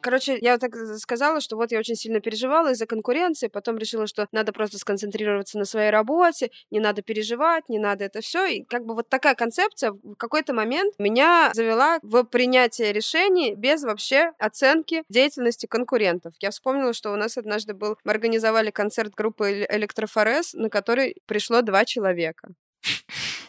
Короче, 0.01 0.39
я 0.41 0.53
вот 0.53 0.61
так 0.61 0.75
сказала, 0.99 1.41
что 1.41 1.57
вот 1.57 1.73
я 1.73 1.79
очень 1.79 1.97
сильно 1.97 2.21
переживала 2.21 2.73
из-за 2.73 2.87
конкуренции, 2.87 3.49
потом 3.49 3.79
решила, 3.79 4.07
что 4.07 4.27
надо 4.33 4.53
просто 4.53 4.79
сконцентрироваться 4.79 5.59
на 5.59 5.65
своей 5.65 5.91
работе, 5.91 6.51
не 6.71 6.81
надо 6.81 7.03
переживать, 7.03 7.69
не 7.69 7.79
надо 7.79 8.05
это 8.05 8.21
все. 8.21 8.47
И 8.47 8.65
как 8.65 8.85
бы 8.85 8.95
вот 8.95 9.09
такая 9.09 9.35
концепция 9.35 9.93
в 9.93 10.15
какой-то 10.17 10.53
момент 10.53 10.95
меня 10.99 11.51
завела 11.55 11.99
в 12.03 12.25
принятие 12.25 12.93
решений 12.93 13.55
без 13.55 13.83
вообще 13.83 14.33
оценки 14.39 15.03
деятельности 15.09 15.67
конкурентов. 15.67 16.35
Я 16.41 16.51
вспомнила, 16.51 16.93
что 16.93 17.13
у 17.13 17.17
нас 17.17 17.37
однажды 17.37 17.75
был, 17.75 17.97
мы 18.05 18.13
организовали 18.13 18.71
концерт 18.71 19.15
группы 19.15 19.67
Электрофорез, 19.69 20.55
на 20.55 20.71
который 20.71 21.17
пришло 21.27 21.63
два 21.63 21.85
человека. 21.85 22.49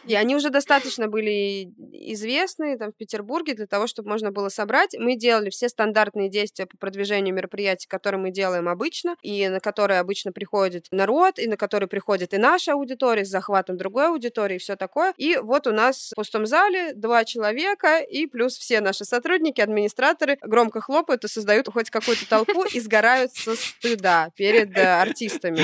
И 0.10 0.16
они 0.16 0.36
уже 0.36 0.50
достаточно 0.50 1.08
были 1.08 1.72
известны 1.94 2.78
там 2.80 2.92
в 2.92 2.96
Петербурге 2.96 3.54
для 3.54 3.68
того, 3.68 3.86
чтобы 3.86 4.10
можно 4.10 4.32
было 4.32 4.50
собрать. 4.50 4.96
Мы 4.98 5.16
делали 5.16 5.52
все 5.52 5.70
стандартные 5.70 6.30
действия 6.30 6.66
по 6.66 6.78
продвижению 6.78 7.36
мероприятий, 7.36 7.88
которые 7.88 8.20
мы 8.20 8.32
делаем 8.32 8.68
обычно, 8.68 9.16
и 9.22 9.48
на 9.50 9.60
которые 9.60 10.00
обычно 10.00 10.32
приходит 10.32 10.88
народ, 10.90 11.38
и 11.38 11.48
на 11.48 11.58
которые 11.58 11.88
приходит 11.88 12.34
и 12.34 12.38
наша 12.38 12.74
аудитория 12.74 13.24
с 13.24 13.30
захватом 13.30 13.78
другой 13.78 14.08
аудитории, 14.08 14.56
и 14.56 14.58
все 14.58 14.76
такое. 14.76 15.14
И 15.18 15.38
вот 15.38 15.68
у 15.68 15.72
нас 15.72 16.10
в 16.12 16.16
пустом 16.16 16.48
зале 16.48 16.94
два 16.96 17.24
человека, 17.24 18.00
и 18.00 18.26
плюс 18.26 18.58
все 18.58 18.82
наши 18.82 19.06
сотрудники, 19.06 19.62
администраторы 19.62 20.40
громко 20.42 20.82
хлопают 20.82 21.24
и 21.24 21.28
создают 21.28 21.68
хоть 21.72 21.92
какую-то 21.92 22.28
толпу 22.28 22.64
и 22.64 22.80
сгорают 22.80 23.32
со 23.34 23.56
стыда 23.56 24.32
перед 24.36 24.76
э, 24.76 24.82
артистами, 24.82 25.60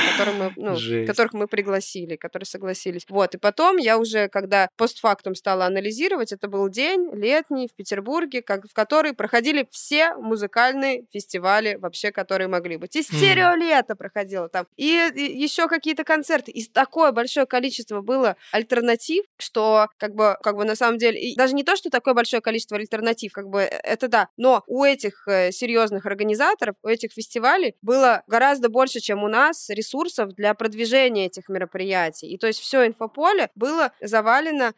ну, 0.55 0.77
которых 1.07 1.33
мы 1.33 1.47
пригласили, 1.47 2.15
которые 2.15 2.45
согласились. 2.45 3.05
Вот, 3.09 3.33
и 3.33 3.39
потом 3.39 3.77
я 3.77 3.97
уже, 3.97 4.29
когда 4.35 4.67
постфактум 4.75 5.33
стала 5.33 5.65
анализировать, 5.65 6.33
это 6.33 6.49
был 6.49 6.67
день 6.67 7.09
летний 7.13 7.69
в 7.69 7.73
Петербурге, 7.73 8.41
как, 8.41 8.65
в 8.69 8.73
который 8.73 9.13
проходили 9.13 9.65
все 9.71 10.13
музыкальные 10.15 11.05
фестивали 11.13 11.75
вообще, 11.75 12.11
которые 12.11 12.49
могли 12.49 12.75
быть. 12.75 12.97
И 12.97 13.01
стерео 13.01 13.55
лето 13.55 13.95
проходило 13.95 14.49
там, 14.49 14.67
и, 14.75 14.91
еще 15.15 15.69
какие-то 15.69 16.03
концерты. 16.03 16.51
И 16.51 16.65
такое 16.65 17.13
большое 17.13 17.45
количество 17.45 18.01
было 18.01 18.35
альтернатив, 18.51 19.23
что 19.37 19.87
как 19.95 20.13
бы, 20.15 20.35
как 20.43 20.57
бы 20.57 20.65
на 20.65 20.75
самом 20.75 20.97
деле, 20.97 21.17
и 21.17 21.33
даже 21.37 21.53
не 21.53 21.63
то, 21.63 21.77
что 21.77 21.89
такое 21.89 22.13
большое 22.13 22.41
количество 22.41 22.75
альтернатив, 22.75 23.31
как 23.31 23.47
бы 23.47 23.61
э, 23.61 23.79
это 23.83 24.09
да, 24.09 24.27
но 24.35 24.65
у 24.67 24.83
этих 24.83 25.29
э, 25.29 25.53
серьезных 25.53 26.05
организаторов, 26.05 26.75
у 26.83 26.89
этих 26.89 27.13
фестивалей 27.13 27.77
было 27.81 28.21
гораздо 28.27 28.67
больше, 28.67 28.99
чем 28.99 29.23
у 29.23 29.29
нас, 29.29 29.69
ресурсов 29.69 30.33
для 30.33 30.53
продвижения 30.55 31.27
этих 31.27 31.47
мероприятий. 31.47 32.27
И 32.27 32.37
то 32.37 32.47
есть 32.47 32.59
все 32.59 32.85
инфополе 32.85 33.49
было 33.55 33.93
завалено 34.01 34.24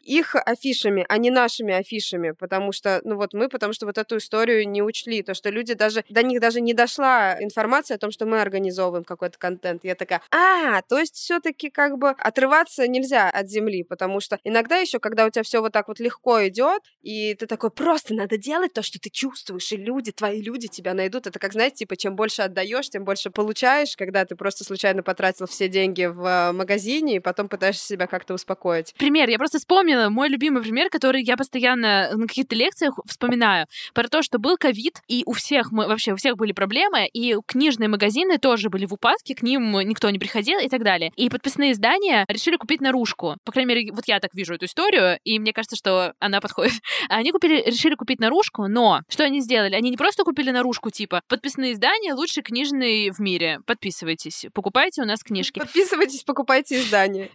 их 0.03 0.35
афишами, 0.35 1.05
а 1.09 1.17
не 1.17 1.29
нашими 1.29 1.73
афишами, 1.73 2.31
потому 2.31 2.71
что, 2.71 3.01
ну 3.03 3.15
вот 3.15 3.33
мы, 3.33 3.49
потому 3.49 3.73
что 3.73 3.85
вот 3.85 3.97
эту 3.97 4.17
историю 4.17 4.67
не 4.67 4.81
учли, 4.81 5.23
то, 5.23 5.33
что 5.33 5.49
люди 5.49 5.73
даже, 5.73 6.03
до 6.09 6.23
них 6.23 6.39
даже 6.39 6.61
не 6.61 6.73
дошла 6.73 7.37
информация 7.41 7.95
о 7.95 7.99
том, 7.99 8.11
что 8.11 8.25
мы 8.25 8.41
организовываем 8.41 9.03
какой-то 9.03 9.37
контент. 9.37 9.83
Я 9.83 9.95
такая, 9.95 10.21
а, 10.31 10.81
то 10.81 10.99
есть 10.99 11.15
все-таки 11.15 11.69
как 11.69 11.97
бы 11.97 12.09
отрываться 12.09 12.87
нельзя 12.87 13.29
от 13.29 13.49
земли, 13.49 13.83
потому 13.83 14.19
что 14.19 14.39
иногда 14.43 14.77
еще, 14.77 14.99
когда 14.99 15.25
у 15.25 15.29
тебя 15.29 15.43
все 15.43 15.61
вот 15.61 15.73
так 15.73 15.87
вот 15.87 15.99
легко 15.99 16.47
идет, 16.47 16.81
и 17.01 17.35
ты 17.35 17.47
такой, 17.47 17.71
просто 17.71 18.13
надо 18.13 18.37
делать 18.37 18.73
то, 18.73 18.81
что 18.81 18.99
ты 18.99 19.09
чувствуешь, 19.09 19.71
и 19.71 19.77
люди, 19.77 20.11
твои 20.11 20.41
люди 20.41 20.67
тебя 20.67 20.93
найдут. 20.93 21.27
Это 21.27 21.39
как, 21.39 21.53
знаете, 21.53 21.77
типа, 21.77 21.95
чем 21.95 22.15
больше 22.15 22.41
отдаешь, 22.41 22.89
тем 22.89 23.05
больше 23.05 23.29
получаешь, 23.29 23.95
когда 23.95 24.25
ты 24.25 24.35
просто 24.35 24.63
случайно 24.63 25.03
потратил 25.03 25.47
все 25.47 25.67
деньги 25.67 26.05
в 26.05 26.25
э, 26.25 26.51
магазине, 26.51 27.15
и 27.15 27.19
потом 27.19 27.49
пытаешься 27.49 27.85
себя 27.85 28.07
как-то 28.07 28.33
успокоить. 28.33 28.93
Пример, 28.97 29.26
я 29.31 29.37
просто 29.37 29.59
вспомнила 29.59 30.09
мой 30.09 30.29
любимый 30.29 30.61
пример, 30.61 30.89
который 30.89 31.23
я 31.23 31.37
постоянно 31.37 32.11
на 32.15 32.27
каких-то 32.27 32.55
лекциях 32.55 32.97
вспоминаю, 33.05 33.67
про 33.93 34.07
то, 34.07 34.21
что 34.21 34.39
был 34.39 34.57
ковид, 34.57 35.01
и 35.07 35.23
у 35.25 35.33
всех, 35.33 35.71
мы, 35.71 35.87
вообще 35.87 36.13
у 36.13 36.15
всех 36.15 36.37
были 36.37 36.51
проблемы, 36.51 37.07
и 37.07 37.35
книжные 37.45 37.87
магазины 37.87 38.37
тоже 38.37 38.69
были 38.69 38.85
в 38.85 38.93
упадке, 38.93 39.35
к 39.35 39.41
ним 39.41 39.79
никто 39.79 40.09
не 40.09 40.19
приходил 40.19 40.59
и 40.59 40.69
так 40.69 40.83
далее. 40.83 41.11
И 41.15 41.29
подписные 41.29 41.71
издания 41.71 42.25
решили 42.27 42.57
купить 42.57 42.81
наружку. 42.81 43.35
По 43.43 43.51
крайней 43.51 43.73
мере, 43.73 43.91
вот 43.91 44.07
я 44.07 44.19
так 44.19 44.33
вижу 44.33 44.53
эту 44.53 44.65
историю, 44.65 45.19
и 45.23 45.39
мне 45.39 45.53
кажется, 45.53 45.75
что 45.75 46.13
она 46.19 46.41
подходит. 46.41 46.73
Они 47.09 47.31
купили, 47.31 47.63
решили 47.65 47.95
купить 47.95 48.19
наружку, 48.19 48.67
но 48.67 49.01
что 49.09 49.23
они 49.23 49.41
сделали? 49.41 49.75
Они 49.75 49.89
не 49.89 49.97
просто 49.97 50.23
купили 50.23 50.51
наружку, 50.51 50.89
типа, 50.89 51.21
подписные 51.27 51.73
издания 51.73 52.13
лучший 52.13 52.43
книжный 52.43 53.11
в 53.11 53.19
мире. 53.19 53.59
Подписывайтесь, 53.65 54.45
покупайте 54.53 55.01
у 55.01 55.05
нас 55.05 55.23
книжки. 55.23 55.59
Подписывайтесь, 55.59 56.23
покупайте 56.23 56.79
издание. 56.79 57.29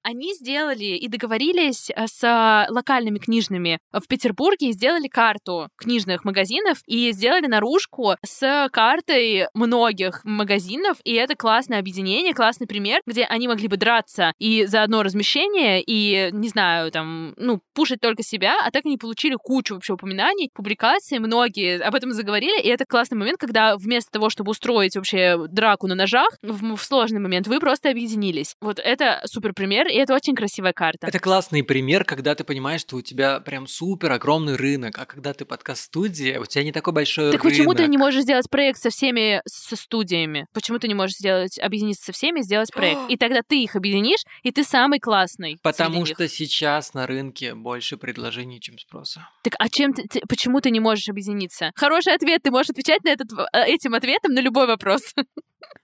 Они 0.03 0.35
сделали 0.35 0.97
и 0.97 1.09
договорились 1.09 1.91
э, 1.91 2.07
с 2.07 2.67
локальными 2.71 3.19
книжными 3.19 3.79
в 3.93 4.07
Петербурге 4.09 4.69
и 4.71 4.73
сделали 4.73 5.09
карту 5.09 5.69
книжных 5.77 6.25
магазинов 6.25 6.79
и 6.87 7.13
сделали 7.13 7.47
наружку 7.47 8.15
с 8.25 8.69
картой 8.73 9.47
многих 9.55 10.25
магазинов, 10.25 10.99
и 11.05 11.13
это 11.13 11.35
классное 11.37 11.79
объединение, 11.79 12.35
классный 12.35 12.67
пример, 12.67 13.01
где 13.07 13.25
они 13.25 13.49
могли 13.49 13.69
бы 13.69 13.77
драться 13.77 14.33
и 14.39 14.65
за 14.67 14.83
одно 14.83 15.03
размещение, 15.03 15.83
и, 15.87 16.31
не 16.33 16.49
знаю, 16.49 16.91
там, 16.91 17.35
ну, 17.37 17.61
пушить 17.75 18.01
только 18.01 18.23
себя, 18.23 18.57
а 18.65 18.71
так 18.71 18.87
они 18.87 18.97
получили 18.97 19.37
кучу 19.37 19.75
вообще 19.75 19.93
упоминаний, 19.93 20.51
публикаций, 20.55 21.19
многие 21.19 21.81
об 21.81 21.95
этом 21.95 22.13
заговорили, 22.13 22.61
и 22.61 22.69
это 22.69 22.85
классный 22.85 23.19
момент, 23.19 23.39
когда 23.39 23.77
вместо 23.77 24.11
того, 24.11 24.31
чтобы 24.31 24.51
устроить 24.51 24.97
вообще 24.97 25.47
драку 25.49 25.87
на 25.87 25.95
ножах 25.95 26.31
в, 26.43 26.77
в 26.77 26.83
сложный 26.83 27.21
момент, 27.21 27.47
вы 27.47 27.61
просто 27.61 27.91
объединились. 27.91 28.22
Вот 28.61 28.79
это 28.79 29.21
супер 29.25 29.53
пример, 29.53 29.89
и 29.89 29.95
это 29.95 30.15
очень 30.15 30.35
красивая 30.35 30.73
карта. 30.73 31.07
Это 31.07 31.19
классный 31.19 31.63
пример, 31.63 32.05
когда 32.05 32.35
ты 32.35 32.45
понимаешь, 32.45 32.83
что 32.83 32.97
у 32.97 33.03
тебя 33.03 33.41
прям 33.41 33.67
супер 33.67 34.13
огромный 34.13 34.57
рынок, 34.57 34.99
а 34.99 35.07
когда 35.07 35.33
ты 35.33 35.45
подкаст-студия, 35.45 36.41
у 36.41 36.47
тебя 36.47 36.65
не 36.65 36.73
такой 36.73 36.93
большой 36.93 37.33
так 37.33 37.43
рынок. 37.43 37.57
почему 37.57 37.75
ты 37.75 37.87
не 37.89 37.99
можешь 37.99 38.23
сделать 38.23 38.49
проект 38.51 38.81
со 38.81 38.91
всеми 38.91 39.43
со 39.47 39.77
студиями? 39.77 40.47
Почему 40.53 40.79
ты 40.79 40.89
не 40.89 40.95
можешь 40.95 41.17
сделать, 41.17 41.59
объединиться 41.59 42.05
со 42.05 42.13
всеми 42.13 42.41
и 42.41 42.43
сделать 42.43 42.71
проект? 42.73 43.01
И 43.09 43.17
тогда 43.17 43.41
ты 43.47 43.63
их 43.63 43.77
объединишь, 43.77 44.21
и 44.43 44.51
ты 44.51 44.65
самый 44.65 44.99
классный. 44.99 45.59
Потому 45.63 46.07
что 46.07 46.23
них. 46.23 46.33
сейчас 46.33 46.95
на 46.95 47.07
рынке 47.07 47.55
больше 47.55 47.97
предложений, 47.97 48.61
чем 48.61 48.79
спроса. 48.79 49.29
Так 49.43 49.55
а 49.59 49.69
чем 49.69 49.93
ты, 49.93 50.05
ты- 50.09 50.21
почему 50.29 50.61
ты 50.61 50.71
не 50.71 50.81
можешь 50.81 51.09
объединиться? 51.09 51.73
Хороший 51.75 52.15
ответ, 52.15 52.43
ты 52.43 52.51
можешь 52.51 52.71
отвечать 52.71 53.05
на 53.05 53.11
этот, 53.11 53.29
э, 53.33 53.65
этим 53.67 53.95
ответом 53.95 54.33
на 54.33 54.41
любой 54.41 54.67
вопрос. 54.67 55.03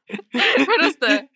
Просто. 0.32 1.28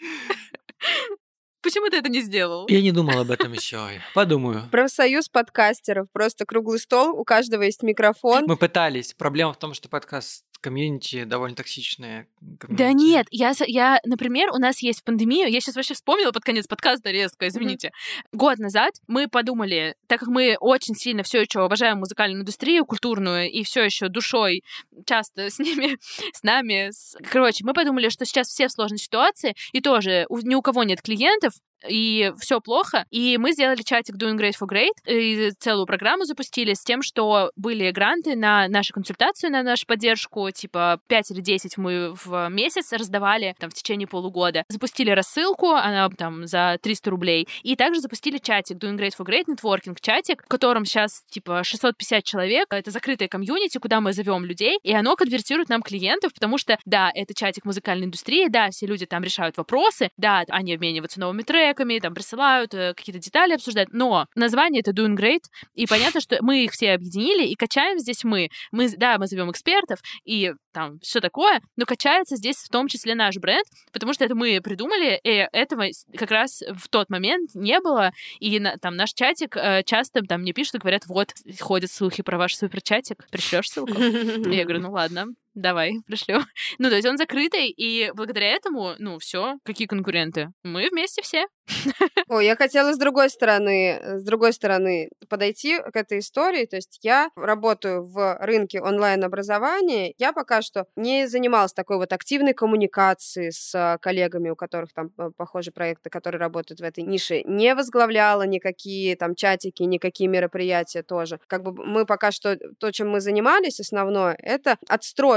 Почему 1.63 1.89
ты 1.89 1.99
это 1.99 2.09
не 2.09 2.23
сделал? 2.23 2.67
Я 2.69 2.83
не 2.83 2.91
думал 2.91 3.21
об 3.21 3.31
этом 3.31 3.53
еще. 3.53 3.79
Подумаю. 4.15 4.69
Профсоюз 4.73 5.29
подкастеров. 5.29 6.09
Просто 6.13 6.45
круглый 6.45 6.81
стол, 6.81 7.17
у 7.17 7.25
каждого 7.25 7.63
есть 7.63 7.85
микрофон. 7.85 8.45
Мы 8.49 8.57
пытались. 8.57 9.15
Проблема 9.15 9.53
в 9.53 9.59
том, 9.59 9.73
что 9.73 9.89
подкаст 9.89 10.45
комьюнити 10.63 11.25
довольно 11.25 11.55
токсичное. 11.57 12.27
Да 12.41 12.67
комьюнити. 12.69 13.05
нет, 13.05 13.27
я, 13.31 13.53
я, 13.67 14.01
например, 14.05 14.51
у 14.53 14.59
нас 14.59 14.81
есть 14.81 15.01
в 15.01 15.05
пандемию, 15.05 15.51
я 15.51 15.61
сейчас 15.61 15.77
вообще 15.77 15.95
вспомнила 15.95 16.33
под 16.33 16.43
конец 16.45 16.67
подкаста 16.67 17.11
резко, 17.11 17.47
извините. 17.49 17.91
Год 18.33 18.59
назад 18.59 18.95
мы 19.07 19.29
подумали, 19.29 19.95
так 20.07 20.21
как 20.21 20.29
мы 20.29 20.57
очень 20.61 20.95
сильно 20.95 21.23
все 21.23 21.41
еще 21.43 21.63
уважаем 21.63 21.99
музыкальную 21.99 22.41
индустрию, 22.43 22.87
культурную, 22.87 23.51
и 23.51 23.63
все 23.65 23.83
еще 23.83 24.09
душой 24.09 24.63
часто 25.07 25.51
с 25.51 25.59
ними, 25.59 25.99
с 26.33 26.43
нами. 26.43 26.91
с- 26.91 27.17
Короче, 27.31 27.65
мы 27.65 27.75
подумали, 27.75 28.09
что 28.09 28.25
сейчас 28.25 28.49
все 28.49 28.69
в 28.69 28.73
сложной 28.73 28.99
ситуации, 28.99 29.55
и 29.73 29.81
тоже 29.81 30.27
у- 30.29 30.39
ни 30.39 30.55
у 30.55 30.63
кого 30.63 30.85
нет 30.85 31.03
клиентов, 31.03 31.53
и 31.89 32.33
все 32.39 32.61
плохо. 32.61 33.05
И 33.11 33.39
мы 33.39 33.53
сделали 33.53 33.83
чатик 33.83 34.17
Doing 34.17 34.39
Great 34.39 34.55
for 34.61 34.69
Great, 34.69 34.93
и 35.07 35.51
целую 35.59 35.87
программу 35.87 36.25
запустили 36.25 36.75
с 36.75 36.83
тем, 36.83 37.03
что 37.03 37.51
были 37.57 37.91
гранты 37.91 38.37
на 38.37 38.69
нашу 38.69 38.93
консультацию, 38.93 39.51
на 39.51 39.63
нашу 39.63 39.87
поддержку, 39.87 40.51
типа 40.51 41.01
5 41.09 41.31
или 41.33 41.41
10 41.41 41.79
мы 41.79 42.15
в 42.25 42.49
месяц 42.49 42.93
раздавали 42.93 43.55
там 43.59 43.71
в 43.71 43.75
течение 43.75 44.07
полугода. 44.07 44.65
Запустили 44.69 45.11
рассылку, 45.11 45.71
она 45.71 46.09
там 46.11 46.47
за 46.47 46.79
300 46.83 47.11
рублей, 47.11 47.49
и 47.63 47.77
также 47.77 48.01
запустили 48.01 48.39
чатик 48.39 48.79
Doing 48.79 48.97
Great 48.97 49.13
for 49.19 49.27
Great 49.27 49.45
Networking 49.47 49.97
чатик, 50.01 50.45
в 50.45 50.49
котором 50.49 50.85
сейчас 50.85 51.25
типа 51.31 51.65
650 51.65 52.25
человек. 52.25 52.67
Это 52.71 52.91
закрытая 52.91 53.29
комьюнити, 53.29 53.79
куда 53.79 54.01
мы 54.01 54.13
зовем 54.13 54.45
людей, 54.45 54.79
и 54.83 54.93
оно 54.93 55.17
конвертирует 55.17 55.69
нам 55.69 55.83
клиентов, 55.83 56.33
потому 56.35 56.59
что, 56.59 56.79
да, 56.85 57.11
это 57.15 57.35
чатик 57.35 57.65
музыкальной 57.65 58.07
индустрии, 58.07 58.49
да, 58.49 58.71
все 58.71 58.87
люди 58.87 59.07
там 59.07 59.23
решают 59.23 59.57
вопросы, 59.57 60.11
да, 60.17 60.45
они 60.49 60.75
обмениваются 60.75 61.21
новыми 61.21 61.43
треками, 61.43 61.72
там 61.75 62.15
присылают 62.15 62.75
э, 62.75 62.95
какие-то 62.95 63.21
детали 63.21 63.55
обсуждают, 63.55 63.91
но 63.93 64.27
название 64.35 64.81
это 64.81 64.93
Doing 64.93 65.17
Great, 65.17 65.43
и 65.75 65.87
понятно, 65.87 66.21
что 66.21 66.39
мы 66.41 66.65
их 66.65 66.73
все 66.73 66.93
объединили, 66.93 67.47
и 67.47 67.55
качаем 67.55 67.99
здесь 67.99 68.25
мы. 68.25 68.49
Мы, 68.71 68.89
да, 68.97 69.19
мы 69.19 69.27
зовем 69.27 69.51
экспертов, 69.51 70.01
и 70.25 70.53
там 70.73 70.99
все 71.01 71.21
такое, 71.21 71.61
но 71.77 71.85
качается 71.85 72.37
здесь 72.37 72.57
в 72.57 72.69
том 72.69 72.89
числе 72.89 73.15
наш 73.15 73.37
бренд, 73.37 73.67
потому 73.93 74.13
что 74.13 74.25
это 74.25 74.35
мы 74.35 74.61
придумали, 74.61 75.19
и 75.23 75.47
этого 75.53 75.87
как 76.17 76.31
раз 76.31 76.63
в 76.75 76.89
тот 76.89 77.11
момент 77.11 77.51
не 77.55 77.81
было, 77.81 78.13
и 78.41 78.59
на- 78.59 78.77
там 78.79 78.97
наш 78.97 79.13
чатик 79.13 79.57
э, 79.57 79.83
часто 79.85 80.23
там 80.23 80.43
мне 80.43 80.53
пишут 80.53 80.77
и 80.77 80.79
говорят, 80.79 81.03
вот, 81.07 81.29
ходят 81.61 81.91
слухи 81.91 82.23
про 82.23 82.39
ваш 82.39 82.57
суперчатик, 82.57 83.27
пришлешь 83.31 83.71
ссылку? 83.71 83.93
И 83.95 84.55
Я 84.63 84.65
говорю, 84.65 84.81
ну 84.81 84.93
ладно, 84.93 85.27
давай, 85.55 85.93
пришлю. 86.07 86.41
Ну, 86.79 86.89
то 86.89 86.97
есть 86.97 87.07
он 87.07 87.19
закрытый, 87.19 87.69
и 87.69 88.11
благодаря 88.15 88.51
этому, 88.51 88.95
ну, 88.99 89.19
все, 89.19 89.57
какие 89.65 89.87
конкуренты? 89.87 90.49
Мы 90.63 90.89
вместе 90.91 91.23
все. 91.23 91.47
Ой, 92.29 92.45
я 92.47 92.57
хотела 92.57 92.93
с 92.93 92.99
другой 92.99 93.31
стороны, 93.31 93.99
э, 94.01 94.19
с 94.19 94.25
другой 94.25 94.53
стороны 94.53 95.11
подойти 95.29 95.79
к 95.79 95.97
этой 95.97 96.19
истории. 96.19 96.67
То 96.67 96.77
есть 96.77 96.99
я 97.03 97.31
работаю 97.37 98.05
в 98.05 98.39
рынке 98.41 98.81
онлайн-образования. 98.81 100.15
Я 100.19 100.33
пока 100.33 100.63
что 100.63 100.87
не 100.97 101.27
занималась 101.29 101.73
такой 101.73 101.97
вот 101.97 102.13
активной 102.13 102.55
коммуникацией 102.55 103.53
с 103.53 103.75
э, 103.75 103.99
коллегами, 104.01 104.51
у 104.51 104.57
которых 104.57 104.93
там 104.93 105.11
э, 105.19 105.31
похожи 105.37 105.71
проекты, 105.71 106.11
которые 106.11 106.41
работают 106.41 106.81
в 106.81 106.85
этой 106.85 107.05
нише. 107.05 107.43
Не 107.45 107.75
возглавляла 107.75 108.43
никакие 108.43 109.17
там 109.17 109.35
чатики, 109.35 109.83
никакие 109.83 110.29
мероприятия 110.29 111.03
тоже. 111.03 111.39
Как 111.47 111.63
бы 111.63 111.73
мы 111.73 112.07
пока 112.07 112.31
что, 112.33 112.57
то, 112.79 112.91
чем 112.91 113.11
мы 113.11 113.21
занимались 113.21 113.81
основное, 113.81 114.37
это 114.39 114.77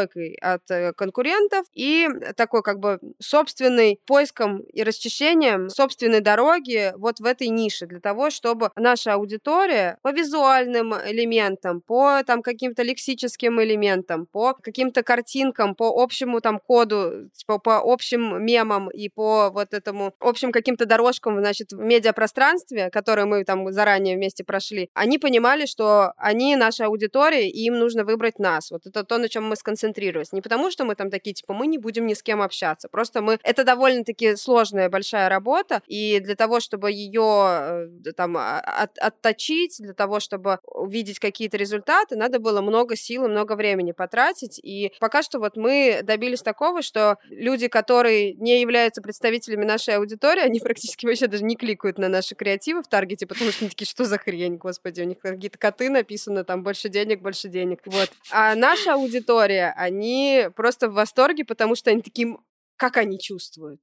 отстройкой 0.06 0.36
от 0.42 0.70
э, 0.70 0.94
конкурентов 0.94 1.66
и 1.74 2.08
такой 2.36 2.62
как 2.64 2.80
бы 2.80 3.00
собственный 3.20 4.00
поиском 4.06 4.60
и 4.60 4.84
расчищением 4.84 5.70
собственной 5.70 6.22
дороги 6.22 6.94
вот 6.98 7.20
в 7.20 7.26
этой 7.26 7.48
нише 7.48 7.86
для 7.86 8.00
того, 8.00 8.30
чтобы 8.30 8.72
наша 8.76 9.14
аудитория 9.14 9.98
по 10.02 10.12
визуальным 10.12 10.94
элементам, 10.94 11.82
по 11.82 12.24
там 12.26 12.42
каким-то 12.42 12.84
лексическим 12.84 13.62
элементам, 13.62 14.26
по 14.26 14.54
каким-то 14.54 15.04
картинкам, 15.04 15.76
по 15.76 16.02
общему 16.02 16.42
там 16.42 16.60
коду, 16.60 17.30
типа, 17.34 17.60
по 17.60 17.78
общим 17.82 18.44
мемам 18.44 18.90
и 18.90 19.10
по 19.10 19.50
вот 19.50 19.74
этому 19.74 20.14
общим 20.20 20.52
каким-то 20.52 20.86
дорожкам, 20.86 21.40
значит, 21.40 21.72
в 21.72 21.80
медиапространстве, 21.80 22.90
которые 22.90 23.26
мы 23.26 23.44
там 23.44 23.72
заранее 23.72 24.16
вместе 24.16 24.44
прошли, 24.44 24.90
они 24.94 25.18
понимали, 25.18 25.66
что 25.66 26.14
они 26.18 26.56
наша 26.56 26.86
аудитория, 26.86 27.50
и 27.50 27.66
им 27.66 27.80
нужно 27.80 28.04
выбрать 28.04 28.40
нас. 28.40 28.72
Вот 28.72 28.86
это 28.86 29.04
то, 29.04 29.18
на 29.18 29.30
чем 29.30 29.46
мы 29.46 29.56
сконцентрировались. 29.56 29.95
Не 30.34 30.42
потому, 30.42 30.72
что 30.72 30.86
мы 30.86 30.96
там 30.96 31.10
такие, 31.10 31.34
типа, 31.34 31.54
мы 31.54 31.68
не 31.68 31.78
будем 31.78 32.06
ни 32.06 32.14
с 32.14 32.24
кем 32.24 32.42
общаться. 32.42 32.88
Просто 32.90 33.22
мы... 33.22 33.40
Это 33.44 33.64
довольно-таки 33.64 34.36
сложная, 34.36 34.90
большая 34.90 35.30
работа, 35.30 35.82
и 35.88 36.20
для 36.20 36.36
того, 36.36 36.60
чтобы 36.60 36.92
ее 36.92 37.90
там 38.16 38.38
а- 38.38 38.60
от- 38.60 38.98
отточить, 38.98 39.78
для 39.80 39.94
того, 39.94 40.20
чтобы 40.20 40.60
увидеть 40.66 41.20
какие-то 41.20 41.58
результаты, 41.58 42.16
надо 42.16 42.40
было 42.40 42.62
много 42.62 42.96
сил 42.96 43.26
и 43.26 43.30
много 43.30 43.56
времени 43.56 43.92
потратить. 43.92 44.60
И 44.64 44.92
пока 45.00 45.22
что 45.22 45.40
вот 45.40 45.58
мы 45.58 46.02
добились 46.04 46.42
такого, 46.42 46.82
что 46.82 47.18
люди, 47.30 47.68
которые 47.68 48.34
не 48.34 48.62
являются 48.62 49.02
представителями 49.02 49.66
нашей 49.66 49.96
аудитории, 49.96 50.42
они 50.42 50.60
практически 50.60 51.06
вообще 51.06 51.28
даже 51.28 51.44
не 51.44 51.56
кликают 51.56 51.98
на 51.98 52.10
наши 52.10 52.36
креативы 52.36 52.84
в 52.84 52.88
Таргете, 52.88 53.26
потому 53.28 53.52
что 53.52 53.66
они 53.66 53.70
такие, 53.70 53.88
что 53.88 54.06
за 54.06 54.18
хрень, 54.18 54.58
господи, 54.58 55.02
у 55.02 55.06
них 55.06 55.20
какие-то 55.20 55.58
коты 55.58 55.90
написаны, 55.90 56.44
там 56.44 56.64
больше 56.64 56.90
денег, 56.90 57.22
больше 57.22 57.48
денег. 57.48 57.80
Вот. 57.86 58.12
А 58.32 58.56
наша 58.56 58.94
аудитория, 58.94 59.74
они 59.86 60.50
просто 60.56 60.90
в 60.90 60.94
восторге, 60.94 61.46
потому 61.46 61.76
что 61.76 61.92
они 61.92 62.02
таким, 62.02 62.40
как 62.76 62.98
они 62.98 63.20
чувствуют 63.20 63.82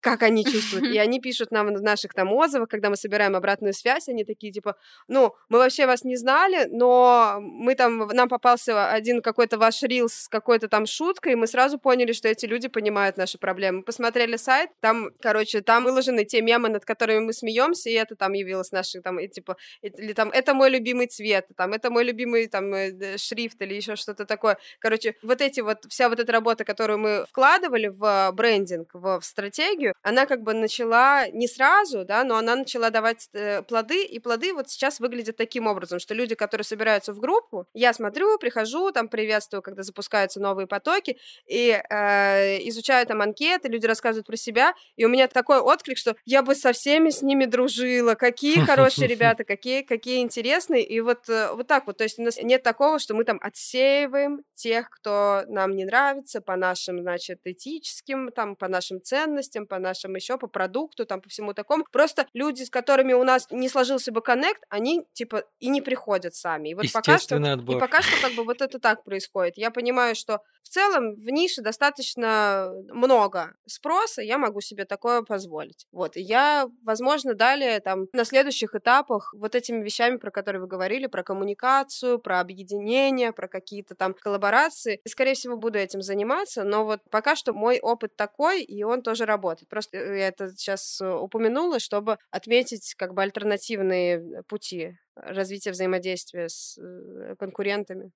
как 0.00 0.22
они 0.22 0.44
чувствуют. 0.44 0.86
И 0.86 0.98
они 0.98 1.20
пишут 1.20 1.50
нам 1.50 1.74
в 1.74 1.82
наших 1.82 2.14
там 2.14 2.32
отзывах, 2.32 2.68
когда 2.68 2.90
мы 2.90 2.96
собираем 2.96 3.36
обратную 3.36 3.72
связь, 3.72 4.08
они 4.08 4.24
такие 4.24 4.52
типа, 4.52 4.76
ну, 5.08 5.34
мы 5.48 5.58
вообще 5.58 5.86
вас 5.86 6.04
не 6.04 6.16
знали, 6.16 6.66
но 6.70 7.38
мы 7.40 7.74
там, 7.74 7.98
нам 8.08 8.28
попался 8.28 8.90
один 8.90 9.22
какой-то 9.22 9.58
ваш 9.58 9.82
рилс 9.82 10.14
с 10.14 10.28
какой-то 10.28 10.68
там 10.68 10.86
шуткой, 10.86 11.32
и 11.32 11.36
мы 11.36 11.46
сразу 11.46 11.78
поняли, 11.78 12.12
что 12.12 12.28
эти 12.28 12.46
люди 12.46 12.68
понимают 12.68 13.16
наши 13.16 13.38
проблемы. 13.38 13.82
Посмотрели 13.82 14.36
сайт, 14.36 14.70
там, 14.80 15.10
короче, 15.20 15.60
там 15.60 15.84
выложены 15.84 16.24
те 16.24 16.40
мемы, 16.42 16.68
над 16.68 16.84
которыми 16.84 17.20
мы 17.20 17.32
смеемся, 17.32 17.90
и 17.90 17.94
это 17.94 18.16
там 18.16 18.32
явилось 18.32 18.72
наши 18.72 19.00
там, 19.00 19.18
и, 19.18 19.28
типа, 19.28 19.56
или 19.82 20.12
там, 20.12 20.30
это 20.30 20.54
мой 20.54 20.70
любимый 20.70 21.06
цвет, 21.06 21.46
там, 21.56 21.72
это 21.72 21.90
мой 21.90 22.04
любимый 22.04 22.46
там 22.48 22.72
э, 22.74 23.16
шрифт 23.18 23.60
или 23.62 23.74
еще 23.74 23.96
что-то 23.96 24.24
такое. 24.24 24.58
Короче, 24.78 25.14
вот 25.22 25.40
эти 25.40 25.60
вот, 25.60 25.84
вся 25.88 26.08
вот 26.08 26.20
эта 26.20 26.32
работа, 26.32 26.64
которую 26.64 26.98
мы 26.98 27.24
вкладывали 27.28 27.88
в 27.88 28.32
брендинг, 28.32 28.90
в, 28.94 29.20
в 29.20 29.24
стратегию, 29.24 29.87
она 30.02 30.26
как 30.26 30.42
бы 30.42 30.54
начала 30.54 31.28
не 31.28 31.48
сразу, 31.48 32.04
да, 32.04 32.24
но 32.24 32.36
она 32.36 32.56
начала 32.56 32.90
давать 32.90 33.28
э, 33.32 33.62
плоды, 33.62 34.04
и 34.04 34.18
плоды 34.18 34.52
вот 34.54 34.68
сейчас 34.68 35.00
выглядят 35.00 35.36
таким 35.36 35.66
образом, 35.66 35.98
что 35.98 36.14
люди, 36.14 36.34
которые 36.34 36.64
собираются 36.64 37.12
в 37.12 37.20
группу, 37.20 37.66
я 37.74 37.92
смотрю, 37.92 38.38
прихожу, 38.38 38.90
там 38.92 39.08
приветствую, 39.08 39.62
когда 39.62 39.82
запускаются 39.82 40.40
новые 40.40 40.66
потоки, 40.66 41.18
и 41.46 41.80
э, 41.90 42.68
изучаю 42.68 43.06
там 43.06 43.20
анкеты, 43.20 43.68
люди 43.68 43.86
рассказывают 43.86 44.26
про 44.26 44.36
себя, 44.36 44.74
и 44.96 45.04
у 45.04 45.08
меня 45.08 45.28
такой 45.28 45.58
отклик, 45.58 45.98
что 45.98 46.16
я 46.24 46.42
бы 46.42 46.54
со 46.54 46.72
всеми 46.72 47.10
с 47.10 47.22
ними 47.22 47.44
дружила, 47.44 48.14
какие 48.14 48.60
хорошие 48.60 49.08
ребята, 49.08 49.44
какие, 49.44 49.82
какие 49.82 50.20
интересные, 50.20 50.84
и 50.84 51.00
вот, 51.00 51.28
э, 51.28 51.52
вот 51.52 51.66
так 51.66 51.86
вот, 51.86 51.98
то 51.98 52.04
есть 52.04 52.18
у 52.18 52.22
нас 52.22 52.38
нет 52.42 52.62
такого, 52.62 52.98
что 52.98 53.14
мы 53.14 53.24
там 53.24 53.38
отсеиваем 53.42 54.42
тех, 54.54 54.90
кто 54.90 55.42
нам 55.48 55.76
не 55.76 55.84
нравится 55.84 56.40
по 56.40 56.56
нашим, 56.56 57.00
значит, 57.00 57.40
этическим, 57.44 58.30
там, 58.32 58.56
по 58.56 58.68
нашим 58.68 59.00
ценностям, 59.02 59.66
по 59.66 59.77
по 59.78 59.82
нашим 59.82 60.14
еще, 60.16 60.36
по 60.38 60.48
продукту, 60.48 61.06
там, 61.06 61.20
по 61.20 61.28
всему 61.28 61.54
такому. 61.54 61.84
Просто 61.92 62.26
люди, 62.34 62.64
с 62.64 62.70
которыми 62.70 63.12
у 63.12 63.22
нас 63.22 63.46
не 63.50 63.68
сложился 63.68 64.10
бы 64.12 64.20
коннект, 64.20 64.62
они, 64.68 65.06
типа, 65.12 65.44
и 65.60 65.68
не 65.68 65.80
приходят 65.80 66.34
сами. 66.34 66.70
И 66.70 66.74
вот 66.74 66.86
пока 66.92 67.18
что, 67.18 67.36
отбор. 67.36 67.76
и 67.76 67.80
пока 67.80 68.02
что, 68.02 68.20
как 68.20 68.34
бы, 68.34 68.44
вот 68.44 68.60
это 68.60 68.78
так 68.80 69.04
происходит. 69.04 69.56
Я 69.56 69.70
понимаю, 69.70 70.16
что 70.16 70.40
в 70.62 70.68
целом 70.68 71.14
в 71.14 71.30
нише 71.30 71.62
достаточно 71.62 72.72
много 72.92 73.54
спроса, 73.66 74.20
я 74.20 74.38
могу 74.38 74.60
себе 74.60 74.84
такое 74.84 75.22
позволить. 75.22 75.86
Вот, 75.92 76.16
и 76.16 76.20
я, 76.20 76.66
возможно, 76.84 77.34
далее, 77.34 77.80
там, 77.80 78.06
на 78.12 78.24
следующих 78.24 78.74
этапах 78.74 79.32
вот 79.34 79.54
этими 79.54 79.82
вещами, 79.82 80.16
про 80.16 80.30
которые 80.30 80.60
вы 80.60 80.66
говорили, 80.66 81.06
про 81.06 81.22
коммуникацию, 81.22 82.18
про 82.18 82.40
объединение, 82.40 83.32
про 83.32 83.46
какие-то 83.46 83.94
там 83.94 84.12
коллаборации, 84.12 85.00
и, 85.04 85.08
скорее 85.08 85.34
всего, 85.34 85.56
буду 85.56 85.78
этим 85.78 86.02
заниматься, 86.02 86.64
но 86.64 86.84
вот 86.84 87.00
пока 87.10 87.36
что 87.36 87.52
мой 87.52 87.78
опыт 87.78 88.16
такой, 88.16 88.62
и 88.62 88.82
он 88.82 89.02
тоже 89.02 89.24
работает. 89.24 89.67
Просто 89.68 89.98
э, 89.98 90.18
я 90.18 90.28
это 90.28 90.50
сейчас 90.56 91.00
э, 91.00 91.10
упомянула, 91.10 91.78
чтобы 91.78 92.18
отметить 92.30 92.94
как 92.94 93.14
бы 93.14 93.22
альтернативные 93.22 94.42
пути 94.48 94.96
развития 95.14 95.70
взаимодействия 95.70 96.48
с 96.48 96.78
э, 96.78 97.34
конкурентами. 97.38 98.10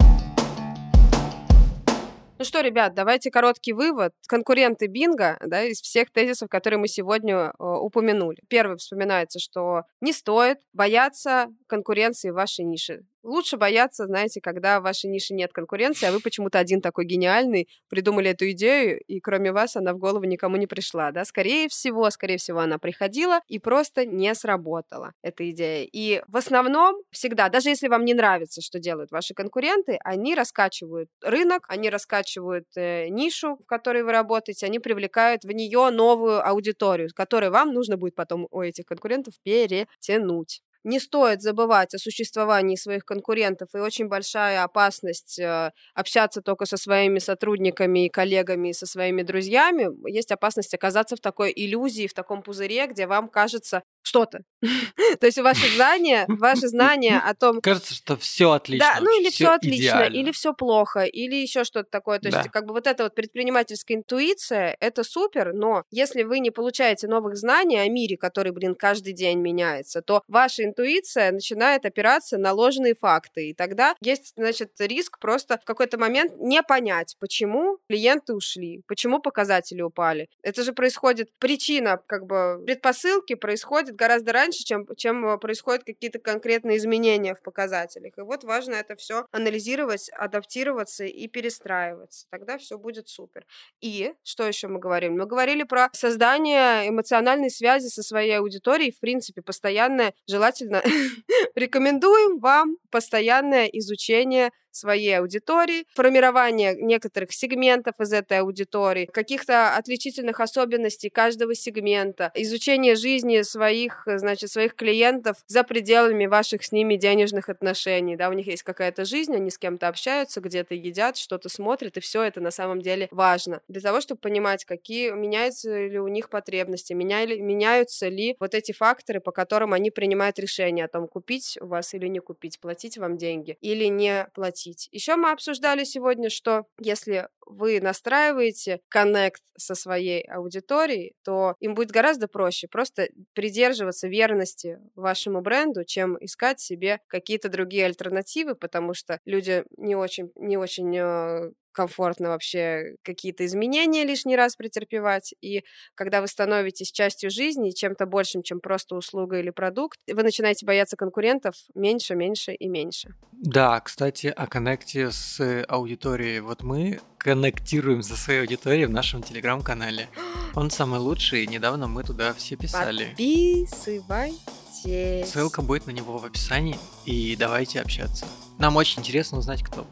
Ну 2.42 2.44
что, 2.44 2.61
ребят, 2.61 2.94
давайте 2.94 3.30
короткий 3.30 3.72
вывод. 3.72 4.14
Конкуренты 4.26 4.88
Бинга, 4.88 5.38
да, 5.46 5.62
из 5.62 5.80
всех 5.80 6.11
тезисов, 6.11 6.48
которые 6.48 6.80
мы 6.80 6.88
сегодня 6.88 7.36
э, 7.36 7.53
упомянули. 7.59 8.38
Первый 8.48 8.78
вспоминается, 8.78 9.38
что 9.38 9.82
не 10.00 10.12
стоит 10.12 10.59
бояться 10.72 11.46
конкуренции 11.68 12.30
в 12.30 12.34
вашей 12.34 12.64
нише. 12.64 13.05
Лучше 13.23 13.57
бояться, 13.57 14.07
знаете, 14.07 14.41
когда 14.41 14.81
в 14.81 14.83
вашей 14.83 15.09
нише 15.09 15.33
нет 15.33 15.53
конкуренции, 15.53 16.07
а 16.07 16.12
вы 16.12 16.18
почему-то 16.20 16.59
один 16.59 16.81
такой 16.81 17.05
гениальный, 17.05 17.68
придумали 17.89 18.31
эту 18.31 18.51
идею, 18.51 19.01
и 19.07 19.20
кроме 19.20 19.53
вас 19.53 19.77
она 19.77 19.93
в 19.95 19.99
голову 19.99 20.25
никому 20.25 20.57
не 20.57 20.66
пришла, 20.66 21.12
да? 21.12 21.25
Скорее 21.25 21.68
всего, 21.68 22.11
скорее 22.11 22.39
всего, 22.39 22.59
она 22.61 22.79
приходила 22.79 23.41
и 23.47 23.61
просто 23.61 24.05
не 24.07 24.35
сработала, 24.35 25.12
эта 25.23 25.49
идея. 25.51 25.89
И 25.93 26.23
в 26.27 26.37
основном 26.37 26.97
всегда, 27.12 27.49
даже 27.49 27.68
если 27.68 27.87
вам 27.87 28.05
не 28.05 28.14
нравится, 28.14 28.61
что 28.61 28.81
делают 28.81 29.12
ваши 29.12 29.35
конкуренты, 29.35 29.99
они 30.03 30.35
раскачивают 30.35 31.09
рынок, 31.23 31.64
они 31.68 31.91
раскачивают 31.91 32.66
э, 32.77 33.07
нишу, 33.09 33.57
в 33.62 33.66
которой 33.66 34.03
вы 34.03 34.11
работаете, 34.12 34.66
они 34.66 34.81
привлекают 34.81 35.45
в 35.45 35.53
нее 35.53 35.91
новую 35.91 36.45
аудиторию, 36.47 37.09
которую 37.14 37.53
вам 37.53 37.73
нужно 37.73 37.97
будет 37.97 38.16
потом 38.16 38.49
у 38.51 38.62
этих 38.62 38.85
конкурентов 38.87 39.35
перетянуть 39.45 40.61
не 40.85 41.01
стоит 41.01 41.43
забывать 41.43 41.95
о 41.95 41.99
существовании 41.99 42.76
своих 42.76 43.05
конкурентов 43.05 43.68
и 43.74 43.78
очень 43.78 44.09
большая 44.09 44.64
опасность 44.64 45.39
э, 45.39 45.72
общаться 45.95 46.43
только 46.43 46.66
со 46.66 46.76
своими 46.76 47.18
сотрудниками 47.18 48.07
и 48.07 48.09
коллегами 48.09 48.68
и 48.68 48.72
со 48.72 48.87
своими 48.87 49.22
друзьями. 49.22 49.89
Есть 50.11 50.33
опасность 50.33 50.74
оказаться 50.74 51.16
в 51.16 51.20
такой 51.20 51.53
иллюзии, 51.55 52.07
в 52.07 52.14
таком 52.14 52.43
пузыре, 52.43 52.87
где 52.87 53.07
вам 53.07 53.28
кажется, 53.28 53.83
что-то. 54.03 54.41
То 55.20 55.26
есть 55.26 55.39
ваши 55.39 55.74
знания, 55.74 56.26
ваши 56.28 56.68
знания 56.68 57.18
о 57.18 57.35
том... 57.35 57.61
Кажется, 57.61 57.95
что 57.95 58.16
все 58.16 58.53
отлично. 58.53 58.87
Да, 58.95 59.01
ну 59.01 59.20
или 59.20 59.30
все 59.30 59.49
отлично, 59.49 60.03
или 60.03 60.33
все 60.33 60.53
плохо, 60.53 61.05
или 61.05 61.37
еще 61.37 61.64
что-то 61.64 61.89
такое. 61.91 62.18
То 62.18 62.28
есть 62.28 62.51
как 62.51 62.66
бы 62.66 62.72
вот 62.72 62.87
эта 62.87 63.05
вот 63.05 63.14
предпринимательская 63.14 63.97
интуиция, 63.97 64.76
это 64.80 65.05
супер, 65.05 65.53
но 65.53 65.85
если 65.91 66.22
вы 66.22 66.41
не 66.41 66.51
получаете 66.51 67.07
новых 67.07 67.37
знаний 67.37 67.78
о 67.78 67.89
мире, 67.89 68.16
который, 68.16 68.53
блин, 68.53 68.74
каждый 68.74 69.12
день 69.12 69.39
меняется, 69.39 70.03
то 70.03 70.22
ваша 70.28 70.64
интуиция 70.73 71.33
начинает 71.33 71.85
опираться 71.85 72.39
на 72.39 72.53
ложные 72.53 72.95
факты. 72.95 73.51
И 73.51 73.55
тогда 73.55 73.95
есть, 74.01 74.33
значит, 74.37 74.73
риск 74.79 75.18
просто 75.18 75.59
в 75.59 75.64
какой-то 75.64 75.99
момент 75.99 76.33
не 76.39 76.62
понять, 76.62 77.16
почему 77.20 77.79
клиенты 77.89 78.35
ушли, 78.35 78.83
почему 78.89 79.20
показатели 79.20 79.83
упали. 79.83 80.29
Это 80.43 80.62
же 80.62 80.73
происходит, 80.73 81.31
причина, 81.39 82.01
как 82.07 82.27
бы, 82.27 82.62
предпосылки 82.64 83.35
происходит 83.35 83.95
гораздо 83.95 84.33
раньше, 84.33 84.64
чем, 84.64 84.87
чем 84.97 85.27
э, 85.27 85.39
происходят 85.39 85.85
какие-то 85.85 86.18
конкретные 86.18 86.79
изменения 86.79 87.35
в 87.35 87.43
показателях. 87.43 88.14
И 88.16 88.23
вот 88.23 88.45
важно 88.45 88.75
это 88.75 88.97
все 88.97 89.27
анализировать, 89.31 90.11
адаптироваться 90.11 91.05
и 91.05 91.29
перестраиваться. 91.29 92.27
Тогда 92.31 92.59
все 92.59 92.79
будет 92.79 93.09
супер. 93.09 93.45
И 93.81 94.14
что 94.23 94.47
еще 94.47 94.68
мы 94.68 94.79
говорим? 94.79 95.16
Мы 95.18 95.27
говорили 95.27 95.64
про 95.64 95.91
создание 95.93 96.89
эмоциональной 96.89 97.51
связи 97.51 97.89
со 97.89 98.03
своей 98.03 98.39
аудиторией, 98.39 98.93
в 98.93 99.01
принципе, 99.01 99.43
постоянное, 99.43 100.14
желательно 100.27 100.62
рекомендуем 101.55 102.39
вам 102.39 102.77
постоянное 102.91 103.67
изучение 103.67 104.51
своей 104.73 105.18
аудитории, 105.18 105.85
формирование 105.95 106.75
некоторых 106.75 107.33
сегментов 107.33 107.95
из 108.01 108.12
этой 108.12 108.39
аудитории, 108.39 109.07
каких-то 109.07 109.77
отличительных 109.77 110.41
особенностей 110.41 111.11
каждого 111.11 111.55
сегмента, 111.55 112.31
изучение 112.35 112.97
жизни 112.97 113.43
своих, 113.43 114.03
значит, 114.07 114.51
своих 114.51 114.75
клиентов 114.75 115.37
за 115.47 115.62
пределами 115.64 116.27
ваших 116.27 116.64
с 116.64 116.73
ними 116.73 116.97
денежных 116.97 117.49
отношений, 117.49 118.16
да, 118.16 118.29
у 118.29 118.33
них 118.33 118.47
есть 118.47 118.62
какая-то 118.62 119.05
жизнь, 119.05 119.35
они 119.35 119.51
с 119.51 119.59
кем-то 119.59 119.89
общаются, 119.89 120.41
где-то 120.41 120.75
едят, 120.75 121.16
что-то 121.16 121.49
смотрят, 121.49 121.97
и 121.97 122.01
все 122.01 122.23
это 122.23 122.41
на 122.41 122.51
самом 122.51 122.81
деле 122.81 123.09
важно. 123.11 123.61
Для 123.68 123.81
того, 123.81 124.01
чтобы 124.01 124.20
понимать, 124.20 124.64
какие 124.64 125.11
меняются 125.11 125.87
ли 125.87 125.99
у 125.99 126.09
них 126.09 126.31
потребности, 126.31 126.93
меняли, 126.93 127.39
меняются 127.39 128.09
ли 128.09 128.37
вот 128.41 128.55
эти 128.55 128.73
факторы, 128.73 129.20
по 129.20 129.33
которым 129.33 129.73
они 129.73 129.91
принимают 129.91 130.39
решение 130.39 130.85
о 130.85 130.89
том, 130.89 131.09
купить 131.09 131.59
вас 131.61 131.95
или 131.95 132.07
не 132.07 132.20
купить, 132.20 132.59
платить 132.61 132.99
вам 132.99 133.16
деньги 133.16 133.57
или 133.61 133.87
не 133.87 134.27
платить 134.35 134.62
платить. 134.63 134.89
Еще 134.93 135.17
мы 135.17 135.31
обсуждали 135.31 135.85
сегодня, 135.85 136.31
что 136.31 136.65
если 136.79 137.29
вы 137.47 137.80
настраиваете 137.80 138.80
коннект 138.88 139.43
со 139.57 139.74
своей 139.74 140.22
аудиторией, 140.22 141.14
то 141.24 141.55
им 141.61 141.74
будет 141.74 141.90
гораздо 141.90 142.28
проще 142.28 142.68
просто 142.68 143.09
придерживаться 143.34 144.09
верности 144.09 144.78
вашему 144.95 145.40
бренду, 145.40 145.84
чем 145.84 146.16
искать 146.20 146.61
себе 146.61 147.01
какие-то 147.09 147.49
другие 147.49 147.86
альтернативы, 147.86 148.55
потому 148.55 148.95
что 148.95 149.20
люди 149.24 149.64
не 149.76 149.95
очень, 149.95 150.30
не 150.36 150.57
очень 150.57 150.97
э, 150.97 151.53
комфортно 151.72 152.28
вообще 152.28 152.97
какие-то 153.03 153.45
изменения 153.45 154.05
лишний 154.05 154.36
раз 154.36 154.57
претерпевать. 154.57 155.34
И 155.40 155.64
когда 155.95 156.20
вы 156.20 156.28
становитесь 156.28 156.93
частью 156.93 157.30
жизни, 157.30 157.70
чем-то 157.70 158.07
большим, 158.07 158.43
чем 158.43 158.61
просто 158.61 158.95
услуга 158.95 159.38
или 159.38 159.51
продукт, 159.51 159.99
вы 160.11 160.22
начинаете 160.22 160.64
бояться 160.66 160.97
конкурентов 160.97 161.55
меньше, 161.74 162.14
меньше 162.14 162.53
и 162.53 162.68
меньше. 162.68 163.14
Да, 163.32 163.80
кстати, 163.80 164.28
о 164.28 164.47
коннекте 164.47 165.11
с 165.11 165.64
аудиторией. 165.68 166.40
Вот 166.40 166.62
мы 166.62 167.01
коннектируем 167.23 168.03
за 168.03 168.16
своей 168.16 168.41
аудиторией 168.41 168.87
в 168.87 168.91
нашем 168.91 169.23
телеграм-канале. 169.23 170.09
Он 170.55 170.70
самый 170.70 171.01
лучший, 171.01 171.45
и 171.45 171.47
недавно 171.47 171.87
мы 171.87 172.03
туда 172.03 172.35
все 172.35 172.57
писали. 172.57 173.09
Подписывайтесь. 173.09 175.31
Ссылка 175.31 175.62
будет 175.62 175.87
на 175.87 175.93
него 175.93 176.18
в 176.18 176.25
описании, 176.25 176.77
и 177.05 177.37
давайте 177.37 177.81
общаться. 177.81 178.27
Нам 178.59 178.77
очень 178.77 179.01
интересно 179.01 179.39
узнать, 179.39 179.62
кто 179.62 179.83
вы. 179.83 179.87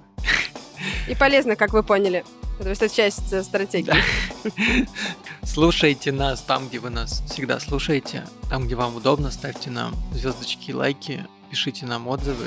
И 1.08 1.14
полезно, 1.14 1.56
как 1.56 1.72
вы 1.72 1.82
поняли. 1.82 2.24
Потому 2.58 2.74
что 2.74 2.86
это 2.86 2.94
часть 2.94 3.32
э, 3.32 3.42
стратегии. 3.42 3.86
Да. 3.86 3.96
Слушайте 5.44 6.12
нас 6.12 6.42
там, 6.42 6.68
где 6.68 6.78
вы 6.78 6.90
нас 6.90 7.22
всегда 7.26 7.58
слушаете. 7.58 8.26
Там, 8.50 8.66
где 8.66 8.74
вам 8.74 8.96
удобно, 8.96 9.30
ставьте 9.30 9.70
нам 9.70 9.94
звездочки, 10.12 10.72
лайки, 10.72 11.26
пишите 11.50 11.86
нам 11.86 12.08
отзывы. 12.08 12.46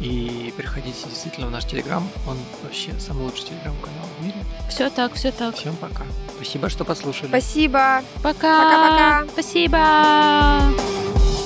И 0.00 0.54
приходите 0.56 1.08
действительно 1.08 1.48
в 1.48 1.50
наш 1.50 1.64
телеграм. 1.64 2.08
Он 2.26 2.36
вообще 2.62 2.92
самый 3.00 3.24
лучший 3.24 3.46
телеграм-канал 3.46 4.06
в 4.18 4.24
мире. 4.24 4.36
Все 4.70 4.90
так, 4.90 5.14
все 5.14 5.32
так. 5.32 5.56
Всем 5.56 5.74
пока. 5.76 6.04
Спасибо, 6.36 6.68
что 6.68 6.84
послушали. 6.84 7.28
Спасибо. 7.28 8.02
Пока. 8.22 8.62
Пока-пока. 8.62 9.26
Спасибо. 9.32 11.37